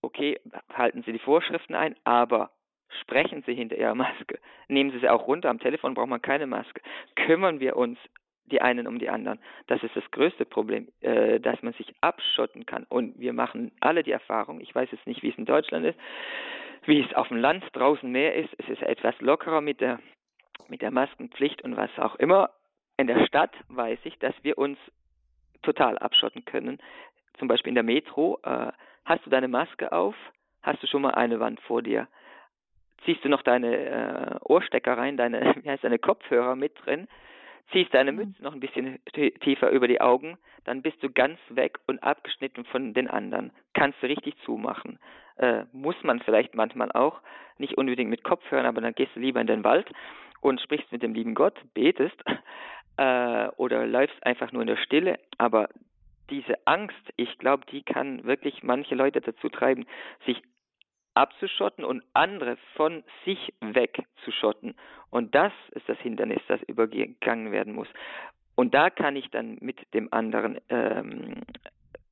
okay, 0.00 0.40
halten 0.72 1.02
Sie 1.02 1.12
die 1.12 1.18
Vorschriften 1.18 1.74
ein, 1.74 1.94
aber 2.04 2.50
sprechen 3.02 3.42
Sie 3.44 3.54
hinter 3.54 3.76
Ihrer 3.76 3.94
Maske. 3.94 4.38
Nehmen 4.68 4.92
Sie 4.92 4.98
sie 5.00 5.10
auch 5.10 5.26
runter. 5.26 5.50
Am 5.50 5.60
Telefon 5.60 5.92
braucht 5.92 6.08
man 6.08 6.22
keine 6.22 6.46
Maske. 6.46 6.80
Kümmern 7.16 7.60
wir 7.60 7.76
uns 7.76 7.98
die 8.46 8.60
einen 8.60 8.86
um 8.86 8.98
die 8.98 9.08
anderen. 9.08 9.38
Das 9.66 9.82
ist 9.82 9.96
das 9.96 10.08
größte 10.10 10.44
Problem, 10.44 10.88
äh, 11.00 11.40
dass 11.40 11.62
man 11.62 11.72
sich 11.74 11.94
abschotten 12.00 12.66
kann. 12.66 12.84
Und 12.88 13.18
wir 13.18 13.32
machen 13.32 13.72
alle 13.80 14.02
die 14.02 14.12
Erfahrung, 14.12 14.60
ich 14.60 14.74
weiß 14.74 14.90
jetzt 14.92 15.06
nicht, 15.06 15.22
wie 15.22 15.30
es 15.30 15.38
in 15.38 15.44
Deutschland 15.44 15.86
ist, 15.86 15.98
wie 16.84 17.00
es 17.00 17.14
auf 17.14 17.28
dem 17.28 17.36
Land 17.38 17.64
draußen 17.72 18.10
mehr 18.10 18.34
ist. 18.34 18.50
Es 18.58 18.68
ist 18.68 18.82
etwas 18.82 19.18
lockerer 19.20 19.60
mit 19.60 19.80
der, 19.80 20.00
mit 20.68 20.82
der 20.82 20.90
Maskenpflicht 20.90 21.62
und 21.62 21.76
was 21.76 21.90
auch 21.98 22.16
immer. 22.16 22.50
In 22.96 23.06
der 23.06 23.24
Stadt 23.26 23.54
weiß 23.68 24.00
ich, 24.04 24.18
dass 24.18 24.34
wir 24.42 24.58
uns 24.58 24.78
total 25.62 25.96
abschotten 25.98 26.44
können. 26.44 26.78
Zum 27.38 27.48
Beispiel 27.48 27.70
in 27.70 27.76
der 27.76 27.84
Metro. 27.84 28.38
Äh, 28.42 28.72
hast 29.04 29.24
du 29.24 29.30
deine 29.30 29.48
Maske 29.48 29.92
auf? 29.92 30.14
Hast 30.62 30.82
du 30.82 30.86
schon 30.86 31.02
mal 31.02 31.14
eine 31.14 31.40
Wand 31.40 31.60
vor 31.60 31.82
dir? 31.82 32.08
Ziehst 33.04 33.24
du 33.24 33.28
noch 33.28 33.42
deine 33.42 33.76
äh, 33.76 34.38
Ohrstecker 34.44 34.96
rein, 34.96 35.16
deine, 35.16 35.54
wie 35.62 35.70
heißt 35.70 35.84
deine 35.84 35.98
Kopfhörer 35.98 36.56
mit 36.56 36.72
drin? 36.84 37.08
Ziehst 37.70 37.94
deine 37.94 38.12
mhm. 38.12 38.18
Mütze 38.18 38.42
noch 38.42 38.52
ein 38.52 38.60
bisschen 38.60 38.98
tiefer 39.40 39.70
über 39.70 39.88
die 39.88 40.00
Augen, 40.00 40.38
dann 40.64 40.82
bist 40.82 41.02
du 41.02 41.10
ganz 41.10 41.38
weg 41.48 41.78
und 41.86 42.02
abgeschnitten 42.02 42.64
von 42.64 42.94
den 42.94 43.08
anderen. 43.08 43.52
Kannst 43.74 44.02
du 44.02 44.06
richtig 44.06 44.36
zumachen. 44.44 44.98
Äh, 45.36 45.64
muss 45.72 45.96
man 46.02 46.20
vielleicht 46.20 46.54
manchmal 46.54 46.92
auch, 46.92 47.20
nicht 47.58 47.78
unbedingt 47.78 48.10
mit 48.10 48.24
Kopfhörern, 48.24 48.66
aber 48.66 48.80
dann 48.80 48.94
gehst 48.94 49.14
du 49.14 49.20
lieber 49.20 49.40
in 49.40 49.46
den 49.46 49.64
Wald 49.64 49.90
und 50.40 50.60
sprichst 50.60 50.90
mit 50.92 51.02
dem 51.02 51.14
lieben 51.14 51.34
Gott, 51.34 51.58
betest 51.74 52.22
äh, 52.96 53.48
oder 53.56 53.86
läufst 53.86 54.24
einfach 54.24 54.52
nur 54.52 54.62
in 54.62 54.68
der 54.68 54.76
Stille. 54.76 55.18
Aber 55.38 55.68
diese 56.30 56.54
Angst, 56.66 57.12
ich 57.16 57.38
glaube, 57.38 57.64
die 57.70 57.82
kann 57.82 58.24
wirklich 58.24 58.62
manche 58.62 58.94
Leute 58.94 59.20
dazu 59.20 59.48
treiben, 59.48 59.86
sich 60.26 60.42
abzuschotten 61.14 61.84
und 61.84 62.02
andere 62.14 62.56
von 62.74 63.02
sich 63.24 63.52
wegzuschotten. 63.60 64.74
Und 65.10 65.34
das 65.34 65.52
ist 65.72 65.88
das 65.88 65.98
Hindernis, 65.98 66.40
das 66.48 66.62
übergangen 66.62 67.52
werden 67.52 67.74
muss. 67.74 67.88
Und 68.54 68.74
da 68.74 68.90
kann 68.90 69.16
ich 69.16 69.30
dann 69.30 69.58
mit 69.60 69.78
dem 69.94 70.12
anderen, 70.12 70.58
ähm, 70.68 71.42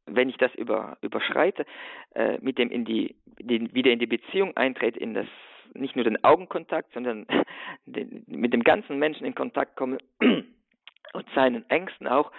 wenn 0.07 0.29
ich 0.29 0.37
das 0.37 0.55
über, 0.55 0.99
überschreite, 1.01 1.67
äh, 2.15 2.39
mit 2.41 2.59
dem 2.59 2.71
in 2.71 2.85
die, 2.85 3.17
die, 3.39 3.73
wieder 3.75 3.91
in 3.91 3.99
die 3.99 4.07
Beziehung 4.07 4.57
eintrete, 4.57 4.99
in 4.99 5.15
das 5.15 5.27
nicht 5.75 5.97
nur 5.97 6.05
den 6.05 6.23
Augenkontakt, 6.25 6.93
sondern 6.93 7.27
den, 7.87 8.25
mit 8.27 8.53
dem 8.53 8.65
ganzen 8.65 8.99
Menschen 8.99 9.27
in 9.27 9.35
Kontakt 9.35 9.77
komme 9.77 9.99
und 10.21 11.27
seinen 11.35 11.69
Ängsten 11.71 12.09
auch, 12.09 12.33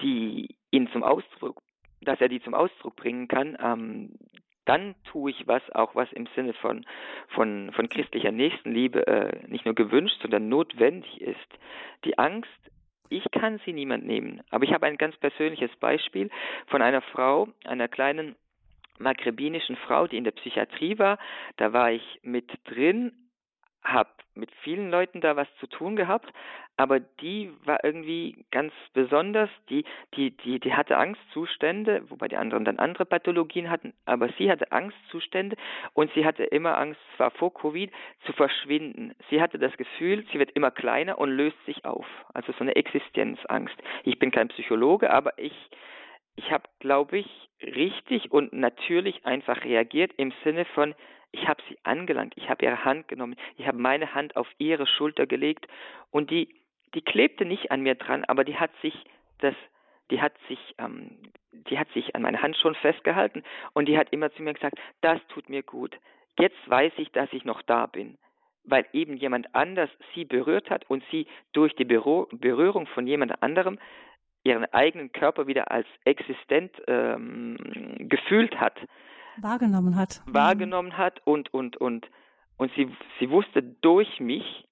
die 0.00 0.56
ihn 0.70 0.88
zum 0.92 1.02
Ausdruck, 1.02 1.62
dass 2.00 2.20
er 2.20 2.28
die 2.28 2.42
zum 2.42 2.54
Ausdruck 2.54 2.96
bringen 2.96 3.28
kann, 3.28 3.56
ähm, 3.62 4.12
dann 4.70 4.94
tue 5.02 5.32
ich 5.32 5.48
was, 5.48 5.62
auch 5.72 5.96
was 5.96 6.12
im 6.12 6.28
Sinne 6.36 6.52
von, 6.52 6.86
von, 7.30 7.72
von 7.72 7.88
christlicher 7.88 8.30
Nächstenliebe 8.30 9.04
äh, 9.04 9.48
nicht 9.48 9.64
nur 9.64 9.74
gewünscht, 9.74 10.18
sondern 10.22 10.48
notwendig 10.48 11.20
ist. 11.20 11.58
Die 12.04 12.16
Angst, 12.18 12.48
ich 13.08 13.24
kann 13.32 13.60
sie 13.64 13.72
niemand 13.72 14.06
nehmen. 14.06 14.42
Aber 14.50 14.62
ich 14.62 14.72
habe 14.72 14.86
ein 14.86 14.96
ganz 14.96 15.16
persönliches 15.16 15.74
Beispiel 15.80 16.30
von 16.68 16.82
einer 16.82 17.02
Frau, 17.02 17.48
einer 17.64 17.88
kleinen 17.88 18.36
maghrebinischen 19.00 19.74
Frau, 19.74 20.06
die 20.06 20.18
in 20.18 20.24
der 20.24 20.30
Psychiatrie 20.30 21.00
war. 21.00 21.18
Da 21.56 21.72
war 21.72 21.90
ich 21.90 22.20
mit 22.22 22.48
drin 22.62 23.10
habe 23.82 24.10
mit 24.34 24.50
vielen 24.62 24.90
Leuten 24.90 25.20
da 25.20 25.36
was 25.36 25.48
zu 25.58 25.66
tun 25.66 25.96
gehabt, 25.96 26.32
aber 26.76 26.98
die 26.98 27.52
war 27.64 27.84
irgendwie 27.84 28.46
ganz 28.50 28.72
besonders, 28.94 29.50
die, 29.68 29.84
die, 30.14 30.30
die, 30.30 30.60
die 30.60 30.72
hatte 30.72 30.96
Angstzustände, 30.96 32.02
wobei 32.08 32.28
die 32.28 32.36
anderen 32.36 32.64
dann 32.64 32.78
andere 32.78 33.04
Pathologien 33.04 33.68
hatten, 33.68 33.92
aber 34.06 34.30
sie 34.38 34.50
hatte 34.50 34.72
Angstzustände 34.72 35.56
und 35.92 36.10
sie 36.14 36.24
hatte 36.24 36.44
immer 36.44 36.78
Angst, 36.78 37.00
zwar 37.16 37.32
vor 37.32 37.52
Covid, 37.52 37.92
zu 38.24 38.32
verschwinden. 38.32 39.14
Sie 39.28 39.42
hatte 39.42 39.58
das 39.58 39.76
Gefühl, 39.76 40.24
sie 40.32 40.38
wird 40.38 40.52
immer 40.52 40.70
kleiner 40.70 41.18
und 41.18 41.30
löst 41.30 41.62
sich 41.66 41.84
auf. 41.84 42.06
Also 42.32 42.52
so 42.52 42.60
eine 42.60 42.76
Existenzangst. 42.76 43.76
Ich 44.04 44.18
bin 44.18 44.30
kein 44.30 44.48
Psychologe, 44.48 45.10
aber 45.10 45.38
ich, 45.38 45.52
ich 46.40 46.50
habe, 46.50 46.64
glaube 46.78 47.18
ich, 47.18 47.50
richtig 47.62 48.32
und 48.32 48.54
natürlich 48.54 49.26
einfach 49.26 49.62
reagiert 49.62 50.12
im 50.16 50.32
Sinne 50.42 50.64
von, 50.64 50.94
ich 51.32 51.46
habe 51.46 51.62
sie 51.68 51.76
angelangt, 51.84 52.32
ich 52.36 52.48
habe 52.48 52.64
ihre 52.64 52.82
Hand 52.84 53.08
genommen, 53.08 53.36
ich 53.58 53.66
habe 53.66 53.76
meine 53.76 54.14
Hand 54.14 54.36
auf 54.36 54.48
ihre 54.56 54.86
Schulter 54.86 55.26
gelegt 55.26 55.68
und 56.10 56.30
die, 56.30 56.48
die 56.94 57.02
klebte 57.02 57.44
nicht 57.44 57.70
an 57.70 57.82
mir 57.82 57.94
dran, 57.94 58.24
aber 58.24 58.44
die 58.44 58.56
hat 58.56 58.70
sich 58.80 58.94
das, 59.38 59.54
die 60.10 60.22
hat 60.22 60.32
sich, 60.48 60.58
ähm, 60.78 61.18
die 61.52 61.78
hat 61.78 61.90
sich 61.92 62.16
an 62.16 62.22
meine 62.22 62.40
Hand 62.40 62.56
schon 62.56 62.74
festgehalten 62.74 63.42
und 63.74 63.86
die 63.86 63.98
hat 63.98 64.10
immer 64.10 64.32
zu 64.32 64.42
mir 64.42 64.54
gesagt, 64.54 64.78
das 65.02 65.20
tut 65.28 65.50
mir 65.50 65.62
gut. 65.62 65.94
Jetzt 66.38 66.58
weiß 66.68 66.94
ich, 66.96 67.12
dass 67.12 67.30
ich 67.32 67.44
noch 67.44 67.60
da 67.60 67.84
bin, 67.84 68.16
weil 68.64 68.86
eben 68.94 69.18
jemand 69.18 69.54
anders 69.54 69.90
sie 70.14 70.24
berührt 70.24 70.70
hat 70.70 70.88
und 70.88 71.04
sie 71.10 71.26
durch 71.52 71.74
die 71.74 71.84
Berührung 71.84 72.86
von 72.86 73.06
jemand 73.06 73.42
anderem 73.42 73.78
ihren 74.42 74.64
eigenen 74.72 75.12
Körper 75.12 75.46
wieder 75.46 75.70
als 75.70 75.86
existent 76.04 76.72
ähm, 76.86 77.56
gefühlt 77.98 78.58
hat 78.60 78.74
wahrgenommen 79.42 79.96
hat. 79.96 80.22
Mhm. 80.26 80.34
Wahrgenommen 80.34 80.98
hat 80.98 81.20
und, 81.26 81.52
und, 81.52 81.76
und, 81.76 82.06
und 82.56 82.72
sie, 82.74 82.94
sie 83.18 83.30
wusste 83.30 83.62
durch 83.62 84.20
mich, 84.20 84.66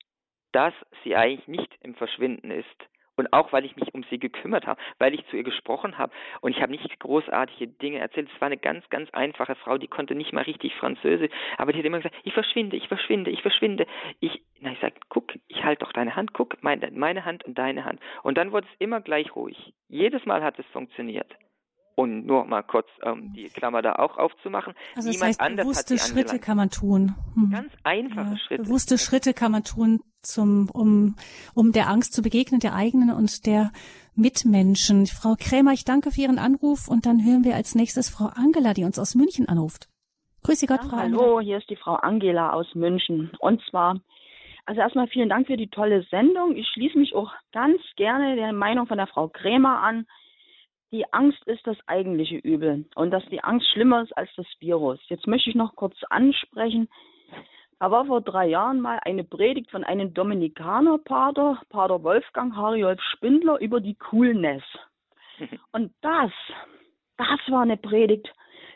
dass 0.52 0.74
sie 1.04 1.16
eigentlich 1.16 1.48
nicht 1.48 1.72
im 1.82 1.94
Verschwinden 1.94 2.50
ist. 2.50 2.66
Und 3.18 3.32
auch, 3.32 3.52
weil 3.52 3.64
ich 3.64 3.76
mich 3.76 3.92
um 3.94 4.04
sie 4.04 4.18
gekümmert 4.18 4.66
habe, 4.66 4.80
weil 4.98 5.12
ich 5.12 5.26
zu 5.26 5.36
ihr 5.36 5.42
gesprochen 5.42 5.98
habe. 5.98 6.12
Und 6.40 6.52
ich 6.52 6.62
habe 6.62 6.70
nicht 6.70 7.00
großartige 7.00 7.66
Dinge 7.66 7.98
erzählt. 7.98 8.30
Es 8.32 8.40
war 8.40 8.46
eine 8.46 8.56
ganz, 8.56 8.88
ganz 8.90 9.10
einfache 9.10 9.56
Frau, 9.56 9.76
die 9.76 9.88
konnte 9.88 10.14
nicht 10.14 10.32
mal 10.32 10.44
richtig 10.44 10.74
Französisch. 10.76 11.30
Aber 11.56 11.72
die 11.72 11.80
hat 11.80 11.84
immer 11.84 11.98
gesagt, 11.98 12.14
ich 12.22 12.32
verschwinde, 12.32 12.76
ich 12.76 12.86
verschwinde, 12.86 13.32
ich 13.32 13.42
verschwinde. 13.42 13.86
Ich, 14.20 14.40
na, 14.60 14.70
ich 14.70 14.78
sage, 14.78 14.94
guck, 15.08 15.34
ich 15.48 15.64
halte 15.64 15.84
doch 15.84 15.92
deine 15.92 16.14
Hand, 16.14 16.32
guck, 16.32 16.62
meine, 16.62 16.90
meine 16.92 17.24
Hand 17.24 17.44
und 17.44 17.58
deine 17.58 17.84
Hand. 17.84 18.00
Und 18.22 18.38
dann 18.38 18.52
wurde 18.52 18.68
es 18.70 18.76
immer 18.78 19.00
gleich 19.00 19.34
ruhig. 19.34 19.74
Jedes 19.88 20.24
Mal 20.24 20.44
hat 20.44 20.58
es 20.58 20.66
funktioniert. 20.66 21.36
Und 21.98 22.26
nur 22.26 22.44
mal 22.44 22.62
kurz 22.62 22.86
ähm, 23.02 23.32
die 23.34 23.48
Klammer 23.48 23.82
da 23.82 23.96
auch 23.96 24.18
aufzumachen. 24.18 24.72
Also 24.94 25.10
das 25.10 25.20
heißt, 25.20 25.40
bewusste 25.56 25.98
Schritte 25.98 26.38
kann 26.38 26.56
man 26.56 26.70
tun. 26.70 27.16
Hm. 27.34 27.50
Ganz 27.50 27.72
einfache 27.82 28.30
ja, 28.30 28.38
Schritte. 28.38 28.62
Bewusste 28.62 28.98
Schritte 28.98 29.34
kann 29.34 29.50
man 29.50 29.64
tun, 29.64 29.98
zum, 30.22 30.70
um, 30.70 31.16
um 31.56 31.72
der 31.72 31.88
Angst 31.88 32.12
zu 32.12 32.22
begegnen, 32.22 32.60
der 32.60 32.76
eigenen 32.76 33.10
und 33.10 33.46
der 33.46 33.72
Mitmenschen. 34.14 35.08
Frau 35.08 35.34
Krämer, 35.36 35.72
ich 35.72 35.84
danke 35.84 36.12
für 36.12 36.20
Ihren 36.20 36.38
Anruf 36.38 36.86
und 36.86 37.04
dann 37.04 37.18
hören 37.24 37.42
wir 37.42 37.56
als 37.56 37.74
nächstes 37.74 38.08
Frau 38.08 38.26
Angela, 38.26 38.74
die 38.74 38.84
uns 38.84 39.00
aus 39.00 39.16
München 39.16 39.48
anruft. 39.48 39.88
Grüße 40.44 40.68
Gott, 40.68 40.84
ja, 40.84 40.88
Frau 40.88 40.98
Hallo, 40.98 41.20
Angela. 41.20 41.40
hier 41.40 41.58
ist 41.58 41.68
die 41.68 41.74
Frau 41.74 41.94
Angela 41.94 42.52
aus 42.52 42.76
München. 42.76 43.32
Und 43.40 43.60
zwar, 43.68 43.98
also 44.66 44.80
erstmal 44.80 45.08
vielen 45.08 45.30
Dank 45.30 45.48
für 45.48 45.56
die 45.56 45.68
tolle 45.68 46.04
Sendung. 46.04 46.54
Ich 46.54 46.68
schließe 46.68 46.96
mich 46.96 47.16
auch 47.16 47.32
ganz 47.50 47.80
gerne 47.96 48.36
der 48.36 48.52
Meinung 48.52 48.86
von 48.86 48.98
der 48.98 49.08
Frau 49.08 49.26
Krämer 49.26 49.82
an 49.82 50.06
die 50.90 51.12
Angst 51.12 51.42
ist 51.46 51.66
das 51.66 51.76
eigentliche 51.86 52.36
Übel 52.36 52.86
und 52.94 53.10
dass 53.10 53.24
die 53.26 53.42
Angst 53.44 53.68
schlimmer 53.70 54.02
ist 54.02 54.16
als 54.16 54.30
das 54.36 54.46
Virus. 54.58 54.98
Jetzt 55.08 55.26
möchte 55.26 55.50
ich 55.50 55.56
noch 55.56 55.76
kurz 55.76 55.96
ansprechen. 56.08 56.88
Da 57.78 57.90
war 57.90 58.06
vor 58.06 58.20
drei 58.22 58.46
Jahren 58.46 58.80
mal 58.80 58.98
eine 59.04 59.22
Predigt 59.22 59.70
von 59.70 59.84
einem 59.84 60.14
Dominikanerpater, 60.14 61.60
Pater 61.68 62.02
Wolfgang 62.02 62.56
Hariolf 62.56 63.00
Spindler, 63.12 63.60
über 63.60 63.80
die 63.80 63.94
Coolness. 63.94 64.64
Und 65.72 65.92
das, 66.00 66.32
das 67.16 67.38
war 67.48 67.62
eine 67.62 67.76
Predigt. 67.76 68.28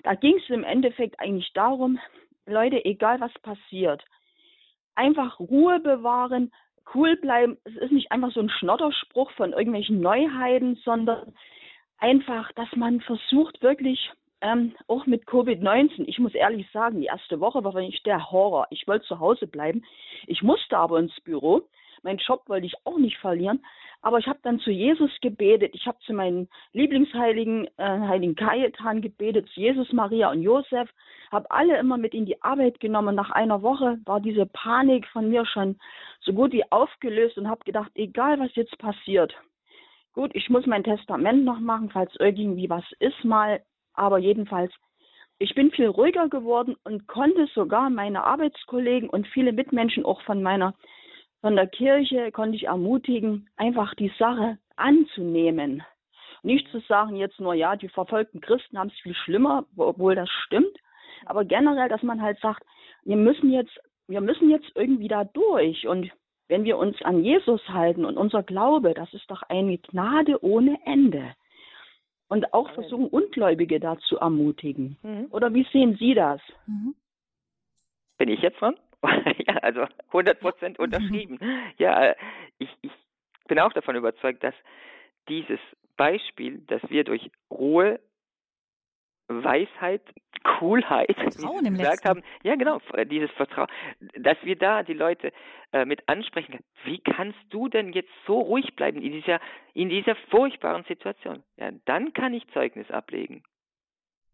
Da 0.05 0.15
ging 0.15 0.37
es 0.37 0.51
im 0.51 0.65
Endeffekt 0.65 1.19
eigentlich 1.19 1.53
darum, 1.55 1.99
Leute, 2.47 2.85
egal 2.85 3.21
was 3.21 3.33
passiert, 3.41 4.05
einfach 4.95 5.41
Ruhe 5.41 5.81
bewahren, 5.81 6.53
cool 6.95 7.17
bleiben. 7.17 7.57
Es 7.65 7.75
ist 7.77 7.93
nicht 7.93 8.13
einfach 8.13 8.33
so 8.33 8.41
ein 8.41 8.51
Schnotterspruch 8.51 9.31
von 9.33 9.53
irgendwelchen 9.53 10.01
Neuheiten, 10.01 10.77
sondern 10.85 11.35
einfach, 12.03 12.51
dass 12.53 12.69
man 12.75 13.01
versucht 13.01 13.63
wirklich 13.63 14.11
ähm, 14.41 14.75
auch 14.89 15.07
mit 15.07 15.25
Covid-19, 15.27 16.05
ich 16.07 16.19
muss 16.19 16.35
ehrlich 16.35 16.69
sagen, 16.73 17.01
die 17.01 17.07
erste 17.07 17.39
Woche 17.39 17.63
war 17.63 17.73
für 17.73 17.79
mich 17.79 18.03
der 18.03 18.31
Horror. 18.31 18.67
Ich 18.71 18.89
wollte 18.89 19.07
zu 19.07 19.21
Hause 19.21 19.47
bleiben. 19.47 19.85
Ich 20.27 20.43
musste 20.43 20.77
aber 20.77 20.99
ins 20.99 21.19
Büro. 21.21 21.63
Mein 22.03 22.19
Job 22.19 22.43
wollte 22.49 22.67
ich 22.67 22.75
auch 22.85 22.99
nicht 22.99 23.19
verlieren. 23.19 23.65
Aber 24.05 24.19
ich 24.19 24.27
habe 24.27 24.41
dann 24.43 24.59
zu 24.59 24.73
Jesus 24.73 25.13
gebetet. 25.21 25.71
Ich 25.75 25.87
habe 25.87 25.97
zu 26.05 26.13
meinen 26.13 26.49
Lieblingsheiligen, 26.73 27.69
äh, 27.77 28.01
Heiligen 28.01 28.35
Kajetan 28.35 29.01
gebetet, 29.01 29.49
zu 29.51 29.61
Jesus, 29.61 29.93
Maria 29.93 30.33
und 30.33 30.43
Josef. 30.43 30.91
Habe 31.31 31.49
alle 31.53 31.79
immer 31.79 31.99
mit 31.99 32.13
in 32.13 32.27
die 32.27 32.43
Arbeit 32.43 32.81
genommen. 32.81 33.15
Nach 33.15 33.31
einer 33.31 33.63
Woche 33.63 34.01
war 34.05 34.19
diese 34.19 34.47
Panik 34.47 35.07
von 35.07 35.31
mir 35.31 35.47
schon 35.47 35.79
so 36.21 36.33
gut 36.33 36.51
wie 36.51 36.65
aufgelöst 36.73 37.39
und 37.39 37.49
habe 37.49 37.63
gedacht, 37.63 37.93
egal 37.95 38.41
was 38.41 38.53
jetzt 38.57 38.77
passiert, 38.79 39.33
Gut, 40.13 40.31
ich 40.35 40.51
muss 40.51 40.67
mein 40.67 40.85
Testament 40.85 41.45
noch 41.45 41.59
machen, 41.59 41.91
falls 41.91 42.13
irgendwie 42.19 42.69
was 42.69 42.85
ist 42.99 43.25
mal. 43.25 43.63
Aber 43.95 44.19
jedenfalls, 44.19 44.73
ich 45.39 45.55
bin 45.55 45.71
viel 45.71 45.87
ruhiger 45.87 46.29
geworden 46.29 46.77
und 46.85 47.07
konnte 47.09 47.47
sogar 47.55 47.89
meine 47.91 48.25
Arbeitskollegen 48.25 49.09
und 49.09 49.27
viele 49.29 49.53
Mitmenschen 49.53 50.05
auch 50.05 50.21
von 50.23 50.43
meiner, 50.43 50.75
von 51.41 51.57
der 51.57 51.67
Kirche 51.67 52.31
konnte 52.31 52.57
ich 52.57 52.65
ermutigen, 52.65 53.49
einfach 53.57 53.95
die 53.95 54.13
Sache 54.19 54.59
anzunehmen. 54.77 55.83
Nicht 56.43 56.69
zu 56.69 56.81
sagen 56.81 57.17
jetzt 57.17 57.41
nur, 57.41 57.55
ja, 57.55 57.77
die 57.77 57.89
verfolgten 57.89 58.41
Christen 58.41 58.79
haben 58.79 58.89
es 58.89 59.01
viel 59.01 59.15
schlimmer, 59.15 59.65
obwohl 59.77 60.15
das 60.15 60.29
stimmt. 60.45 60.77
Aber 61.25 61.45
generell, 61.45 61.89
dass 61.89 62.03
man 62.03 62.21
halt 62.21 62.39
sagt, 62.41 62.65
wir 63.05 63.17
müssen 63.17 63.51
jetzt, 63.51 63.81
wir 64.09 64.21
müssen 64.21 64.51
jetzt 64.51 64.71
irgendwie 64.75 65.09
da 65.09 65.25
durch 65.25 65.87
und 65.87 66.11
wenn 66.53 66.65
wir 66.65 66.77
uns 66.77 67.01
an 67.01 67.25
Jesus 67.25 67.67
halten 67.71 68.05
und 68.05 68.19
unser 68.19 68.43
Glaube, 68.43 68.93
das 68.93 69.13
ist 69.15 69.31
doch 69.31 69.43
eine 69.45 69.79
Gnade 69.79 70.45
ohne 70.45 70.79
Ende. 70.85 71.35
Und 72.29 72.53
auch 72.53 72.71
versuchen, 72.73 73.07
Ungläubige 73.07 73.81
dazu 73.81 74.19
ermutigen. 74.19 74.99
Mhm. 75.03 75.29
Oder 75.31 75.55
wie 75.55 75.67
sehen 75.73 75.97
Sie 75.99 76.13
das? 76.13 76.43
Mhm. 76.67 76.95
Bin 78.19 78.29
ich 78.29 78.41
jetzt 78.43 78.61
dran? 78.61 78.77
ja, 79.47 79.55
also 79.63 79.87
100 80.09 80.41
Prozent 80.41 80.79
mhm. 80.79 80.85
unterschrieben. 80.85 81.39
Ja, 81.79 82.09
äh, 82.09 82.15
ich, 82.59 82.69
ich 82.83 82.93
bin 83.49 83.59
auch 83.59 83.73
davon 83.73 83.97
überzeugt, 83.97 84.45
dass 84.45 84.55
dieses 85.31 85.61
Beispiel, 85.97 86.59
dass 86.67 86.83
wir 86.91 87.05
durch 87.05 87.31
Ruhe 87.51 87.99
Weisheit, 89.29 90.03
Coolheit, 90.59 91.15
Vertrauen 91.17 91.65
wie 91.65 91.71
Sie 91.71 91.77
gesagt 91.77 92.05
haben, 92.05 92.23
ja 92.43 92.57
genau, 92.57 92.81
dieses 93.07 93.31
Vertrauen, 93.33 93.69
dass 94.15 94.37
wir 94.43 94.57
da 94.57 94.83
die 94.83 94.95
Leute 94.95 95.33
äh, 95.73 95.85
mit 95.85 96.09
ansprechen. 96.09 96.61
Wie 96.85 96.99
kannst 96.99 97.39
du 97.51 97.69
denn 97.69 97.93
jetzt 97.93 98.11
so 98.27 98.41
ruhig 98.41 98.75
bleiben 98.75 99.01
in 99.01 99.13
dieser 99.13 99.41
in 99.75 99.89
dieser 99.89 100.17
furchtbaren 100.31 100.85
Situation? 100.85 101.43
Ja, 101.57 101.71
dann 101.85 102.13
kann 102.13 102.35
ich 102.35 102.47
Zeugnis 102.49 102.91
ablegen. 102.91 103.43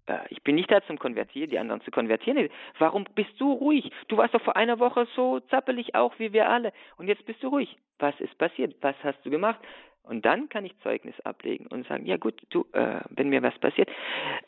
Äh, 0.09 0.19
ich 0.31 0.43
bin 0.43 0.55
nicht 0.55 0.71
da 0.71 0.83
zum 0.83 0.99
Konvertieren, 0.99 1.51
die 1.51 1.59
anderen 1.59 1.81
zu 1.83 1.91
konvertieren. 1.91 2.49
Warum 2.79 3.05
bist 3.15 3.39
du 3.39 3.53
ruhig? 3.53 3.91
Du 4.09 4.17
warst 4.17 4.35
doch 4.35 4.43
vor 4.43 4.57
einer 4.57 4.79
Woche 4.79 5.07
so 5.15 5.41
zappelig 5.41 5.95
auch 5.95 6.19
wie 6.19 6.33
wir 6.33 6.49
alle. 6.49 6.73
Und 6.97 7.09
jetzt 7.09 7.25
bist 7.27 7.43
du 7.43 7.49
ruhig. 7.49 7.77
Was 7.99 8.19
ist 8.21 8.37
passiert? 8.39 8.75
Was 8.81 8.97
hast 9.03 9.25
du 9.25 9.31
gemacht? 9.31 9.61
Und 10.09 10.25
dann 10.25 10.49
kann 10.49 10.65
ich 10.65 10.79
Zeugnis 10.81 11.19
ablegen 11.21 11.67
und 11.67 11.87
sagen, 11.87 12.07
ja 12.07 12.17
gut, 12.17 12.35
du, 12.51 12.67
äh, 12.73 13.01
wenn 13.11 13.29
mir 13.29 13.43
was 13.43 13.59
passiert, 13.59 13.89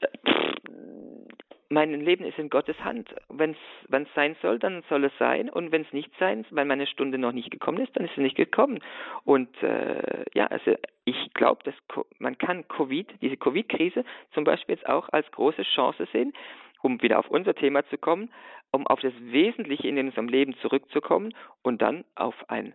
äh, 0.00 0.06
mein 1.70 1.92
Leben 2.00 2.24
ist 2.24 2.38
in 2.38 2.50
Gottes 2.50 2.78
Hand. 2.82 3.14
Wenn 3.28 3.52
es 3.52 4.14
sein 4.14 4.36
soll, 4.42 4.58
dann 4.58 4.82
soll 4.88 5.04
es 5.04 5.12
sein. 5.18 5.48
Und 5.48 5.70
wenn 5.70 5.82
es 5.82 5.92
nicht 5.92 6.10
sein, 6.18 6.44
weil 6.50 6.64
meine 6.64 6.86
Stunde 6.88 7.16
noch 7.16 7.32
nicht 7.32 7.50
gekommen 7.50 7.78
ist, 7.78 7.94
dann 7.94 8.04
ist 8.04 8.14
sie 8.16 8.22
nicht 8.22 8.36
gekommen. 8.36 8.80
Und 9.24 9.50
äh, 9.62 10.24
ja, 10.34 10.48
also 10.48 10.74
ich 11.04 11.32
glaube, 11.34 11.62
dass 11.62 11.74
man 12.18 12.36
kann 12.38 12.66
Covid, 12.66 13.08
diese 13.22 13.36
Covid-Krise 13.36 14.04
zum 14.32 14.44
Beispiel 14.44 14.74
jetzt 14.74 14.88
auch 14.88 15.08
als 15.10 15.30
große 15.30 15.62
Chance 15.62 16.08
sehen, 16.12 16.32
um 16.82 17.00
wieder 17.02 17.20
auf 17.20 17.30
unser 17.30 17.54
Thema 17.54 17.86
zu 17.86 17.98
kommen, 17.98 18.30
um 18.72 18.86
auf 18.88 19.00
das 19.00 19.12
Wesentliche 19.20 19.86
in 19.86 19.98
unserem 19.98 20.28
Leben 20.28 20.56
zurückzukommen 20.62 21.34
und 21.62 21.82
dann 21.82 22.04
auf 22.16 22.34
ein, 22.48 22.74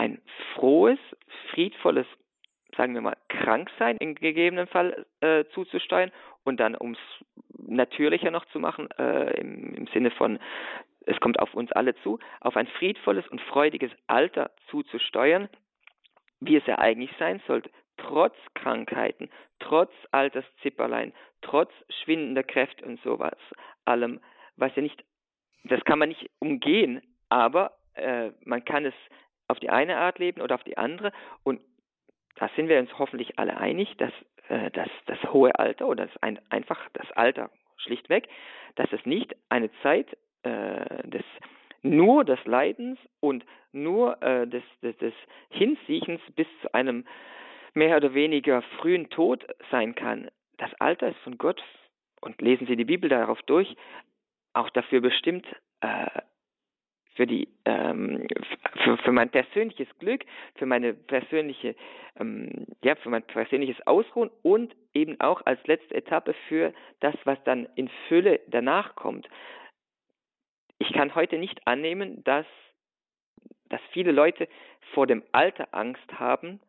ein 0.00 0.18
frohes, 0.54 0.98
friedvolles, 1.50 2.06
sagen 2.74 2.94
wir 2.94 3.02
mal, 3.02 3.18
Kranksein 3.28 3.98
im 3.98 4.14
gegebenen 4.14 4.66
Fall 4.66 5.04
äh, 5.20 5.44
zuzusteuern 5.52 6.10
und 6.44 6.58
dann, 6.58 6.74
um 6.74 6.92
es 6.92 6.98
natürlicher 7.58 8.30
noch 8.30 8.46
zu 8.46 8.60
machen, 8.60 8.88
äh, 8.98 9.38
im, 9.38 9.74
im 9.74 9.86
Sinne 9.88 10.10
von, 10.10 10.38
es 11.04 11.20
kommt 11.20 11.38
auf 11.38 11.52
uns 11.52 11.70
alle 11.72 11.94
zu, 11.96 12.18
auf 12.40 12.56
ein 12.56 12.66
friedvolles 12.66 13.28
und 13.28 13.42
freudiges 13.42 13.90
Alter 14.06 14.52
zuzusteuern, 14.70 15.50
wie 16.40 16.56
es 16.56 16.64
ja 16.64 16.78
eigentlich 16.78 17.10
sein 17.18 17.42
sollte, 17.46 17.70
trotz 17.98 18.34
Krankheiten, 18.54 19.28
trotz 19.58 19.92
Alterszipperlein, 20.12 21.12
trotz 21.42 21.72
schwindender 22.02 22.42
Kräfte 22.42 22.86
und 22.86 22.98
sowas, 23.02 23.36
allem, 23.84 24.20
was 24.56 24.74
ja 24.76 24.82
nicht, 24.82 25.04
das 25.64 25.84
kann 25.84 25.98
man 25.98 26.08
nicht 26.08 26.30
umgehen, 26.38 27.02
aber 27.28 27.72
äh, 27.94 28.30
man 28.44 28.64
kann 28.64 28.86
es 28.86 28.94
auf 29.50 29.60
die 29.60 29.70
eine 29.70 29.96
Art 29.98 30.18
leben 30.18 30.40
oder 30.40 30.54
auf 30.54 30.64
die 30.64 30.78
andere 30.78 31.12
und 31.44 31.60
da 32.36 32.48
sind 32.56 32.68
wir 32.68 32.78
uns 32.78 32.90
hoffentlich 32.98 33.38
alle 33.38 33.56
einig, 33.58 33.96
dass, 33.98 34.12
äh, 34.48 34.70
dass 34.70 34.88
das 35.06 35.22
hohe 35.32 35.58
Alter 35.58 35.86
oder 35.88 36.06
das 36.06 36.22
ein, 36.22 36.38
einfach 36.48 36.80
das 36.94 37.10
Alter 37.12 37.50
schlichtweg, 37.76 38.28
dass 38.76 38.90
es 38.92 39.04
nicht 39.04 39.34
eine 39.48 39.70
Zeit 39.82 40.16
äh, 40.42 41.08
des 41.08 41.24
nur 41.82 42.24
des 42.24 42.44
Leidens 42.44 42.98
und 43.20 43.44
nur 43.72 44.22
äh, 44.22 44.46
des, 44.46 44.62
des, 44.82 44.96
des 44.98 45.14
Hinsiechens 45.48 46.20
bis 46.36 46.46
zu 46.60 46.74
einem 46.74 47.06
mehr 47.72 47.96
oder 47.96 48.14
weniger 48.14 48.62
frühen 48.78 49.08
Tod 49.10 49.46
sein 49.70 49.94
kann. 49.94 50.30
Das 50.58 50.72
Alter 50.74 51.08
ist 51.08 51.18
von 51.20 51.38
Gott, 51.38 51.62
und 52.20 52.40
lesen 52.42 52.66
Sie 52.66 52.76
die 52.76 52.84
Bibel 52.84 53.08
darauf 53.08 53.40
durch, 53.42 53.76
auch 54.52 54.68
dafür 54.70 55.00
bestimmt, 55.00 55.46
äh, 55.80 56.06
für, 57.14 57.26
die, 57.26 57.48
ähm, 57.64 58.26
für, 58.84 58.96
für, 58.98 59.12
mein 59.12 59.30
persönliches 59.30 59.88
Glück, 59.98 60.24
für 60.56 60.66
meine 60.66 60.94
persönliche, 60.94 61.74
ähm, 62.18 62.66
ja, 62.82 62.94
für 62.96 63.10
mein 63.10 63.22
persönliches 63.22 63.76
Ausruhen 63.86 64.30
und 64.42 64.74
eben 64.94 65.20
auch 65.20 65.44
als 65.44 65.64
letzte 65.66 65.94
Etappe 65.94 66.34
für 66.48 66.72
das, 67.00 67.14
was 67.24 67.42
dann 67.44 67.68
in 67.74 67.90
Fülle 68.08 68.40
danach 68.48 68.94
kommt. 68.94 69.28
Ich 70.78 70.92
kann 70.92 71.14
heute 71.14 71.38
nicht 71.38 71.66
annehmen, 71.66 72.24
dass, 72.24 72.46
dass 73.68 73.80
viele 73.92 74.12
Leute 74.12 74.48
vor 74.94 75.06
dem 75.06 75.22
Alter 75.32 75.68
Angst 75.72 76.12
haben, 76.18 76.60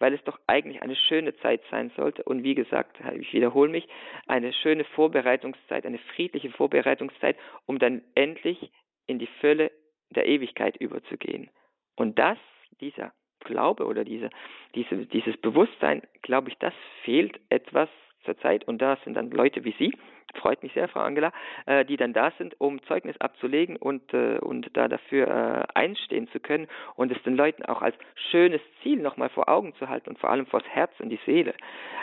weil 0.00 0.14
es 0.14 0.24
doch 0.24 0.40
eigentlich 0.46 0.82
eine 0.82 0.96
schöne 0.96 1.36
Zeit 1.36 1.60
sein 1.70 1.92
sollte. 1.94 2.24
Und 2.24 2.42
wie 2.42 2.54
gesagt, 2.54 2.96
ich 3.14 3.32
wiederhole 3.32 3.70
mich, 3.70 3.86
eine 4.26 4.52
schöne 4.52 4.84
Vorbereitungszeit, 4.84 5.86
eine 5.86 5.98
friedliche 5.98 6.50
Vorbereitungszeit, 6.50 7.36
um 7.66 7.78
dann 7.78 8.02
endlich 8.14 8.72
in 9.06 9.18
die 9.18 9.28
Fülle 9.40 9.70
der 10.10 10.26
Ewigkeit 10.26 10.76
überzugehen. 10.76 11.50
Und 11.96 12.18
das, 12.18 12.38
dieser 12.80 13.12
Glaube 13.40 13.86
oder 13.86 14.04
diese, 14.04 14.30
diese, 14.74 15.06
dieses 15.06 15.36
Bewusstsein, 15.38 16.02
glaube 16.22 16.50
ich, 16.50 16.58
das 16.58 16.74
fehlt 17.04 17.40
etwas 17.48 17.88
zurzeit. 18.24 18.66
Und 18.66 18.82
da 18.82 18.98
sind 19.04 19.14
dann 19.14 19.30
Leute 19.30 19.64
wie 19.64 19.74
Sie, 19.78 19.92
freut 20.34 20.62
mich 20.62 20.72
sehr, 20.74 20.88
Frau 20.88 21.00
Angela, 21.00 21.32
äh, 21.66 21.84
die 21.84 21.96
dann 21.96 22.12
da 22.12 22.32
sind, 22.38 22.60
um 22.60 22.82
Zeugnis 22.84 23.16
abzulegen 23.20 23.76
und, 23.76 24.12
äh, 24.14 24.38
und 24.38 24.70
da 24.76 24.88
dafür 24.88 25.26
äh, 25.26 25.78
einstehen 25.78 26.28
zu 26.28 26.40
können 26.40 26.68
und 26.94 27.10
es 27.10 27.22
den 27.22 27.36
Leuten 27.36 27.64
auch 27.64 27.82
als 27.82 27.96
schönes 28.30 28.60
Ziel 28.82 29.00
nochmal 29.00 29.30
vor 29.30 29.48
Augen 29.48 29.74
zu 29.74 29.88
halten 29.88 30.10
und 30.10 30.18
vor 30.18 30.30
allem 30.30 30.46
vors 30.46 30.64
Herz 30.68 30.92
und 31.00 31.10
die 31.10 31.20
Seele. 31.26 31.54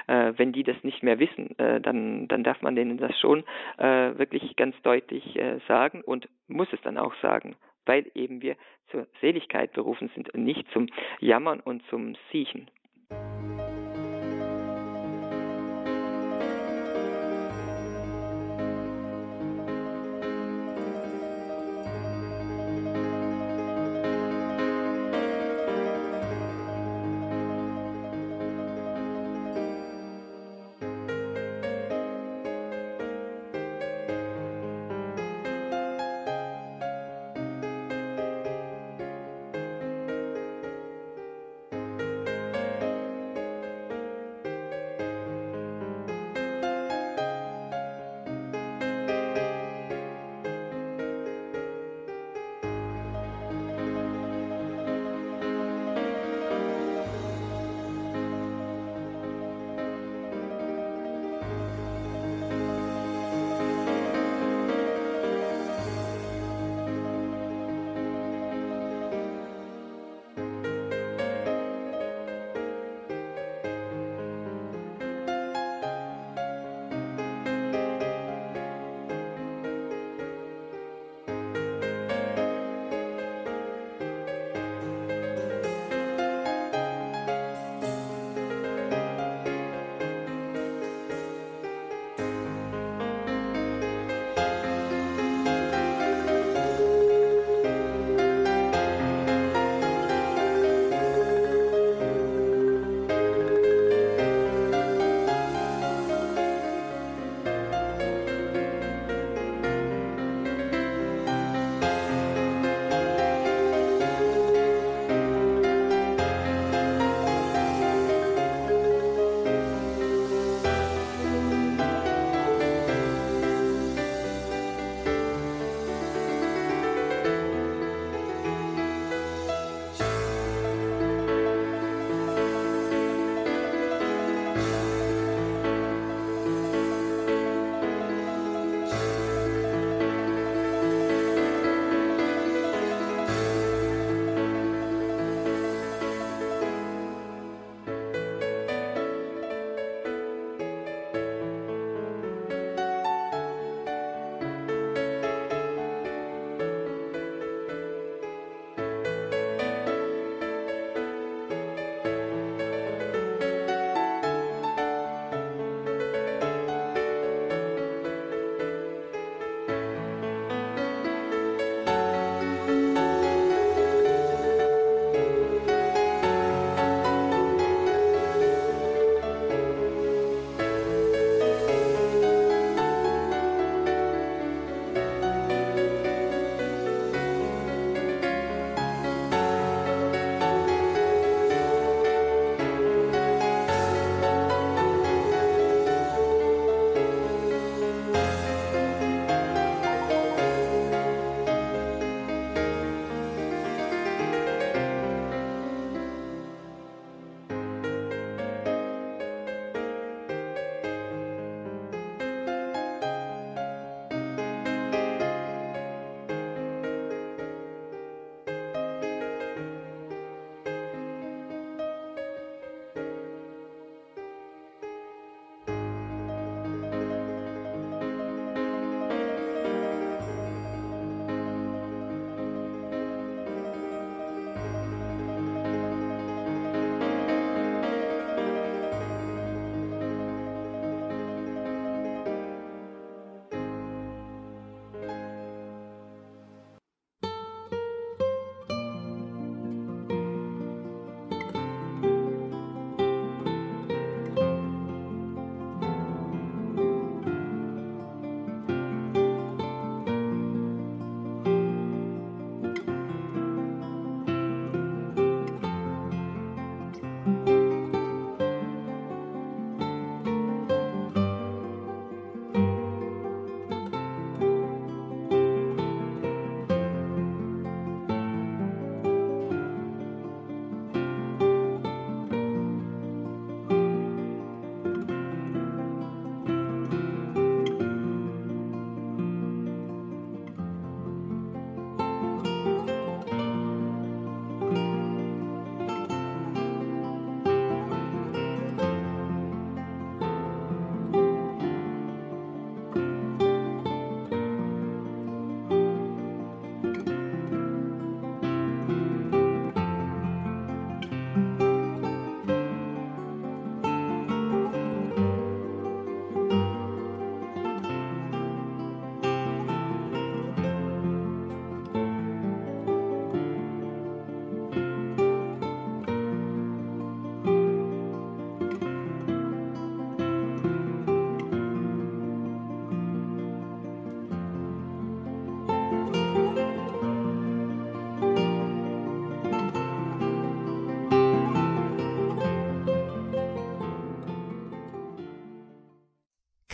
Äh, 0.07 0.33
wenn 0.37 0.53
die 0.53 0.63
das 0.63 0.83
nicht 0.83 1.03
mehr 1.03 1.19
wissen, 1.19 1.57
äh, 1.59 1.79
dann, 1.79 2.27
dann 2.27 2.43
darf 2.43 2.61
man 2.61 2.75
denen 2.75 2.97
das 2.97 3.17
schon 3.19 3.43
äh, 3.77 4.17
wirklich 4.17 4.55
ganz 4.55 4.75
deutlich 4.81 5.39
sagen 5.67 6.01
und 6.01 6.27
muss 6.47 6.71
es 6.71 6.81
dann 6.81 6.97
auch 6.97 7.13
sagen 7.21 7.55
weil 7.87 8.09
eben 8.13 8.41
wir 8.41 8.55
zur 8.91 9.07
Seligkeit 9.21 9.73
berufen 9.73 10.09
sind 10.15 10.33
und 10.33 10.43
nicht 10.43 10.69
zum 10.71 10.87
Jammern 11.19 11.59
und 11.59 11.83
zum 11.89 12.15
Siechen. 12.31 12.69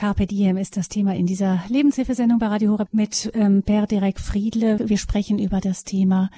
Carpe 0.03 0.27
Diem 0.27 0.57
ist 0.57 0.75
das 0.75 0.89
Thema 0.89 1.15
in 1.15 1.25
dieser 1.25 1.63
Lebenshilfesendung 1.69 2.37
bei 2.37 2.47
Radio 2.47 2.71
Horeb 2.71 2.89
mit 2.93 3.31
ähm, 3.35 3.63
Per 3.63 3.87
Derek 3.87 4.19
Friedle. 4.19 4.89
Wir 4.89 4.97
sprechen 4.97 5.39
über 5.39 5.61
das 5.61 5.85
Thema 5.85 6.29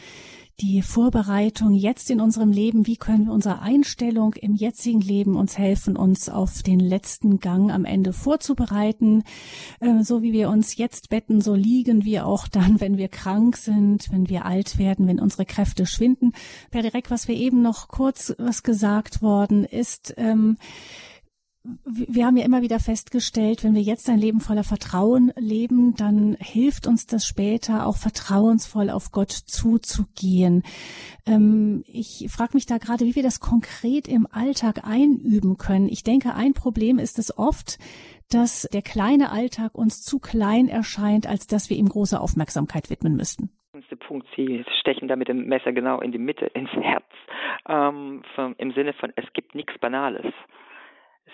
die 0.59 0.84
Vorbereitung 0.84 1.74
jetzt 1.74 2.11
in 2.11 2.22
unserem 2.22 2.51
Leben. 2.51 2.86
Wie 2.86 2.95
können 2.95 3.26
wir 3.26 3.34
unsere 3.34 3.63
Einstellung 3.63 4.36
im 4.36 4.53
jetzigen 4.53 5.01
Leben 5.01 5.36
uns 5.36 5.57
helfen, 5.57 5.97
uns 5.97 6.30
auf 6.30 6.61
den 6.61 6.80
letzten 6.80 7.39
Gang 7.39 7.72
am 7.72 7.86
Ende 7.86 8.13
vorzubereiten? 8.13 9.24
Äh, 9.80 10.03
so 10.03 10.22
wie 10.22 10.32
wir 10.32 10.51
uns 10.51 10.78
jetzt 10.78 11.09
betten, 11.09 11.41
so 11.41 11.55
liegen 11.55 12.05
wir 12.05 12.28
auch 12.28 12.47
dann, 12.47 12.80
wenn 12.82 12.99
wir 12.99 13.07
krank 13.07 13.57
sind, 13.57 14.11
wenn 14.11 14.30
wir 14.30 14.45
alt 14.45 14.78
werden, 14.78 15.07
wenn 15.07 15.20
unsere 15.20 15.45
Kräfte 15.47 15.88
schwinden. 15.88 16.34
Per 16.70 16.84
direkt, 16.84 17.09
was 17.09 17.28
wir 17.28 17.36
eben 17.36 17.63
noch 17.63 17.88
kurz 17.88 18.32
was 18.38 18.61
gesagt 18.61 19.24
worden 19.24 19.63
ist, 19.63 20.13
ähm, 20.18 20.57
wir 21.86 22.26
haben 22.26 22.38
ja 22.38 22.45
immer 22.45 22.61
wieder 22.61 22.80
festgestellt, 22.80 23.63
wenn 23.63 23.76
wir 23.76 23.82
jetzt 23.82 24.09
ein 24.09 24.20
Leben 24.20 24.39
voller 24.39 24.63
Vertrauen 24.63 25.32
leben, 25.38 25.95
dann 25.95 26.36
hilft 26.39 26.88
uns 26.88 27.07
das 27.07 27.26
später 27.26 27.88
auch 27.88 27.97
vertrauensvoll 27.97 28.89
auf 28.89 29.11
Gott 29.11 29.32
zuzugehen. 29.32 30.63
Ähm, 31.26 31.84
ich 31.88 32.28
frage 32.30 32.51
mich 32.53 32.66
da 32.66 32.78
gerade, 32.78 33.05
wie 33.05 33.16
wir 33.16 33.24
das 33.24 33.39
konkret 33.39 34.07
im 34.07 34.28
Alltag 34.32 34.82
einüben 34.84 35.57
können. 35.57 35.88
Ich 35.89 36.03
denke, 36.03 36.36
ein 36.36 36.53
Problem 36.53 36.99
ist 36.99 37.20
es 37.20 37.36
oft, 37.38 37.80
dass 38.32 38.68
der 38.74 38.82
kleine 38.82 39.32
Alltag 39.32 39.76
uns 39.76 40.01
zu 40.01 40.20
klein 40.20 40.68
erscheint, 40.68 41.28
als 41.28 41.47
dass 41.47 41.70
wir 41.70 41.78
ihm 41.78 41.89
große 41.89 42.20
Aufmerksamkeit 42.20 42.89
widmen 42.89 43.16
müssten. 43.16 43.49
Punkt, 44.07 44.28
Sie 44.36 44.63
stechen 44.80 45.07
da 45.07 45.16
mit 45.16 45.28
dem 45.28 45.47
Messer 45.47 45.74
genau 45.74 45.99
in 45.99 46.11
die 46.11 46.20
Mitte, 46.20 46.45
ins 46.45 46.70
Herz, 46.70 47.05
ähm, 47.68 48.24
vom, 48.36 48.55
im 48.57 48.72
Sinne 48.74 48.93
von, 48.93 49.11
es 49.16 49.26
gibt 49.34 49.55
nichts 49.55 49.78
Banales 49.80 50.26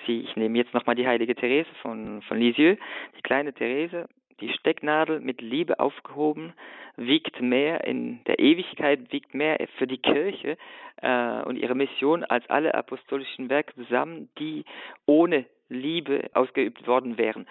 sie, 0.05 0.21
ich 0.21 0.35
nehme 0.35 0.57
jetzt 0.57 0.73
nochmal 0.73 0.95
die 0.95 1.07
heilige 1.07 1.35
Therese 1.35 1.69
von, 1.81 2.21
von 2.23 2.37
Lisieux, 2.37 2.77
die 3.17 3.21
kleine 3.21 3.53
Therese, 3.53 4.07
die 4.39 4.51
Stecknadel 4.53 5.19
mit 5.19 5.41
Liebe 5.41 5.79
aufgehoben, 5.79 6.53
wiegt 6.97 7.41
mehr 7.41 7.83
in 7.85 8.23
der 8.25 8.39
Ewigkeit, 8.39 9.11
wiegt 9.11 9.33
mehr 9.33 9.57
für 9.77 9.87
die 9.87 9.99
Kirche 9.99 10.57
äh, 11.01 11.41
und 11.43 11.57
ihre 11.57 11.75
Mission 11.75 12.23
als 12.23 12.49
alle 12.49 12.73
apostolischen 12.73 13.49
Werke 13.49 13.73
zusammen, 13.75 14.29
die 14.39 14.65
ohne 15.05 15.45
Liebe 15.69 16.29
ausgeübt 16.33 16.87
worden 16.87 17.17
wären. 17.17 17.47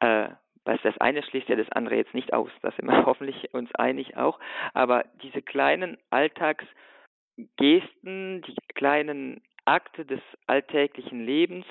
Äh, 0.00 0.28
das 0.64 0.98
eine 0.98 1.22
schließt 1.22 1.48
ja 1.48 1.56
das 1.56 1.70
andere 1.72 1.96
jetzt 1.96 2.14
nicht 2.14 2.32
aus, 2.32 2.50
da 2.62 2.70
sind 2.72 2.86
wir 2.86 3.04
hoffentlich 3.06 3.52
uns 3.52 3.74
einig 3.74 4.16
auch, 4.16 4.38
aber 4.72 5.04
diese 5.22 5.42
kleinen 5.42 5.98
Alltagsgesten, 6.10 8.42
die 8.42 8.56
kleinen 8.74 9.42
Akte 9.64 10.04
des 10.04 10.20
alltäglichen 10.46 11.24
Lebens, 11.24 11.66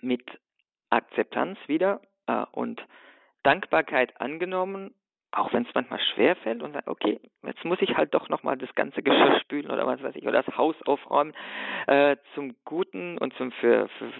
mit 0.00 0.22
Akzeptanz 0.90 1.58
wieder 1.66 2.00
äh, 2.26 2.44
und 2.52 2.84
Dankbarkeit 3.42 4.20
angenommen, 4.20 4.94
auch 5.32 5.52
wenn 5.52 5.64
es 5.64 5.74
manchmal 5.74 6.00
schwer 6.14 6.36
fällt 6.36 6.62
und 6.62 6.72
sagt, 6.72 6.88
okay, 6.88 7.20
jetzt 7.42 7.64
muss 7.64 7.80
ich 7.80 7.96
halt 7.96 8.14
doch 8.14 8.28
nochmal 8.28 8.56
das 8.56 8.72
ganze 8.74 9.02
Geschirr 9.02 9.40
spülen 9.40 9.70
oder 9.70 9.86
was 9.86 10.02
weiß 10.02 10.14
ich, 10.14 10.26
oder 10.26 10.42
das 10.42 10.56
Haus 10.56 10.76
aufräumen, 10.82 11.34
äh, 11.86 12.16
zum 12.34 12.54
Guten 12.64 13.18
und 13.18 13.34
zum 13.34 13.50
für, 13.52 13.88
für, 13.98 14.12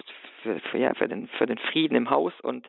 für, 0.45 0.61
für, 0.61 0.79
ja, 0.79 0.95
für, 0.95 1.09
den, 1.09 1.27
für 1.27 1.47
den 1.47 1.59
Frieden 1.59 1.97
im 1.97 2.11
Haus 2.11 2.33
und, 2.43 2.69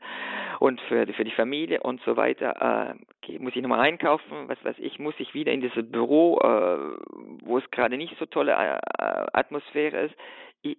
und 0.59 0.81
für, 0.81 1.05
für 1.13 1.23
die 1.23 1.31
Familie 1.31 1.81
und 1.83 2.01
so 2.01 2.17
weiter. 2.17 2.95
Äh, 3.29 3.37
muss 3.37 3.55
ich 3.55 3.61
nochmal 3.61 3.81
einkaufen, 3.81 4.47
was 4.47 4.57
weiß 4.65 4.77
ich, 4.79 4.97
muss 4.97 5.13
ich 5.19 5.35
wieder 5.35 5.51
in 5.51 5.61
dieses 5.61 5.91
Büro, 5.91 6.39
äh, 6.39 6.97
wo 7.43 7.59
es 7.59 7.69
gerade 7.69 7.97
nicht 7.97 8.15
so 8.17 8.25
tolle 8.25 8.53
äh, 8.53 8.79
Atmosphäre 9.33 10.05
ist 10.05 10.15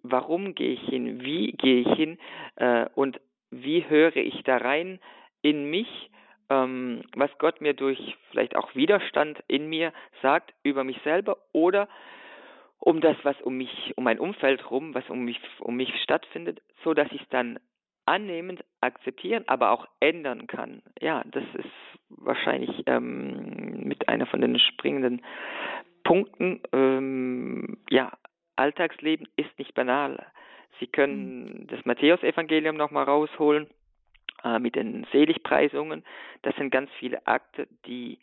warum 0.02 0.54
gehe 0.54 0.72
ich 0.72 0.82
hin, 0.82 1.22
wie 1.22 1.52
gehe 1.52 1.82
ich 1.82 1.92
hin 1.94 2.18
äh, 2.56 2.86
und 2.94 3.20
wie 3.50 3.88
höre 3.88 4.16
ich 4.16 4.42
da 4.44 4.56
rein 4.56 4.98
in 5.42 5.70
mich, 5.70 6.10
ähm, 6.50 7.02
was 7.14 7.30
Gott 7.38 7.60
mir 7.60 7.74
durch 7.74 8.16
vielleicht 8.30 8.56
auch 8.56 8.74
Widerstand 8.74 9.42
in 9.46 9.68
mir 9.68 9.92
sagt 10.22 10.52
über 10.62 10.84
mich 10.84 10.98
selber 11.04 11.36
oder 11.52 11.88
um 12.78 13.00
das, 13.00 13.16
was 13.22 13.40
um 13.42 13.56
mich, 13.56 13.92
um 13.96 14.04
mein 14.04 14.18
Umfeld 14.18 14.70
rum, 14.70 14.94
was 14.94 15.08
um 15.10 15.24
mich, 15.24 15.40
um 15.60 15.76
mich 15.76 15.92
stattfindet, 16.02 16.62
so 16.84 16.94
dass 16.94 17.10
ich 17.12 17.22
es 17.22 17.28
dann 17.30 17.58
annehmend 18.06 18.64
akzeptieren, 18.80 19.44
aber 19.48 19.72
auch 19.72 19.88
ändern 20.00 20.46
kann. 20.46 20.82
Ja, 21.00 21.24
das 21.26 21.44
ist 21.54 21.66
wahrscheinlich 22.08 22.84
ähm, 22.86 23.82
mit 23.84 24.08
einer 24.08 24.26
von 24.26 24.40
den 24.40 24.58
springenden 24.58 25.22
Punkten. 26.04 26.60
Ähm, 26.72 27.78
ja, 27.90 28.12
Alltagsleben 28.54 29.28
ist 29.36 29.58
nicht 29.58 29.74
banal. 29.74 30.24
Sie 30.78 30.86
können 30.86 31.44
mhm. 31.44 31.66
das 31.66 31.84
Matthäusevangelium 31.84 32.76
nochmal 32.76 33.04
rausholen 33.04 33.66
äh, 34.44 34.58
mit 34.58 34.76
den 34.76 35.06
Seligpreisungen. 35.10 36.04
Das 36.42 36.54
sind 36.56 36.70
ganz 36.70 36.90
viele 36.98 37.26
Akte, 37.26 37.66
die 37.86 38.18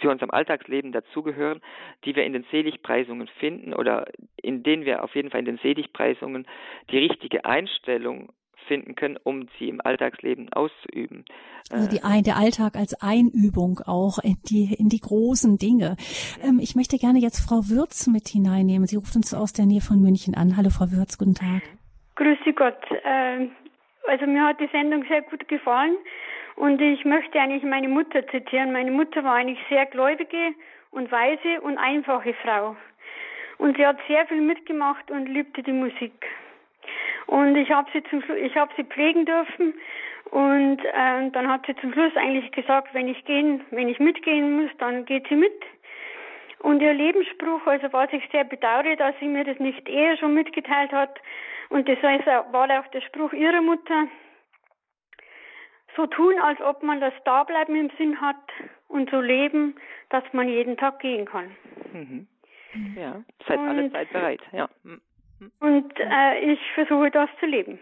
zu 0.00 0.08
unserem 0.08 0.30
Alltagsleben 0.30 0.92
dazugehören, 0.92 1.60
die 2.04 2.14
wir 2.14 2.24
in 2.24 2.32
den 2.32 2.44
Seligpreisungen 2.50 3.28
finden 3.38 3.74
oder 3.74 4.06
in 4.36 4.62
denen 4.62 4.84
wir 4.84 5.04
auf 5.04 5.14
jeden 5.14 5.30
Fall 5.30 5.40
in 5.40 5.46
den 5.46 5.58
Seligpreisungen 5.58 6.46
die 6.90 6.98
richtige 6.98 7.44
Einstellung 7.44 8.32
finden 8.66 8.94
können, 8.94 9.16
um 9.24 9.48
sie 9.58 9.68
im 9.68 9.80
Alltagsleben 9.82 10.52
auszuüben. 10.52 11.24
Also 11.70 11.88
die, 11.88 12.02
ein, 12.04 12.22
der 12.22 12.36
Alltag 12.36 12.76
als 12.76 12.94
Einübung 13.02 13.80
auch 13.86 14.18
in 14.22 14.36
die, 14.48 14.74
in 14.78 14.88
die 14.88 15.00
großen 15.00 15.56
Dinge. 15.56 15.96
Ähm, 16.42 16.60
ich 16.60 16.76
möchte 16.76 16.98
gerne 16.98 17.18
jetzt 17.18 17.40
Frau 17.40 17.68
Würz 17.68 18.06
mit 18.06 18.28
hineinnehmen. 18.28 18.86
Sie 18.86 18.96
ruft 18.96 19.16
uns 19.16 19.34
aus 19.34 19.52
der 19.52 19.66
Nähe 19.66 19.80
von 19.80 20.00
München 20.00 20.34
an. 20.34 20.56
Hallo 20.56 20.70
Frau 20.70 20.90
Würz, 20.92 21.18
guten 21.18 21.34
Tag. 21.34 21.62
Grüße 22.14 22.52
Gott. 22.54 22.78
Also 24.08 24.26
mir 24.26 24.42
hat 24.42 24.58
die 24.58 24.68
Sendung 24.72 25.04
sehr 25.04 25.22
gut 25.22 25.46
gefallen 25.48 25.96
und 26.56 26.80
ich 26.80 27.04
möchte 27.04 27.38
eigentlich 27.38 27.62
meine 27.62 27.88
Mutter 27.88 28.26
zitieren. 28.28 28.72
Meine 28.72 28.90
Mutter 28.90 29.22
war 29.22 29.34
eigentlich 29.34 29.58
sehr 29.68 29.84
gläubige 29.86 30.54
und 30.90 31.12
weise 31.12 31.60
und 31.60 31.76
einfache 31.76 32.32
Frau. 32.42 32.74
Und 33.58 33.76
sie 33.76 33.86
hat 33.86 33.98
sehr 34.08 34.26
viel 34.26 34.40
mitgemacht 34.40 35.10
und 35.10 35.26
liebte 35.26 35.62
die 35.62 35.72
Musik. 35.72 36.26
Und 37.26 37.56
ich 37.56 37.70
habe 37.70 37.90
sie 37.92 38.02
zum 38.04 38.22
Schluss, 38.22 38.38
ich 38.38 38.56
habe 38.56 38.72
sie 38.76 38.84
pflegen 38.84 39.26
dürfen 39.26 39.74
und 40.30 40.78
äh, 40.82 41.30
dann 41.30 41.48
hat 41.48 41.66
sie 41.66 41.76
zum 41.76 41.92
Schluss 41.92 42.16
eigentlich 42.16 42.50
gesagt, 42.52 42.94
wenn 42.94 43.08
ich 43.08 43.22
gehen, 43.26 43.60
wenn 43.70 43.88
ich 43.88 43.98
mitgehen 43.98 44.62
muss, 44.62 44.70
dann 44.78 45.04
geht 45.04 45.28
sie 45.28 45.36
mit. 45.36 45.52
Und 46.60 46.80
ihr 46.80 46.94
Lebensspruch, 46.94 47.66
also 47.66 47.92
was 47.92 48.10
ich 48.12 48.26
sehr 48.32 48.44
bedauere, 48.44 48.96
dass 48.96 49.14
sie 49.20 49.28
mir 49.28 49.44
das 49.44 49.58
nicht 49.58 49.86
eher 49.86 50.16
schon 50.16 50.32
mitgeteilt 50.32 50.92
hat, 50.92 51.20
und 51.70 51.88
das 51.88 51.98
war 52.02 52.80
auch 52.80 52.90
der 52.90 53.00
Spruch 53.02 53.32
ihrer 53.32 53.62
Mutter, 53.62 54.08
so 55.96 56.06
tun, 56.06 56.34
als 56.40 56.60
ob 56.60 56.82
man 56.82 57.00
das 57.00 57.12
Dableiben 57.24 57.74
im 57.74 57.90
Sinn 57.98 58.20
hat 58.20 58.36
und 58.86 59.10
so 59.10 59.20
leben, 59.20 59.74
dass 60.10 60.22
man 60.32 60.48
jeden 60.48 60.76
Tag 60.76 61.00
gehen 61.00 61.26
kann. 61.26 61.50
Mhm. 61.92 62.26
Ja, 62.96 63.22
seid 63.46 63.58
alle 63.58 63.90
Zeit 63.90 64.12
bereit, 64.12 64.40
ja. 64.52 64.68
Mhm. 64.84 65.00
Und 65.60 65.92
äh, 65.98 66.52
ich 66.52 66.60
versuche 66.74 67.10
das 67.10 67.28
zu 67.40 67.46
leben. 67.46 67.78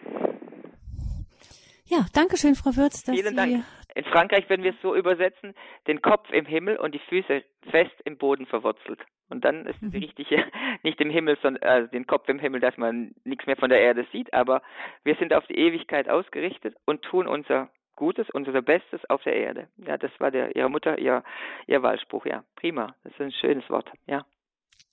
Ja, 1.87 2.07
danke 2.13 2.37
schön, 2.37 2.55
Frau 2.55 2.75
Würz. 2.77 3.05
Dass 3.05 3.15
Vielen 3.15 3.31
Sie 3.31 3.37
Dank. 3.37 3.65
In 3.97 4.05
Frankreich 4.05 4.49
würden 4.51 4.63
wir 4.63 4.73
es 4.73 4.83
so 4.83 4.95
übersetzen, 4.95 5.55
den 5.87 6.03
Kopf 6.03 6.31
im 6.31 6.45
Himmel 6.45 6.77
und 6.77 6.95
die 6.95 6.99
Füße 6.99 7.43
fest 7.71 7.95
im 8.05 8.19
Boden 8.19 8.45
verwurzelt. 8.45 9.01
Und 9.31 9.43
dann 9.43 9.65
ist 9.65 9.81
mhm. 9.81 9.91
die 9.91 9.99
richtige, 9.99 10.45
nicht 10.83 11.01
im 11.01 11.09
Himmel, 11.09 11.39
sondern 11.41 11.63
also 11.63 11.91
den 11.91 12.07
Kopf 12.07 12.29
im 12.29 12.39
Himmel, 12.39 12.61
dass 12.61 12.77
man 12.77 13.15
nichts 13.25 13.47
mehr 13.47 13.57
von 13.57 13.71
der 13.71 13.81
Erde 13.81 14.07
sieht, 14.13 14.35
aber 14.35 14.61
wir 15.03 15.15
sind 15.15 15.33
auf 15.33 15.47
die 15.47 15.57
Ewigkeit 15.57 16.11
ausgerichtet 16.11 16.77
und 16.85 17.03
tun 17.03 17.27
unser 17.27 17.71
Gutes, 17.97 18.29
unser 18.29 18.61
Bestes 18.61 19.01
auf 19.09 19.23
der 19.23 19.35
Erde. 19.35 19.69
Ja, 19.79 19.97
das 19.97 20.11
war 20.19 20.31
der 20.31 20.55
ihrer 20.55 20.69
Mutter, 20.69 20.99
ihr, 20.99 21.25
ihr 21.67 21.83
Wahlspruch, 21.83 22.27
ja. 22.27 22.45
Prima. 22.57 22.95
Das 23.03 23.15
ist 23.15 23.21
ein 23.23 23.33
schönes 23.33 23.69
Wort, 23.71 23.91
ja. 24.07 24.27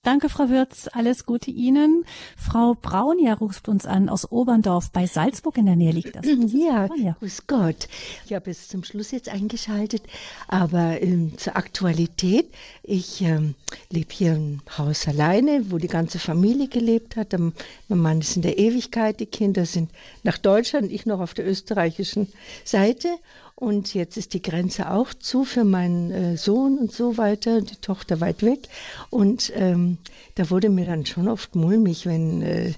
Danke, 0.04 0.28
Frau 0.28 0.50
Würz. 0.50 0.88
Alles 0.92 1.24
Gute 1.24 1.50
Ihnen. 1.50 2.04
Frau 2.36 2.74
Braun 2.74 3.18
ja 3.18 3.32
ruft 3.32 3.68
uns 3.70 3.86
an 3.86 4.10
aus 4.10 4.30
Oberndorf 4.30 4.90
bei 4.90 5.06
Salzburg. 5.06 5.56
In 5.56 5.64
der 5.64 5.76
Nähe 5.76 5.92
liegt 5.92 6.14
das. 6.14 6.26
Ja, 6.54 6.88
ja. 6.96 7.16
grüß 7.20 7.46
Gott. 7.46 7.88
Ich 8.26 8.34
habe 8.34 8.50
es 8.50 8.68
zum 8.68 8.84
Schluss 8.84 9.10
jetzt 9.10 9.30
eingeschaltet, 9.30 10.02
aber 10.46 11.00
ähm, 11.02 11.36
zur 11.38 11.56
Aktualität. 11.56 12.52
Ich 12.82 13.22
ähm, 13.22 13.54
lebe 13.90 14.12
hier 14.12 14.34
im 14.34 14.60
Haus 14.76 15.08
alleine, 15.08 15.70
wo 15.70 15.78
die 15.78 15.88
ganze 15.88 16.18
Familie 16.18 16.68
gelebt 16.68 17.16
hat. 17.16 17.32
Mein 17.32 17.52
Mann 17.88 18.20
ist 18.20 18.36
in 18.36 18.42
der 18.42 18.58
Ewigkeit, 18.58 19.20
die 19.20 19.26
Kinder 19.26 19.64
sind 19.64 19.90
nach 20.22 20.36
Deutschland, 20.36 20.92
ich 20.92 21.06
noch 21.06 21.20
auf 21.20 21.32
der 21.32 21.48
österreichischen 21.48 22.28
Seite. 22.64 23.08
Und 23.56 23.94
jetzt 23.94 24.16
ist 24.16 24.34
die 24.34 24.42
Grenze 24.42 24.90
auch 24.90 25.14
zu 25.14 25.44
für 25.44 25.62
meinen 25.62 26.10
äh, 26.10 26.36
Sohn 26.36 26.76
und 26.76 26.90
so 26.90 27.16
weiter, 27.18 27.60
die 27.62 27.76
Tochter 27.76 28.20
weit 28.20 28.42
weg. 28.42 28.68
Und 29.10 29.52
ähm, 29.54 29.98
da 30.34 30.50
wurde 30.50 30.68
mir 30.70 30.86
dann 30.86 31.06
schon 31.06 31.28
oft 31.28 31.54
mulmig, 31.54 32.04
wenn, 32.04 32.42
äh, 32.42 32.72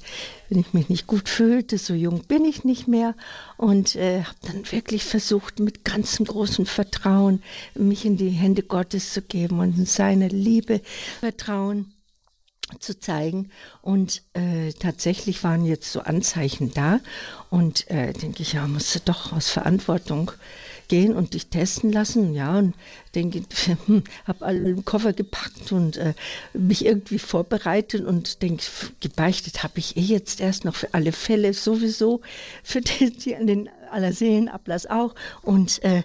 wenn 0.51 0.59
ich 0.59 0.74
mich 0.74 0.91
nicht 0.91 1.07
gut 1.07 1.31
fühlte. 1.31 1.79
So 1.79 1.95
jung 1.95 2.24
bin 2.24 2.45
ich 2.45 2.64
nicht 2.64 2.89
mehr. 2.89 3.14
Und 3.57 3.97
äh, 3.97 4.22
habe 4.22 4.37
dann 4.43 4.70
wirklich 4.70 5.03
versucht, 5.05 5.61
mit 5.61 5.83
ganzem 5.83 6.27
großem 6.27 6.66
Vertrauen 6.66 7.43
mich 7.74 8.05
in 8.05 8.18
die 8.18 8.29
Hände 8.29 8.62
Gottes 8.62 9.14
zu 9.14 9.22
geben 9.22 9.61
und 9.61 9.79
in 9.79 9.87
seine 9.87 10.29
Liebe 10.29 10.83
vertrauen. 11.20 11.95
zu 12.81 12.99
zeigen. 12.99 13.51
Und 13.81 14.22
äh, 14.35 14.72
tatsächlich 14.72 15.43
waren 15.45 15.64
jetzt 15.64 15.91
so 15.93 16.01
Anzeichen 16.01 16.74
da. 16.74 17.01
Und 17.49 17.89
äh, 17.91 18.12
denke 18.12 18.43
ich, 18.43 18.55
ja, 18.55 18.66
musste 18.66 19.01
doch 19.01 19.33
aus 19.33 19.49
Verantwortung 19.49 20.33
gehen 20.89 21.14
und 21.14 21.34
dich 21.34 21.49
testen 21.49 21.93
lassen. 21.93 22.34
Ja, 22.34 22.59
und 22.59 22.74
denke, 23.14 23.43
hm, 23.87 24.05
habe 24.26 24.45
alle 24.45 24.74
Koffer 24.82 25.12
gepackt 25.12 25.72
und 25.72 25.97
äh, 25.97 26.14
mich 26.53 26.84
irgendwie 26.84 27.18
vorbereitet 27.18 28.05
und 28.05 28.43
denke, 28.43 28.64
gebeichtet 29.01 29.62
habe 29.62 29.78
ich 29.78 29.97
eh 29.97 30.01
jetzt 30.01 30.41
erst 30.41 30.64
noch 30.64 30.74
für 30.74 30.95
alle 30.95 31.12
Fälle 31.12 31.55
sowieso, 31.55 32.20
für 32.62 32.80
die, 32.80 33.11
die 33.11 33.34
den 33.47 33.68
Allerseelenablass 33.91 34.87
auch. 34.87 35.14
Und 35.43 35.82
äh, 35.82 36.03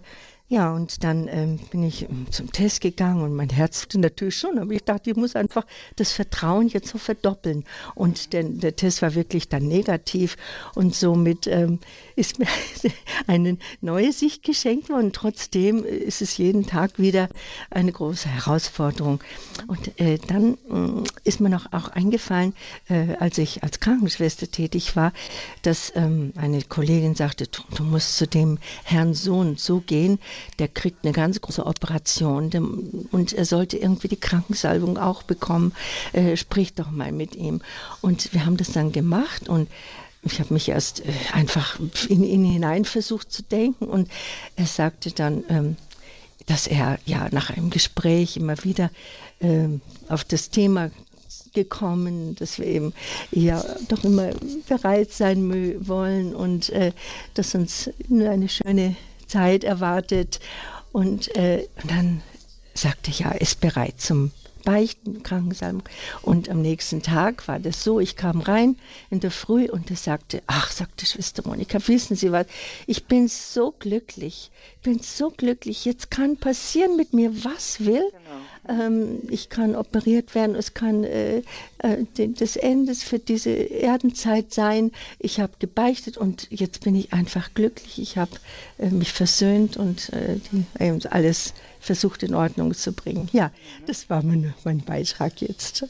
ja, 0.52 0.74
und 0.74 1.06
dann 1.06 1.30
ähm, 1.30 1.60
bin 1.72 1.82
ich 1.82 2.10
ähm, 2.10 2.26
zum 2.30 2.52
Test 2.52 2.82
gegangen 2.82 3.22
und 3.22 3.34
mein 3.34 3.48
Herz 3.48 3.88
natürlich 3.96 4.38
schon, 4.38 4.60
aber 4.60 4.74
ich 4.74 4.84
dachte, 4.84 5.10
ich 5.10 5.16
muss 5.16 5.38
einfach 5.38 5.66
das 5.96 6.12
Vertrauen 6.12 6.68
jetzt 6.68 6.90
so 6.90 6.98
verdoppeln. 6.98 7.64
Und 7.96 8.34
der, 8.34 8.44
der 8.44 8.76
Test 8.76 9.02
war 9.02 9.16
wirklich 9.16 9.48
dann 9.48 9.70
negativ 9.70 10.36
und 10.76 10.94
somit 10.94 11.48
ähm, 11.48 11.80
ist 12.18 12.38
mir 12.38 12.50
eine 13.28 13.60
neue 13.80 14.12
Sicht 14.12 14.44
geschenkt 14.44 14.90
worden. 14.90 15.14
Trotzdem 15.14 15.86
ist 15.86 16.22
es 16.22 16.36
jeden 16.36 16.68
Tag 16.68 17.00
wieder 17.00 17.30
eine 17.70 17.94
große 17.94 18.28
Herausforderung. 18.28 19.22
Und 19.68 20.02
äh, 20.02 20.18
dann 20.28 20.58
äh, 20.70 21.10
ist 21.24 21.40
mir 21.40 21.50
noch 21.50 21.72
auch 21.72 21.88
eingefallen, 21.88 22.54
äh, 22.90 23.16
als 23.22 23.38
ich 23.38 23.64
als 23.64 23.80
Krankenschwester 23.80 24.52
tätig 24.52 24.98
war, 24.98 25.14
dass 25.62 25.94
ähm, 25.96 26.34
eine 26.36 26.62
Kollegin 26.62 27.16
sagte, 27.16 27.48
du, 27.48 27.62
du 27.74 27.84
musst 27.84 28.18
zu 28.18 28.28
dem 28.28 28.58
Herrn 28.84 29.14
so 29.14 29.38
und 29.38 29.58
so 29.58 29.80
gehen 29.80 30.20
der 30.60 30.68
kriegt 30.68 31.04
eine 31.04 31.14
ganz 31.14 31.42
große 31.42 31.66
Operation 31.66 32.52
und 33.12 33.34
er 33.34 33.46
sollte 33.46 33.78
irgendwie 33.78 34.08
die 34.08 34.20
Krankensalbung 34.20 34.98
auch 34.98 35.24
bekommen. 35.24 35.74
Äh, 36.14 36.38
sprich 36.38 36.74
doch 36.74 36.92
mal 36.92 37.12
mit 37.12 37.36
ihm. 37.36 37.62
Und 38.02 38.34
wir 38.34 38.46
haben 38.46 38.58
das 38.58 38.72
dann 38.72 38.92
gemacht 38.92 39.50
und 39.50 39.70
ich 40.24 40.40
habe 40.40 40.54
mich 40.54 40.70
erst 40.70 41.06
äh, 41.06 41.12
einfach 41.34 41.80
in 42.10 42.24
ihn 42.24 42.46
hinein 42.46 42.86
versucht 42.86 43.32
zu 43.32 43.44
denken 43.44 43.86
und 43.86 44.10
er 44.56 44.68
sagte 44.68 45.12
dann, 45.12 45.44
ähm, 45.50 45.78
dass 46.46 46.68
er 46.68 47.00
ja 47.06 47.28
nach 47.32 47.50
einem 47.50 47.70
Gespräch 47.70 48.38
immer 48.38 48.64
wieder 48.64 48.92
ähm, 49.40 49.82
auf 50.10 50.24
das 50.24 50.50
Thema 50.50 50.92
gekommen, 51.54 52.36
dass 52.36 52.60
wir 52.60 52.66
eben 52.66 52.94
ja 53.32 53.64
doch 53.90 54.04
immer 54.04 54.32
bereit 54.68 55.12
sein 55.12 55.88
wollen 55.88 56.34
und 56.34 56.70
äh, 56.70 56.94
dass 57.34 57.56
uns 57.56 57.90
nur 58.08 58.30
eine 58.30 58.48
schöne 58.48 58.96
Zeit 59.32 59.64
erwartet. 59.64 60.40
Und, 60.92 61.36
äh, 61.36 61.68
und 61.82 61.92
dann 61.92 62.22
sagte 62.74 63.10
ich, 63.12 63.20
ja, 63.20 63.32
ist 63.32 63.62
bereit 63.62 64.00
zum 64.00 64.32
Beichten, 64.64 65.24
Krankensalbung. 65.24 65.84
Und 66.22 66.50
am 66.50 66.62
nächsten 66.62 67.02
Tag 67.02 67.48
war 67.48 67.60
das 67.60 67.84
so, 67.84 68.00
ich 68.00 68.16
kam 68.16 68.42
rein 68.42 68.78
in 69.10 69.20
der 69.20 69.32
Früh 69.32 69.70
und 69.70 69.90
er 69.90 69.96
sagte, 69.96 70.42
ach, 70.48 70.72
sagte 70.72 71.06
Schwester 71.06 71.44
Monika, 71.46 71.80
wissen 71.88 72.16
Sie 72.16 72.32
was, 72.32 72.48
ich 72.88 73.06
bin 73.06 73.28
so 73.28 73.74
glücklich, 73.78 74.52
ich 74.78 74.82
bin 74.84 75.00
so 75.00 75.32
glücklich, 75.32 75.86
jetzt 75.86 76.12
kann 76.12 76.38
passieren 76.38 76.96
mit 76.96 77.14
mir, 77.14 77.44
was 77.44 77.86
will. 77.86 78.04
Genau. 78.66 78.82
Ähm, 78.82 79.20
ich 79.30 79.50
kann 79.50 79.76
operiert 79.76 80.36
werden, 80.36 80.56
es 80.56 80.74
kann 80.74 81.04
äh, 81.04 81.42
äh, 81.80 82.06
das 82.16 82.56
Ende 82.56 82.94
für 82.96 83.20
diese 83.20 83.50
Erdenzeit 83.50 84.54
sein. 84.54 84.92
Ich 85.20 85.40
habe 85.40 85.54
gebeichtet 85.60 86.18
und 86.18 86.48
jetzt 86.52 86.84
bin 86.84 86.96
ich 86.96 87.14
einfach 87.14 87.54
glücklich. 87.54 88.00
Ich 88.00 88.18
habe 88.18 88.32
äh, 88.78 88.90
mich 88.90 89.12
versöhnt 89.12 89.78
und 89.78 90.12
äh, 90.14 90.38
die, 90.52 90.66
alles 91.10 91.54
versucht 91.82 92.24
in 92.24 92.34
Ordnung 92.34 92.74
zu 92.74 92.94
bringen. 92.94 93.28
Ja, 93.34 93.52
das 93.88 94.10
war 94.10 94.24
mein, 94.24 94.54
mein 94.64 94.80
Beitrag 94.80 95.42
jetzt. 95.42 95.86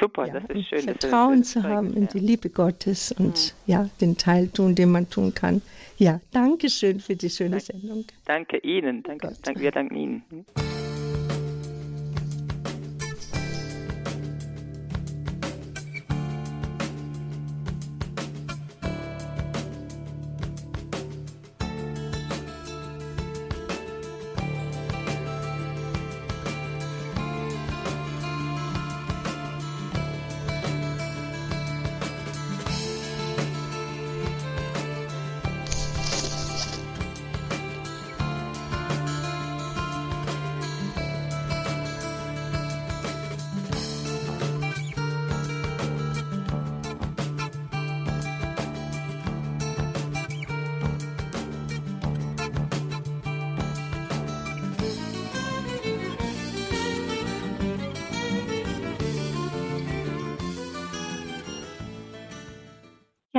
Super, 0.00 0.26
ja, 0.26 0.40
das 0.40 0.50
ist 0.50 0.68
schön. 0.68 0.80
Vertrauen 0.80 1.42
ist 1.42 1.52
zu 1.52 1.62
haben 1.62 1.94
in 1.94 2.08
die 2.08 2.18
Liebe 2.18 2.50
Gottes 2.50 3.12
und 3.12 3.54
mhm. 3.66 3.72
ja, 3.72 3.90
den 4.00 4.16
Teil 4.16 4.48
tun, 4.48 4.74
den 4.74 4.90
man 4.90 5.08
tun 5.08 5.34
kann. 5.34 5.62
Ja, 5.96 6.20
danke 6.32 6.68
schön 6.68 6.98
für 6.98 7.14
die 7.14 7.30
schöne 7.30 7.58
danke, 7.58 7.66
Sendung. 7.66 8.04
Danke 8.24 8.58
Ihnen, 8.58 9.02
danke, 9.04 9.36
danke, 9.42 9.60
wir 9.60 9.70
danken 9.70 9.94
Ihnen. 9.94 10.24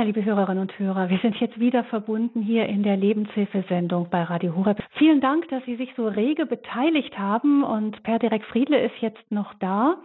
Liebe 0.06 0.24
Hörerinnen 0.24 0.62
und 0.62 0.78
Hörer, 0.78 1.10
wir 1.10 1.18
sind 1.18 1.34
jetzt 1.40 1.58
wieder 1.58 1.82
verbunden 1.82 2.40
hier 2.40 2.66
in 2.66 2.84
der 2.84 2.96
Lebenshilfesendung 2.96 4.08
bei 4.08 4.22
Radio 4.22 4.54
Horeb. 4.54 4.80
Vielen 4.92 5.20
Dank, 5.20 5.48
dass 5.48 5.64
Sie 5.64 5.74
sich 5.74 5.90
so 5.96 6.06
rege 6.06 6.46
beteiligt 6.46 7.18
haben 7.18 7.64
und 7.64 8.00
Per 8.04 8.20
Direkt 8.20 8.44
Friedle 8.44 8.80
ist 8.80 8.94
jetzt 9.00 9.32
noch 9.32 9.52
da. 9.54 9.96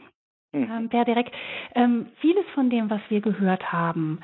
Mhm. 0.54 0.72
Ähm, 0.72 0.90
per 0.90 1.06
Direkt, 1.06 1.36
ähm, 1.76 2.08
vieles 2.20 2.46
von 2.56 2.72
dem, 2.72 2.90
was 2.90 3.02
wir 3.10 3.22
gehört 3.22 3.72
haben, 3.72 4.22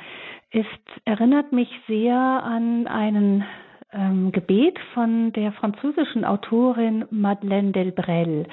ist, 0.49 0.65
erinnert 1.05 1.51
mich 1.51 1.69
sehr 1.87 2.15
an 2.15 2.87
einen 2.87 3.45
ähm, 3.93 4.31
Gebet 4.31 4.79
von 4.95 5.31
der 5.33 5.51
französischen 5.51 6.25
Autorin 6.25 7.05
Madeleine 7.11 7.71
Delbrel. 7.71 8.47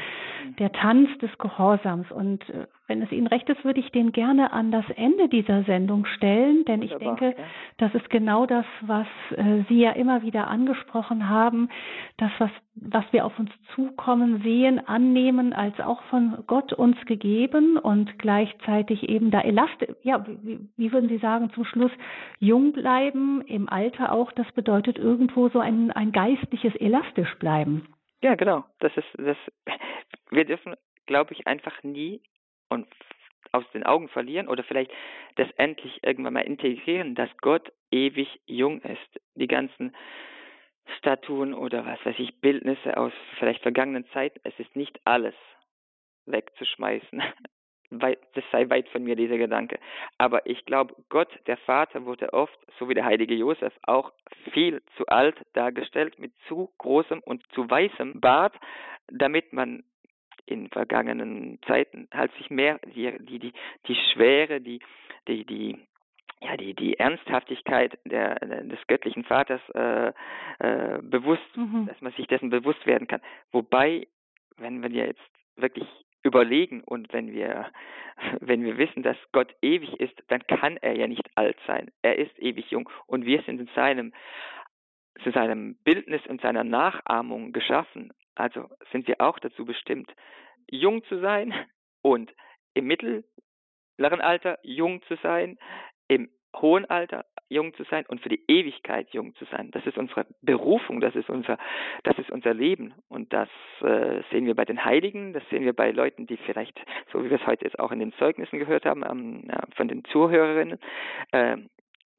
Der 0.58 0.72
Tanz 0.72 1.08
des 1.18 1.36
Gehorsams. 1.38 2.10
Und 2.10 2.48
äh, 2.50 2.66
wenn 2.86 3.00
es 3.00 3.10
Ihnen 3.12 3.26
recht 3.26 3.48
ist, 3.48 3.64
würde 3.64 3.80
ich 3.80 3.90
den 3.92 4.12
gerne 4.12 4.52
an 4.52 4.70
das 4.70 4.84
Ende 4.96 5.28
dieser 5.28 5.62
Sendung 5.64 6.04
stellen, 6.04 6.64
denn 6.66 6.82
ich 6.82 6.94
denke, 6.94 7.28
ja. 7.28 7.44
das 7.78 7.94
ist 7.94 8.10
genau 8.10 8.44
das, 8.44 8.66
was 8.82 9.06
äh, 9.36 9.64
Sie 9.68 9.80
ja 9.80 9.92
immer 9.92 10.22
wieder 10.22 10.48
angesprochen 10.48 11.28
haben, 11.28 11.70
das, 12.18 12.30
was, 12.38 12.50
was 12.74 13.04
wir 13.12 13.24
auf 13.24 13.38
uns 13.38 13.50
zukommen 13.74 14.42
sehen, 14.42 14.86
annehmen, 14.86 15.54
als 15.54 15.80
auch 15.80 16.02
von 16.04 16.44
Gott 16.46 16.74
uns 16.74 16.96
gegeben 17.06 17.78
und 17.78 18.18
gleichzeitig 18.18 19.08
eben 19.08 19.30
da 19.30 19.40
elastisch, 19.40 19.88
ja, 20.02 20.26
wie, 20.42 20.60
wie 20.76 20.92
würden 20.92 21.08
Sie 21.08 21.18
sagen, 21.18 21.50
zum 21.54 21.64
Schluss 21.64 21.92
jung 22.38 22.72
bleiben, 22.72 23.40
im 23.46 23.68
Alter 23.68 24.12
auch, 24.12 24.30
das 24.32 24.50
bedeutet 24.52 24.98
irgendwo 24.98 25.48
so 25.48 25.58
ein, 25.58 25.90
ein 25.90 26.12
geistliches 26.12 26.74
elastisch 26.76 27.34
bleiben. 27.38 27.86
Ja, 28.24 28.36
genau. 28.36 28.64
Das 28.78 28.96
ist 28.96 29.06
das. 29.18 29.36
Wir 30.30 30.46
dürfen, 30.46 30.74
glaube 31.04 31.34
ich, 31.34 31.46
einfach 31.46 31.82
nie 31.82 32.22
und 32.70 32.88
aus 33.52 33.64
den 33.74 33.84
Augen 33.84 34.08
verlieren 34.08 34.48
oder 34.48 34.64
vielleicht 34.64 34.90
das 35.36 35.50
endlich 35.58 36.02
irgendwann 36.02 36.32
mal 36.32 36.40
integrieren, 36.40 37.14
dass 37.14 37.28
Gott 37.42 37.70
ewig 37.90 38.40
jung 38.46 38.80
ist. 38.80 39.20
Die 39.34 39.46
ganzen 39.46 39.94
Statuen 40.96 41.52
oder 41.52 41.84
was 41.84 42.02
weiß 42.06 42.18
ich, 42.18 42.40
Bildnisse 42.40 42.96
aus 42.96 43.12
vielleicht 43.38 43.60
vergangenen 43.60 44.06
Zeiten, 44.14 44.40
es 44.42 44.58
ist 44.58 44.74
nicht 44.74 44.98
alles 45.04 45.34
wegzuschmeißen. 46.24 47.22
Das 47.98 48.44
sei 48.52 48.68
weit 48.70 48.88
von 48.88 49.04
mir, 49.04 49.16
dieser 49.16 49.38
Gedanke. 49.38 49.78
Aber 50.18 50.46
ich 50.46 50.64
glaube, 50.64 50.94
Gott, 51.08 51.28
der 51.46 51.56
Vater, 51.58 52.04
wurde 52.04 52.32
oft, 52.32 52.58
so 52.78 52.88
wie 52.88 52.94
der 52.94 53.04
heilige 53.04 53.34
Josef, 53.34 53.72
auch 53.82 54.12
viel 54.52 54.82
zu 54.96 55.06
alt 55.06 55.36
dargestellt, 55.54 56.18
mit 56.18 56.32
zu 56.48 56.70
großem 56.78 57.20
und 57.20 57.42
zu 57.52 57.68
weißem 57.68 58.20
Bart, 58.20 58.54
damit 59.08 59.52
man 59.52 59.84
in 60.46 60.68
vergangenen 60.68 61.58
Zeiten 61.66 62.08
halt 62.12 62.32
sich 62.34 62.50
mehr 62.50 62.78
die, 62.94 63.16
die, 63.20 63.38
die, 63.38 63.52
die 63.86 63.96
Schwere, 64.12 64.60
die, 64.60 64.80
die, 65.26 65.44
die, 65.44 65.78
ja, 66.40 66.56
die, 66.56 66.74
die 66.74 66.98
Ernsthaftigkeit 66.98 67.98
der, 68.04 68.34
des 68.36 68.78
göttlichen 68.86 69.24
Vaters 69.24 69.60
äh, 69.74 70.12
äh, 70.58 71.00
bewusst, 71.02 71.56
mhm. 71.56 71.86
dass 71.86 72.00
man 72.00 72.12
sich 72.12 72.26
dessen 72.26 72.50
bewusst 72.50 72.84
werden 72.86 73.08
kann. 73.08 73.22
Wobei, 73.52 74.06
wenn 74.58 74.82
wir 74.82 75.06
jetzt 75.06 75.20
wirklich 75.56 75.86
überlegen 76.24 76.82
und 76.82 77.12
wenn 77.12 77.32
wir, 77.32 77.70
wenn 78.40 78.64
wir 78.64 78.76
wissen, 78.78 79.02
dass 79.02 79.16
Gott 79.32 79.54
ewig 79.62 80.00
ist, 80.00 80.20
dann 80.28 80.44
kann 80.46 80.76
er 80.78 80.96
ja 80.96 81.06
nicht 81.06 81.28
alt 81.36 81.58
sein. 81.66 81.90
Er 82.02 82.18
ist 82.18 82.36
ewig 82.38 82.70
jung 82.70 82.88
und 83.06 83.24
wir 83.24 83.42
sind 83.42 83.60
in 83.60 83.68
seinem, 83.74 84.12
zu 85.22 85.30
seinem 85.30 85.76
Bildnis 85.84 86.26
und 86.26 86.40
seiner 86.40 86.64
Nachahmung 86.64 87.52
geschaffen. 87.52 88.12
Also 88.34 88.68
sind 88.90 89.06
wir 89.06 89.20
auch 89.20 89.38
dazu 89.38 89.64
bestimmt, 89.64 90.12
jung 90.68 91.04
zu 91.04 91.20
sein 91.20 91.54
und 92.02 92.32
im 92.74 92.86
mittleren 92.86 94.20
Alter 94.20 94.58
jung 94.62 95.02
zu 95.02 95.16
sein, 95.22 95.58
im 96.08 96.30
hohen 96.56 96.84
Alter 96.86 97.24
jung 97.54 97.72
zu 97.74 97.84
sein 97.84 98.04
und 98.08 98.20
für 98.20 98.28
die 98.28 98.42
Ewigkeit 98.48 99.10
jung 99.10 99.34
zu 99.36 99.44
sein. 99.46 99.70
Das 99.70 99.86
ist 99.86 99.96
unsere 99.96 100.26
Berufung, 100.42 101.00
das 101.00 101.14
ist 101.14 101.30
unser, 101.30 101.56
das 102.02 102.18
ist 102.18 102.30
unser 102.30 102.52
Leben. 102.52 102.94
Und 103.08 103.32
das 103.32 103.48
äh, 103.80 104.22
sehen 104.30 104.46
wir 104.46 104.54
bei 104.54 104.64
den 104.64 104.84
Heiligen, 104.84 105.32
das 105.32 105.42
sehen 105.48 105.64
wir 105.64 105.72
bei 105.72 105.90
Leuten, 105.90 106.26
die 106.26 106.36
vielleicht, 106.36 106.78
so 107.12 107.24
wie 107.24 107.30
wir 107.30 107.40
es 107.40 107.46
heute 107.46 107.64
jetzt 107.64 107.78
auch 107.78 107.92
in 107.92 108.00
den 108.00 108.12
Zeugnissen 108.14 108.58
gehört 108.58 108.84
haben, 108.84 109.04
ähm, 109.08 109.48
von 109.76 109.88
den 109.88 110.04
Zuhörerinnen, 110.04 110.78
äh, 111.32 111.56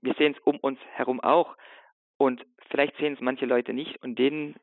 wir 0.02 0.14
sehen 0.16 0.36
es 0.38 0.44
um 0.44 0.58
uns 0.58 0.80
herum 0.94 1.20
auch. 1.20 1.56
Und 2.18 2.46
vielleicht 2.70 2.96
sehen 2.98 3.14
es 3.14 3.22
manche 3.22 3.46
Leute 3.46 3.74
nicht 3.74 4.02
und 4.04 4.18
denen 4.18 4.56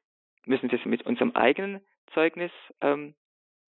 müssen 0.46 0.70
wir 0.70 0.78
es 0.78 0.84
mit 0.84 1.04
unserem 1.04 1.32
eigenen 1.32 1.80
Zeugnis 2.14 2.50
ähm, 2.80 3.14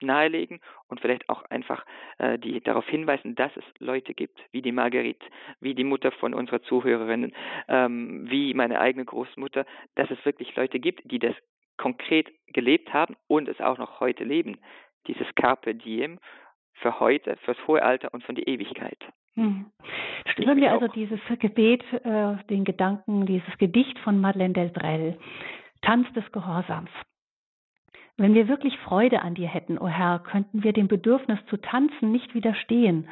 nahelegen 0.04 0.60
und 0.88 1.02
vielleicht 1.02 1.30
auch 1.30 1.44
einfach 1.50 1.86
äh, 2.18 2.38
die 2.38 2.62
darauf 2.62 2.88
hinweisen, 2.88 3.36
dass 3.36 3.56
es 3.56 3.64
Leute 3.80 4.14
gibt, 4.14 4.40
wie 4.52 4.62
die 4.62 4.72
Marguerite, 4.72 5.26
wie 5.60 5.74
die 5.74 5.84
Mutter 5.84 6.12
von 6.12 6.34
unserer 6.34 6.62
Zuhörerin, 6.64 7.34
ähm, 7.68 8.30
wie 8.30 8.54
meine 8.54 8.80
eigene 8.80 9.06
Großmutter, 9.06 9.66
dass 9.96 10.10
es 10.12 10.24
wirklich 10.26 10.56
Leute 10.56 10.80
gibt, 10.80 11.02
die 11.10 11.20
das 11.20 11.36
konkret 11.78 12.32
gelebt 12.48 12.94
haben 12.94 13.16
und 13.28 13.48
es 13.48 13.60
auch 13.60 13.78
noch 13.78 14.00
heute 14.00 14.24
leben. 14.24 14.58
Dieses 15.08 15.28
Carpe 15.36 15.76
Diem 15.76 16.20
für 16.76 17.00
heute, 17.00 17.38
fürs 17.44 17.58
hohe 17.68 17.84
Alter 17.84 18.14
und 18.14 18.24
für 18.24 18.34
die 18.34 18.44
Ewigkeit. 18.44 18.98
Hm. 19.36 19.66
Stimmen 20.28 20.58
wir 20.58 20.72
also 20.72 20.88
dieses 20.88 21.20
Gebet, 21.40 21.84
äh, 21.92 22.36
den 22.50 22.64
Gedanken, 22.64 23.26
dieses 23.26 23.58
Gedicht 23.58 23.98
von 24.00 24.22
Madeleine 24.22 24.54
Delbrel, 24.54 25.18
Tanz 25.82 26.12
des 26.14 26.32
Gehorsams. 26.32 26.92
Wenn 28.18 28.36
wir 28.36 28.48
wirklich 28.48 28.78
Freude 28.80 29.22
an 29.24 29.34
dir 29.34 29.48
hätten, 29.48 29.78
o 29.80 29.86
oh 29.86 29.88
Herr, 29.88 30.20
könnten 30.20 30.64
wir 30.64 30.72
dem 30.72 30.88
Bedürfnis 30.88 31.40
zu 31.48 31.58
tanzen 31.58 32.12
nicht 32.12 32.36
widerstehen. 32.36 33.08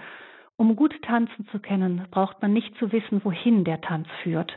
Um 0.58 0.76
gut 0.76 0.93
tanzen 1.02 1.47
zu 1.47 1.60
können, 1.60 2.06
braucht 2.12 2.41
man 2.41 2.54
nicht 2.54 2.76
zu 2.78 2.91
wissen, 2.91 3.24
wohin 3.24 3.64
der 3.64 3.82
Tanz 3.82 4.08
führt. 4.22 4.56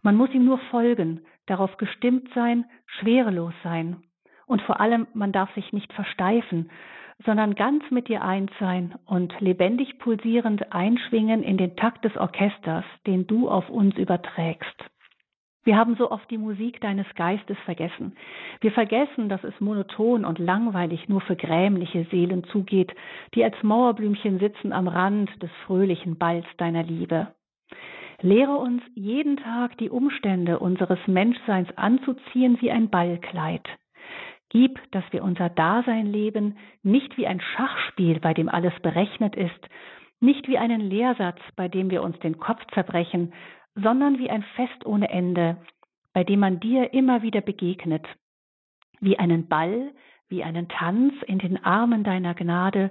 Man 0.00 0.16
muss 0.16 0.32
ihm 0.32 0.46
nur 0.46 0.58
folgen, 0.70 1.20
darauf 1.44 1.76
gestimmt 1.76 2.28
sein, 2.34 2.64
schwerelos 2.86 3.52
sein. 3.62 4.02
Und 4.46 4.62
vor 4.62 4.80
allem, 4.80 5.06
man 5.12 5.30
darf 5.30 5.52
sich 5.54 5.72
nicht 5.74 5.92
versteifen, 5.92 6.70
sondern 7.24 7.54
ganz 7.54 7.84
mit 7.90 8.08
dir 8.08 8.22
eins 8.22 8.50
sein 8.58 8.94
und 9.04 9.38
lebendig 9.40 9.98
pulsierend 9.98 10.72
einschwingen 10.72 11.42
in 11.42 11.58
den 11.58 11.76
Takt 11.76 12.04
des 12.04 12.16
Orchesters, 12.16 12.84
den 13.06 13.26
du 13.26 13.50
auf 13.50 13.68
uns 13.68 13.96
überträgst. 13.96 14.91
Wir 15.64 15.76
haben 15.76 15.94
so 15.96 16.10
oft 16.10 16.28
die 16.30 16.38
Musik 16.38 16.80
deines 16.80 17.06
Geistes 17.14 17.56
vergessen. 17.64 18.16
Wir 18.60 18.72
vergessen, 18.72 19.28
dass 19.28 19.44
es 19.44 19.60
monoton 19.60 20.24
und 20.24 20.40
langweilig 20.40 21.08
nur 21.08 21.20
für 21.20 21.36
grämliche 21.36 22.04
Seelen 22.10 22.42
zugeht, 22.44 22.92
die 23.34 23.44
als 23.44 23.54
Mauerblümchen 23.62 24.40
sitzen 24.40 24.72
am 24.72 24.88
Rand 24.88 25.30
des 25.40 25.50
fröhlichen 25.66 26.18
Balls 26.18 26.46
deiner 26.56 26.82
Liebe. 26.82 27.28
Lehre 28.20 28.56
uns 28.56 28.82
jeden 28.94 29.36
Tag 29.36 29.78
die 29.78 29.90
Umstände 29.90 30.58
unseres 30.58 30.98
Menschseins 31.06 31.68
anzuziehen 31.76 32.60
wie 32.60 32.70
ein 32.70 32.90
Ballkleid. 32.90 33.66
Gib, 34.48 34.80
dass 34.90 35.04
wir 35.12 35.24
unser 35.24 35.48
Dasein 35.48 36.06
leben, 36.06 36.58
nicht 36.82 37.16
wie 37.16 37.26
ein 37.26 37.40
Schachspiel, 37.40 38.20
bei 38.20 38.34
dem 38.34 38.48
alles 38.48 38.74
berechnet 38.82 39.34
ist, 39.34 39.68
nicht 40.20 40.46
wie 40.46 40.58
einen 40.58 40.80
Lehrsatz, 40.80 41.38
bei 41.56 41.68
dem 41.68 41.90
wir 41.90 42.02
uns 42.02 42.18
den 42.20 42.38
Kopf 42.38 42.60
zerbrechen, 42.74 43.32
sondern 43.74 44.18
wie 44.18 44.30
ein 44.30 44.42
Fest 44.54 44.84
ohne 44.86 45.08
Ende, 45.10 45.56
bei 46.12 46.24
dem 46.24 46.40
man 46.40 46.60
dir 46.60 46.92
immer 46.92 47.22
wieder 47.22 47.40
begegnet, 47.40 48.06
wie 49.00 49.18
einen 49.18 49.48
Ball, 49.48 49.92
wie 50.28 50.44
einen 50.44 50.68
Tanz 50.68 51.14
in 51.26 51.38
den 51.38 51.62
Armen 51.64 52.04
deiner 52.04 52.34
Gnade 52.34 52.90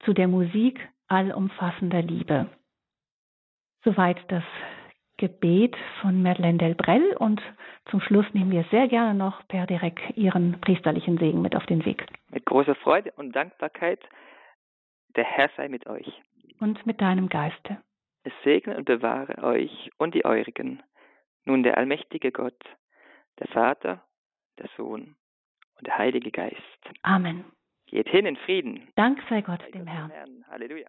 zu 0.00 0.12
der 0.12 0.28
Musik 0.28 0.80
allumfassender 1.08 2.02
Liebe. 2.02 2.48
Soweit 3.84 4.18
das 4.28 4.44
Gebet 5.16 5.76
von 6.00 6.22
Madeleine 6.22 6.58
Delbrel 6.58 7.16
und 7.18 7.40
zum 7.90 8.00
Schluss 8.00 8.26
nehmen 8.34 8.50
wir 8.50 8.64
sehr 8.70 8.88
gerne 8.88 9.14
noch 9.14 9.46
per 9.48 9.66
direkt 9.66 10.00
Ihren 10.16 10.60
priesterlichen 10.60 11.18
Segen 11.18 11.40
mit 11.40 11.56
auf 11.56 11.64
den 11.66 11.84
Weg. 11.86 12.06
Mit 12.30 12.44
großer 12.44 12.74
Freude 12.74 13.12
und 13.12 13.34
Dankbarkeit, 13.34 14.00
der 15.14 15.24
Herr 15.24 15.48
sei 15.56 15.68
mit 15.68 15.86
euch. 15.86 16.20
Und 16.60 16.84
mit 16.86 17.00
deinem 17.00 17.28
Geiste. 17.28 17.78
Es 18.26 18.32
segne 18.42 18.76
und 18.76 18.86
bewahre 18.86 19.40
euch 19.44 19.92
und 19.98 20.16
die 20.16 20.24
eurigen, 20.24 20.82
nun 21.44 21.62
der 21.62 21.78
allmächtige 21.78 22.32
Gott, 22.32 22.60
der 23.38 23.46
Vater, 23.46 24.04
der 24.58 24.68
Sohn 24.76 25.14
und 25.78 25.86
der 25.86 25.96
Heilige 25.96 26.32
Geist. 26.32 26.58
Amen. 27.02 27.44
Geht 27.86 28.08
hin 28.08 28.26
in 28.26 28.36
Frieden. 28.36 28.88
Dank 28.96 29.22
sei 29.28 29.42
Gott 29.42 29.62
dem 29.72 29.86
Herrn. 29.86 30.44
Halleluja. 30.48 30.88